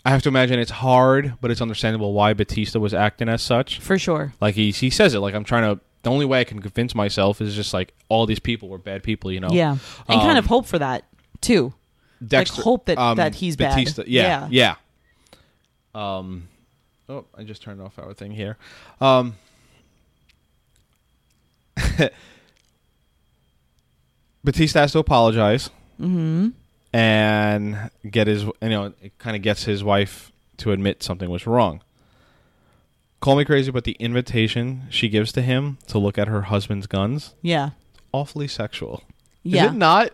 I 0.04 0.10
have 0.10 0.22
to 0.22 0.28
imagine 0.28 0.58
it's 0.58 0.70
hard, 0.72 1.34
but 1.40 1.50
it's 1.52 1.60
understandable 1.60 2.12
why 2.12 2.32
Batista 2.32 2.78
was 2.80 2.92
acting 2.92 3.28
as 3.28 3.40
such. 3.42 3.78
For 3.80 3.98
sure. 3.98 4.32
Like 4.40 4.54
he 4.56 4.70
he 4.72 4.90
says 4.90 5.14
it 5.14 5.20
like 5.20 5.34
I'm 5.34 5.44
trying 5.44 5.74
to. 5.74 5.80
The 6.02 6.10
only 6.10 6.24
way 6.26 6.40
I 6.40 6.44
can 6.44 6.60
convince 6.60 6.96
myself 6.96 7.40
is 7.40 7.54
just 7.54 7.72
like 7.72 7.94
all 8.08 8.26
these 8.26 8.40
people 8.40 8.68
were 8.68 8.78
bad 8.78 9.04
people, 9.04 9.30
you 9.30 9.38
know. 9.38 9.50
Yeah. 9.52 9.76
And 10.08 10.20
kind 10.20 10.32
Um, 10.32 10.36
of 10.38 10.46
hope 10.46 10.66
for 10.66 10.78
that 10.80 11.04
too. 11.40 11.72
Dexter, 12.26 12.62
hope 12.62 12.86
that- 12.86 12.98
um, 12.98 13.16
that 13.16 13.36
he's 13.36 13.54
bad. 13.56 13.76
Batista, 13.76 14.02
Yeah, 14.08 14.48
yeah. 14.50 14.74
Um, 15.94 16.48
oh, 17.08 17.24
I 17.38 17.44
just 17.44 17.62
turned 17.62 17.80
off 17.80 17.98
our 18.00 18.14
thing 18.14 18.32
here. 18.32 18.56
Um, 19.00 19.36
Batista 24.44 24.80
has 24.80 24.92
to 24.92 24.98
apologize 24.98 25.70
Mm-hmm. 26.00 26.48
And 26.92 27.90
get 28.08 28.26
his, 28.26 28.42
you 28.44 28.52
know, 28.62 28.92
it 29.02 29.16
kind 29.18 29.36
of 29.36 29.42
gets 29.42 29.64
his 29.64 29.82
wife 29.82 30.30
to 30.58 30.72
admit 30.72 31.02
something 31.02 31.30
was 31.30 31.46
wrong. 31.46 31.80
Call 33.20 33.36
me 33.36 33.44
crazy, 33.44 33.70
but 33.70 33.84
the 33.84 33.92
invitation 34.00 34.82
she 34.90 35.08
gives 35.08 35.32
to 35.32 35.42
him 35.42 35.78
to 35.86 35.98
look 35.98 36.18
at 36.18 36.28
her 36.28 36.42
husband's 36.42 36.86
guns, 36.86 37.34
Yeah. 37.40 37.70
awfully 38.12 38.48
sexual. 38.48 39.04
Yeah. 39.44 39.66
Is 39.66 39.70
it 39.72 39.76
not? 39.76 40.12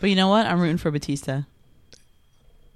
But 0.00 0.10
you 0.10 0.16
know 0.16 0.28
what? 0.28 0.46
I'm 0.46 0.60
rooting 0.60 0.76
for 0.78 0.90
Batista. 0.90 1.42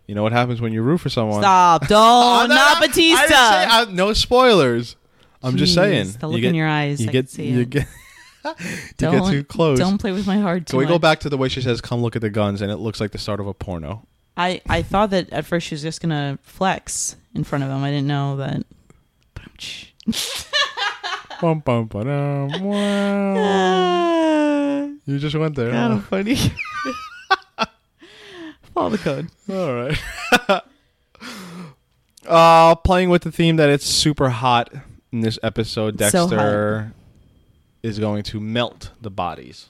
You 0.07 0.15
know 0.15 0.23
what 0.23 0.33
happens 0.33 0.61
when 0.61 0.73
you 0.73 0.83
root 0.83 0.99
for 0.99 1.09
someone? 1.09 1.41
Stop. 1.41 1.83
Don't. 1.89 1.99
Oh, 2.01 2.47
no, 2.47 2.55
not 2.55 2.77
I 2.77 2.81
say- 2.81 2.87
Batista. 2.87 3.37
I- 3.37 3.87
no 3.91 4.13
spoilers. 4.13 4.97
I'm 5.43 5.57
just 5.57 5.75
saying. 5.75 6.13
The 6.19 6.27
You 6.27 6.33
look 6.33 6.41
get- 6.41 6.49
in 6.49 6.55
your 6.55 6.69
eyes. 6.69 7.01
You 7.01 7.09
I 7.09 7.13
get 7.13 7.39
you 7.39 7.65
get 7.67 7.87
you 8.61 8.77
don't, 8.99 9.23
get 9.23 9.31
too 9.31 9.45
close. 9.45 9.79
Don't 9.79 9.99
play 9.99 10.13
with 10.13 10.27
my 10.27 10.39
heart 10.39 10.67
too 10.67 10.73
Can 10.73 10.79
we 10.79 10.87
go 10.87 10.99
back 10.99 11.21
to 11.21 11.29
the 11.29 11.37
way 11.37 11.49
she 11.49 11.61
says, 11.61 11.81
"Come 11.81 12.03
look 12.03 12.17
at 12.17 12.23
the 12.23 12.31
guns," 12.31 12.61
and 12.61 12.71
it 12.71 12.77
looks 12.77 13.01
like 13.01 13.13
the 13.13 13.19
start 13.19 13.41
of 13.41 13.47
a 13.47 13.55
porno. 13.55 14.07
I, 14.37 14.61
I 14.69 14.83
thought 14.83 15.11
that 15.11 15.31
at 15.31 15.47
first 15.47 15.69
she 15.69 15.75
was 15.75 15.83
just 15.83 16.01
gonna 16.01 16.39
flex 16.43 17.17
in 17.35 17.45
front 17.45 17.65
of 17.65 17.71
him. 17.71 17.83
I 17.83 17.91
didn't 17.91 18.09
know 18.09 18.37
that. 18.37 18.65
Bum, 21.41 21.59
bum, 21.61 21.87
ba-dum, 21.87 22.63
wow. 22.63 24.05
You 25.05 25.19
just 25.19 25.35
went 25.37 25.57
there. 25.57 25.73
kind 25.73 25.93
huh? 25.93 25.99
of 25.99 26.07
funny. 26.07 26.37
Follow 28.75 28.91
the 28.91 28.99
code. 28.99 29.29
All 29.51 29.75
right. 29.75 30.01
uh, 32.27 32.77
playing 32.77 33.11
with 33.11 33.23
the 33.23 33.33
theme 33.33 33.57
that 33.57 33.69
it's 33.69 33.85
super 33.85 34.31
hot 34.31 34.73
in 35.13 35.21
this 35.21 35.39
episode, 35.43 35.99
So 35.99 36.29
Dexter 36.29 36.95
is 37.85 37.99
going 37.99 38.23
to 38.25 38.41
melt 38.41 38.91
the 39.01 39.11
bodies. 39.11 39.69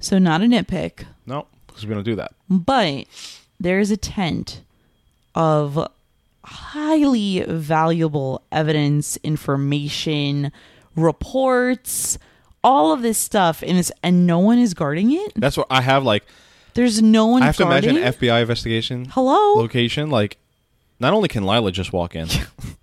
So 0.00 0.18
not 0.18 0.42
a 0.42 0.44
nitpick, 0.46 1.04
No, 1.26 1.46
because 1.66 1.86
we 1.86 1.94
don't 1.94 2.02
do 2.02 2.16
that. 2.16 2.32
but 2.50 3.06
there 3.60 3.78
is 3.78 3.90
a 3.92 3.96
tent 3.96 4.62
of 5.34 5.88
highly 6.44 7.44
valuable 7.46 8.42
evidence, 8.50 9.16
information, 9.22 10.50
reports, 10.96 12.18
all 12.64 12.92
of 12.92 13.02
this 13.02 13.16
stuff 13.18 13.62
in 13.62 13.76
this, 13.76 13.92
and 14.02 14.26
no 14.26 14.40
one 14.40 14.58
is 14.58 14.74
guarding 14.74 15.12
it. 15.12 15.32
That's 15.36 15.56
what 15.56 15.68
I 15.70 15.80
have. 15.82 16.04
Like, 16.04 16.24
There's 16.74 17.00
no 17.00 17.26
one. 17.26 17.42
I 17.42 17.46
have 17.46 17.56
to 17.58 17.64
guarding. 17.64 17.90
imagine 17.90 18.06
an 18.08 18.12
FBI 18.12 18.40
investigation 18.40 19.04
Hello. 19.10 19.54
location. 19.54 20.10
Like, 20.10 20.36
not 20.98 21.12
only 21.12 21.28
can 21.28 21.44
Lila 21.46 21.70
just 21.72 21.92
walk 21.92 22.14
in, 22.16 22.28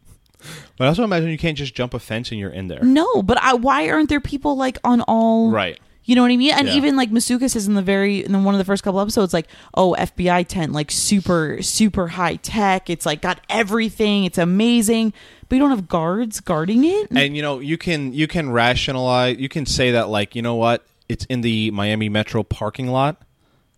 but 0.80 0.86
I 0.86 0.88
also 0.88 1.04
imagine 1.04 1.30
you 1.30 1.38
can't 1.38 1.58
just 1.58 1.76
jump 1.76 1.94
a 1.94 2.00
fence 2.00 2.32
and 2.32 2.40
you're 2.40 2.50
in 2.50 2.70
there. 2.70 2.82
No, 2.82 3.22
but 3.22 3.38
I, 3.44 3.54
why 3.54 3.88
aren't 3.90 4.10
there 4.10 4.20
people 4.22 4.56
like 4.58 4.78
on 4.84 5.02
all? 5.02 5.52
Right. 5.52 5.78
You 6.06 6.16
know 6.16 6.24
what 6.24 6.32
I 6.32 6.38
mean? 6.38 6.52
And 6.54 6.68
Yeah. 6.68 6.74
even 6.76 6.96
like 6.96 7.12
Masuka 7.12 7.48
says 7.52 7.68
in 7.68 7.76
the 7.76 7.84
very 7.84 8.24
in 8.26 8.32
the, 8.32 8.40
one 8.40 8.56
of 8.56 8.58
the 8.58 8.66
first 8.66 8.82
couple 8.82 9.00
episodes, 9.00 9.32
like, 9.32 9.48
oh, 9.76 9.96
FBI 10.00 10.48
tent, 10.48 10.72
like 10.72 10.90
super 10.90 11.62
super 11.62 12.08
high 12.08 12.38
tech. 12.38 12.90
It's 12.90 13.06
like 13.06 13.22
got 13.22 13.42
everything. 13.50 14.24
It's 14.24 14.40
amazing, 14.40 15.14
but 15.48 15.58
you 15.58 15.60
don't 15.62 15.70
have 15.70 15.88
guards 15.88 16.40
guarding 16.40 16.84
it. 16.86 17.10
And 17.12 17.36
you 17.36 17.44
know, 17.44 17.60
you 17.60 17.78
can 17.78 18.12
you 18.14 18.26
can 18.28 18.50
rationalize. 18.50 19.38
You 19.38 19.50
can 19.50 19.68
say 19.68 19.92
that 19.92 20.10
like, 20.10 20.34
you 20.36 20.42
know 20.42 20.56
what? 20.56 20.84
It's 21.10 21.26
in 21.26 21.42
the 21.42 21.70
Miami 21.72 22.10
Metro 22.10 22.42
parking 22.42 22.88
lot. 22.88 23.22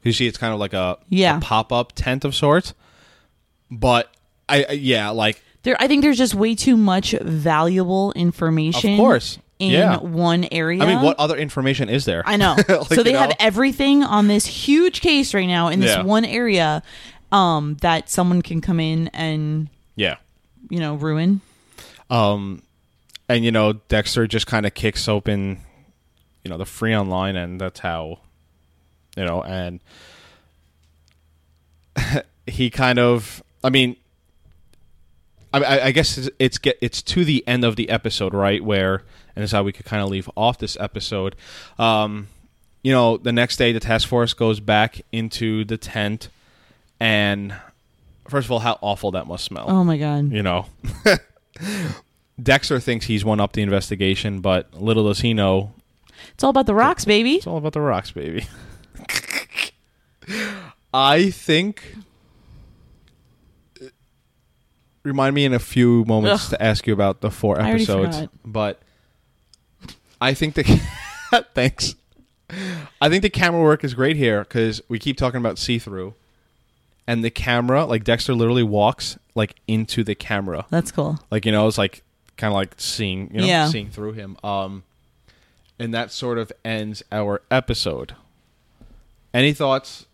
You 0.04 0.14
see, 0.14 0.26
it's 0.28 0.38
kind 0.38 0.54
of 0.54 0.60
like 0.60 0.74
a, 0.74 0.98
Yeah. 1.10 1.40
pop 1.42 1.74
up 1.74 1.92
tent 1.96 2.24
of 2.26 2.34
sorts. 2.34 2.74
But 3.70 4.10
I, 4.48 4.64
I 4.70 4.72
yeah, 4.74 5.10
like 5.10 5.42
there 5.64 5.76
I 5.80 5.88
think 5.88 6.02
there's 6.02 6.18
just 6.18 6.34
way 6.36 6.56
too 6.56 6.78
much 6.78 7.12
valuable 7.22 8.12
information 8.14 8.94
Of 8.94 8.98
course. 8.98 9.40
in 9.60 9.72
Yeah. 9.72 9.98
one 9.98 10.48
area. 10.52 10.82
I 10.84 10.86
mean, 10.88 11.02
what 11.02 11.20
other 11.20 11.38
information 11.38 11.88
is 11.90 12.06
there? 12.06 12.24
I 12.26 12.36
know. 12.38 12.56
Like, 12.68 12.86
so 12.94 13.04
they 13.04 13.14
have 13.14 13.30
know? 13.30 13.36
everything 13.40 14.04
on 14.04 14.28
this 14.28 14.46
huge 14.46 15.02
case 15.02 15.34
right 15.34 15.46
now 15.48 15.68
in 15.68 15.80
this 15.80 15.96
Yeah. 15.96 16.04
one 16.04 16.26
area 16.26 16.82
um 17.32 17.78
that 17.82 18.10
someone 18.10 18.42
can 18.42 18.60
come 18.62 18.80
in 18.80 19.08
and, 19.10 19.70
Yeah. 19.96 20.16
you 20.70 20.80
know, 20.80 20.96
ruin. 20.96 21.42
Um, 22.10 22.62
and 23.30 23.46
you 23.46 23.52
know, 23.52 23.74
Dexter 23.74 24.28
just 24.28 24.48
kind 24.48 24.66
of 24.66 24.74
kicks 24.74 25.08
open, 25.08 25.60
you 26.44 26.50
know, 26.50 26.58
the 26.58 26.66
free 26.66 26.94
online, 26.96 27.36
and 27.38 27.62
that's 27.62 27.80
how, 27.80 28.20
you 29.16 29.24
know, 29.24 29.42
and 29.44 29.80
he 32.48 32.70
kind 32.70 33.00
of, 33.00 33.44
I 33.64 33.70
mean, 33.70 33.96
I, 35.54 35.60
I 35.64 35.86
I 35.88 35.92
guess 35.92 36.18
it's, 36.18 36.30
it's 36.40 36.58
get 36.58 36.78
it's 36.82 37.02
to 37.04 37.26
the 37.26 37.46
end 37.48 37.64
of 37.66 37.76
the 37.76 37.90
episode, 37.90 38.34
right? 38.34 38.64
Where 38.64 39.04
and 39.36 39.44
is 39.44 39.52
how 39.52 39.64
we 39.64 39.72
could 39.72 39.86
kind 39.86 40.02
of 40.04 40.10
leave 40.10 40.30
off 40.36 40.58
this 40.58 40.78
episode. 40.80 41.36
Um, 41.80 42.28
you 42.84 42.92
know, 42.92 43.18
the 43.18 43.32
next 43.32 43.58
day 43.58 43.72
the 43.72 43.80
task 43.80 44.08
force 44.08 44.34
goes 44.34 44.60
back 44.60 45.02
into 45.12 45.64
the 45.66 45.78
tent, 45.78 46.30
and 47.00 47.54
first 48.28 48.46
of 48.46 48.52
all, 48.52 48.60
how 48.60 48.78
awful 48.82 49.12
that 49.12 49.28
must 49.28 49.44
smell 49.46 49.66
Oh 49.68 49.84
my 49.84 49.98
god. 49.98 50.32
you 50.32 50.42
know. 50.44 50.66
Dexter 52.42 52.80
thinks 52.80 53.06
he's 53.06 53.24
won 53.24 53.40
up 53.40 53.54
the 53.54 53.62
investigation, 53.62 54.40
but 54.42 54.74
little 54.82 55.06
does 55.08 55.20
he 55.20 55.34
know, 55.34 55.74
It's 56.34 56.44
all 56.44 56.50
about 56.50 56.66
the 56.66 56.74
rocks, 56.74 57.06
baby. 57.06 57.36
it's 57.36 57.46
all 57.46 57.58
about 57.58 57.74
the 57.74 57.82
rocks, 57.82 58.10
baby. 58.12 58.48
I 60.94 61.30
think. 61.30 61.96
Remind 65.04 65.34
me 65.36 65.46
in 65.46 65.54
a 65.54 65.60
few 65.60 66.06
moments 66.06 66.46
Ugh. 66.46 66.50
to 66.52 66.64
ask 66.64 66.86
you 66.86 66.94
about 66.94 67.22
the 67.22 67.32
four 67.32 67.58
I 67.60 67.62
already 67.70 67.84
episodes, 67.84 68.16
forgot. 68.18 68.30
but 68.46 68.80
I 70.20 70.34
think 70.34 70.56
the 70.56 70.64
thanks. 71.56 71.96
I 73.02 73.10
think 73.10 73.22
the 73.22 73.30
camera 73.30 73.62
work 73.62 73.84
is 73.84 73.94
great 73.94 74.18
here 74.18 74.42
because 74.44 74.82
we 74.90 75.00
keep 75.00 75.18
talking 75.18 75.40
about 75.40 75.58
see 75.58 75.80
through, 75.80 76.14
and 77.08 77.24
the 77.24 77.30
camera, 77.32 77.86
like 77.86 78.04
Dexter, 78.04 78.34
literally 78.34 78.64
walks 78.64 79.18
like 79.34 79.56
into 79.68 80.04
the 80.04 80.14
camera 80.14 80.66
That's 80.70 80.92
cool. 80.92 81.18
like 81.32 81.46
you 81.46 81.54
know 81.54 81.66
it's 81.68 81.78
like 81.78 82.04
kind 82.36 82.52
of 82.52 82.56
like 82.56 82.74
seeing 82.78 83.32
you 83.34 83.40
know 83.40 83.46
Yeah. 83.48 83.68
seeing 83.70 83.90
through 83.90 84.12
him 84.14 84.36
um 84.44 84.84
and 85.80 85.94
that 85.94 86.12
sort 86.12 86.38
of 86.38 86.52
ends 86.66 87.02
our 87.14 87.42
episode 87.50 88.14
any 89.34 89.54
thoughts 89.54 90.06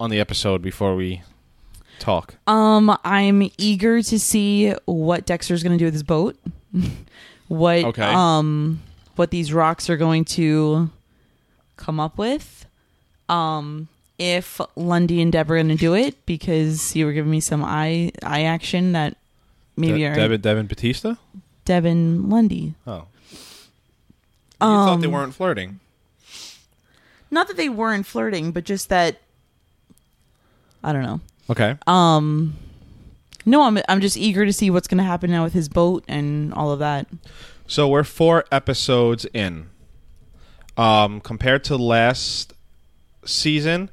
on 0.00 0.10
the 0.10 0.18
episode 0.18 0.60
before 0.60 0.96
we 0.96 1.22
talk 1.98 2.34
Um, 2.46 2.96
I'm 3.04 3.50
eager 3.58 4.02
to 4.02 4.18
see 4.18 4.72
what 4.86 5.26
Dexter's 5.26 5.62
going 5.62 5.72
to 5.76 5.78
do 5.78 5.84
with 5.86 5.94
his 5.94 6.02
boat. 6.02 6.36
what 7.48 7.84
Okay. 7.84 8.02
um 8.02 8.80
what 9.16 9.30
these 9.30 9.52
rocks 9.52 9.88
are 9.90 9.96
going 9.96 10.24
to 10.26 10.90
come 11.76 11.98
up 12.00 12.18
with. 12.18 12.66
Um 13.28 13.88
if 14.18 14.60
Lundy 14.74 15.22
and 15.22 15.30
Deb 15.32 15.50
are 15.50 15.54
going 15.56 15.68
to 15.68 15.76
do 15.76 15.94
it 15.94 16.26
because 16.26 16.96
you 16.96 17.06
were 17.06 17.12
giving 17.12 17.30
me 17.30 17.40
some 17.40 17.64
eye 17.64 18.10
eye 18.22 18.42
action 18.42 18.92
that 18.92 19.16
maybe 19.76 20.04
are 20.06 20.14
devin 20.14 20.40
devin 20.40 20.66
batista 20.66 21.14
Deb 21.64 21.84
and 21.84 22.28
Lundy. 22.30 22.74
oh 22.86 23.04
you 24.60 24.66
thought 24.66 25.00
they 25.00 25.06
Um, 25.06 25.12
weren't 25.12 25.34
flirting 25.34 25.78
Not 27.30 27.46
that 27.48 27.56
they 27.56 27.68
weren't 27.68 28.06
flirting, 28.06 28.50
but 28.52 28.64
just 28.64 28.88
that 28.88 29.20
I 30.82 30.92
don't 30.92 31.02
know. 31.02 31.20
Okay 31.50 31.76
Um 31.86 32.56
no, 33.46 33.62
I'm 33.62 33.78
I'm 33.88 34.00
just 34.00 34.16
eager 34.18 34.44
to 34.44 34.52
see 34.52 34.68
what's 34.70 34.88
going 34.88 34.98
to 34.98 35.04
happen 35.04 35.30
now 35.30 35.42
with 35.42 35.54
his 35.54 35.68
boat 35.70 36.04
and 36.06 36.52
all 36.52 36.70
of 36.70 36.80
that. 36.80 37.06
so 37.66 37.88
we're 37.88 38.04
four 38.04 38.44
episodes 38.52 39.26
in 39.32 39.68
um 40.76 41.20
compared 41.20 41.64
to 41.64 41.76
last 41.76 42.52
season 43.24 43.88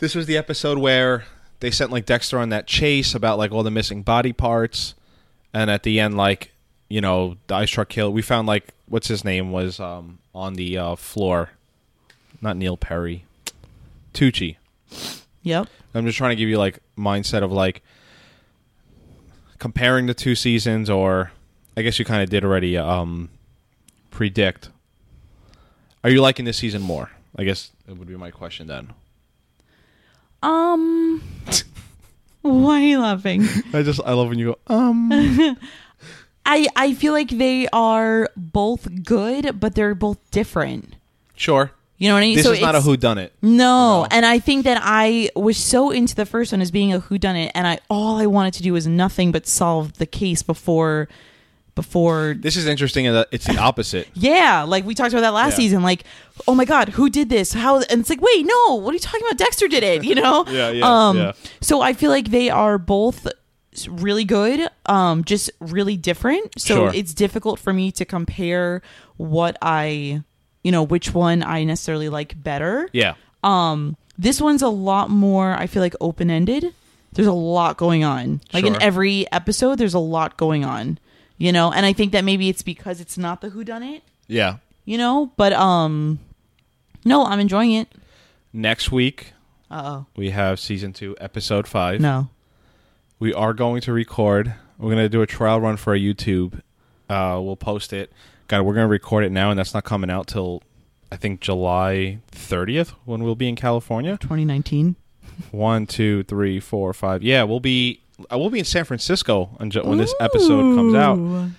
this 0.00 0.14
was 0.14 0.26
the 0.26 0.36
episode 0.36 0.78
where 0.78 1.24
they 1.60 1.70
sent 1.70 1.90
like 1.90 2.06
Dexter 2.06 2.38
on 2.38 2.50
that 2.50 2.66
chase 2.66 3.14
about 3.14 3.38
like 3.38 3.50
all 3.52 3.62
the 3.64 3.70
missing 3.70 4.02
body 4.02 4.32
parts, 4.32 4.94
and 5.52 5.68
at 5.70 5.82
the 5.82 5.98
end, 5.98 6.16
like 6.16 6.52
you 6.88 7.00
know, 7.00 7.36
the 7.48 7.54
ice 7.56 7.68
truck 7.70 7.88
kill. 7.88 8.12
We 8.12 8.22
found 8.22 8.46
like 8.46 8.68
what's 8.86 9.08
his 9.08 9.24
name 9.24 9.50
was 9.50 9.80
um, 9.80 10.18
on 10.32 10.54
the 10.54 10.78
uh, 10.78 10.94
floor, 10.94 11.50
not 12.40 12.56
Neil 12.56 12.76
Perry, 12.76 13.24
Tucci. 14.14 14.56
Yep. 15.42 15.66
I'm 15.98 16.06
just 16.06 16.18
trying 16.18 16.30
to 16.30 16.36
give 16.36 16.48
you 16.48 16.58
like 16.58 16.78
mindset 16.96 17.42
of 17.42 17.52
like 17.52 17.82
comparing 19.58 20.06
the 20.06 20.14
two 20.14 20.34
seasons, 20.34 20.88
or 20.88 21.32
I 21.76 21.82
guess 21.82 21.98
you 21.98 22.04
kind 22.04 22.22
of 22.22 22.30
did 22.30 22.44
already 22.44 22.76
um, 22.76 23.28
predict. 24.10 24.70
Are 26.04 26.10
you 26.10 26.20
liking 26.20 26.44
this 26.44 26.56
season 26.56 26.82
more? 26.82 27.10
I 27.36 27.44
guess 27.44 27.70
it 27.88 27.96
would 27.96 28.08
be 28.08 28.16
my 28.16 28.30
question 28.30 28.66
then. 28.66 28.92
Um, 30.42 31.22
why 32.42 32.80
are 32.80 32.86
you 32.86 33.00
laughing? 33.00 33.42
I 33.72 33.82
just 33.82 34.00
I 34.04 34.12
love 34.12 34.28
when 34.28 34.38
you 34.38 34.56
go 34.66 34.74
um. 34.74 35.10
I 36.46 36.66
I 36.76 36.94
feel 36.94 37.12
like 37.12 37.30
they 37.30 37.68
are 37.72 38.30
both 38.36 39.04
good, 39.04 39.60
but 39.60 39.74
they're 39.74 39.94
both 39.94 40.18
different. 40.30 40.94
Sure. 41.36 41.72
You 41.98 42.08
know 42.08 42.14
what 42.14 42.20
I 42.20 42.26
mean? 42.26 42.36
This 42.36 42.44
so 42.46 42.52
is 42.52 42.60
not 42.60 42.74
a 42.74 42.78
it's- 42.78 42.84
who 42.84 42.96
done 42.96 43.18
it. 43.18 43.32
No, 43.42 43.50
No. 44.02 44.06
and 44.10 44.24
I 44.24 44.38
think 44.38 44.64
that 44.64 44.80
I 44.82 45.30
was 45.34 45.56
so 45.56 45.90
into 45.90 46.14
the 46.14 46.24
first 46.26 46.52
one 46.52 46.60
as 46.62 46.70
being 46.70 46.92
a 46.92 47.00
whodunit, 47.00 47.50
and 47.54 47.66
I 47.66 47.80
all 47.90 48.18
I 48.18 48.26
wanted 48.26 48.54
to 48.54 48.62
do 48.62 48.72
was 48.72 48.86
nothing 48.86 49.32
but 49.32 49.46
solve 49.48 49.94
the 49.94 50.06
case 50.06 50.42
before, 50.44 51.08
before. 51.74 52.36
This 52.38 52.56
is 52.56 52.66
interesting 52.66 53.06
it's 53.06 53.46
the 53.46 53.58
opposite. 53.58 54.08
Yeah, 54.14 54.62
like 54.62 54.84
we 54.84 54.94
talked 54.94 55.12
about 55.12 55.22
that 55.22 55.34
last 55.34 55.52
Yeah. 55.52 55.56
season. 55.56 55.82
Like, 55.82 56.04
oh 56.46 56.54
my 56.54 56.64
god, 56.64 56.90
who 56.90 57.08
did 57.10 57.30
this? 57.30 57.52
How? 57.52 57.78
And 57.80 58.00
it's 58.00 58.10
like, 58.10 58.20
wait, 58.20 58.46
no, 58.46 58.74
what 58.76 58.90
are 58.90 58.94
you 58.94 59.00
talking 59.00 59.22
about? 59.26 59.36
Dexter 59.38 59.68
did 59.68 59.82
it. 59.82 60.04
You 60.04 60.14
know? 60.14 60.44
Yeah, 60.50 60.70
yeah, 60.70 61.08
Um, 61.08 61.16
yeah. 61.16 61.32
So 61.60 61.80
I 61.80 61.92
feel 61.94 62.10
like 62.10 62.30
they 62.30 62.48
are 62.50 62.78
both 62.78 63.26
really 63.88 64.24
good, 64.24 64.68
um, 64.86 65.22
just 65.24 65.50
really 65.60 65.96
different. 65.96 66.60
So 66.60 66.74
Sure. 66.74 66.90
it's 66.94 67.14
difficult 67.14 67.58
for 67.60 67.72
me 67.72 67.92
to 67.92 68.04
compare 68.04 68.82
what 69.16 69.56
I, 69.62 70.22
you 70.62 70.72
know, 70.72 70.82
which 70.82 71.14
one 71.14 71.42
I 71.42 71.64
necessarily 71.64 72.08
like 72.08 72.40
better. 72.42 72.88
Yeah. 72.92 73.14
Um, 73.42 73.96
this 74.18 74.40
one's 74.40 74.62
a 74.62 74.68
lot 74.68 75.10
more. 75.10 75.52
I 75.52 75.66
feel 75.66 75.82
like 75.82 75.94
open 76.00 76.30
ended. 76.30 76.74
There's 77.12 77.28
a 77.28 77.32
lot 77.32 77.76
going 77.76 78.04
on. 78.04 78.40
Like 78.52 78.66
in 78.66 78.80
every 78.82 79.30
episode, 79.32 79.76
there's 79.78 79.94
a 79.94 79.98
lot 79.98 80.36
going 80.36 80.64
on. 80.64 80.98
You 81.38 81.52
know, 81.52 81.72
and 81.72 81.86
I 81.86 81.92
think 81.92 82.12
that 82.12 82.24
maybe 82.24 82.48
it's 82.48 82.62
because 82.62 83.00
it's 83.00 83.16
not 83.16 83.40
the 83.40 83.50
Who 83.50 83.62
Done 83.62 83.82
It. 83.84 84.02
Yeah. 84.26 84.56
You 84.84 84.98
know, 84.98 85.30
but 85.36 85.52
um, 85.52 86.18
no, 87.04 87.24
I'm 87.24 87.38
enjoying 87.40 87.72
it. 87.72 87.88
Next 88.52 88.90
week 88.90 89.34
Uh 89.70 89.82
oh, 89.84 90.06
we 90.16 90.30
have 90.30 90.58
season 90.58 90.92
two, 90.92 91.14
episode 91.20 91.68
five. 91.68 92.00
no. 92.00 92.28
We 93.20 93.32
are 93.34 93.52
going 93.52 93.80
to 93.82 93.92
record. 93.92 94.54
We're 94.78 94.92
going 94.92 95.04
to 95.04 95.08
do 95.08 95.22
a 95.22 95.26
trial 95.26 95.60
run 95.60 95.76
for 95.76 95.92
our 95.92 95.98
YouTube. 95.98 96.60
Uh, 97.10 97.40
we'll 97.42 97.56
post 97.56 97.92
it. 97.92 98.12
God, 98.48 98.62
we're 98.62 98.74
going 98.74 98.84
to 98.86 98.90
record 98.90 99.24
it 99.24 99.30
now, 99.32 99.50
and 99.50 99.58
that's 99.58 99.74
not 99.74 99.84
coming 99.84 100.10
out 100.10 100.26
till 100.26 100.62
I 101.12 101.16
think 101.16 101.40
July 101.40 102.18
30th 102.32 102.94
when 103.04 103.22
we'll 103.22 103.34
be 103.34 103.48
in 103.48 103.56
California. 103.56 104.12
2019. 104.20 104.96
One, 105.52 105.86
two, 105.86 106.24
three, 106.24 106.58
four, 106.58 106.92
five. 106.92 107.22
Yeah, 107.22 107.44
we'll 107.44 107.60
be. 107.60 108.00
I 108.30 108.36
will 108.36 108.50
be 108.50 108.58
in 108.58 108.64
San 108.64 108.84
Francisco 108.84 109.50
on 109.60 109.70
ju- 109.70 109.82
when 109.84 109.98
this 109.98 110.12
episode 110.18 110.74
comes 110.74 110.94
out. 110.94 111.50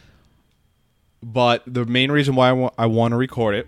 But 1.24 1.64
the 1.66 1.86
main 1.86 2.12
reason 2.12 2.36
why 2.36 2.50
I 2.50 2.52
wa- 2.54 2.72
I 2.78 2.86
want 2.88 3.14
to 3.14 3.18
record 3.18 3.56
it 3.56 3.68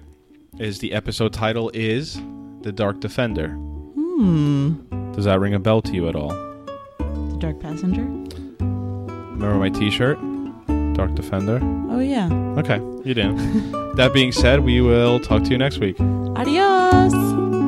is 0.59 0.79
the 0.79 0.91
episode 0.93 1.31
title 1.33 1.71
is 1.73 2.19
The 2.61 2.71
Dark 2.73 2.99
Defender. 2.99 3.49
Hmm. 3.49 5.11
Does 5.13 5.25
that 5.25 5.39
ring 5.39 5.53
a 5.53 5.59
bell 5.59 5.81
to 5.83 5.93
you 5.93 6.09
at 6.09 6.15
all? 6.15 6.29
The 6.99 7.37
Dark 7.39 7.59
Passenger. 7.61 8.03
Remember 8.63 9.55
my 9.55 9.69
T-shirt, 9.69 10.17
Dark 11.01 11.15
Defender. 11.15 11.59
Oh 11.89 11.97
yeah. 11.97 12.29
Okay, 12.59 12.77
you 13.03 13.15
didn't. 13.15 13.71
that 13.95 14.13
being 14.13 14.31
said, 14.31 14.59
we 14.59 14.81
will 14.81 15.19
talk 15.19 15.41
to 15.45 15.49
you 15.49 15.57
next 15.57 15.79
week. 15.79 15.99
Adios. 15.99 17.60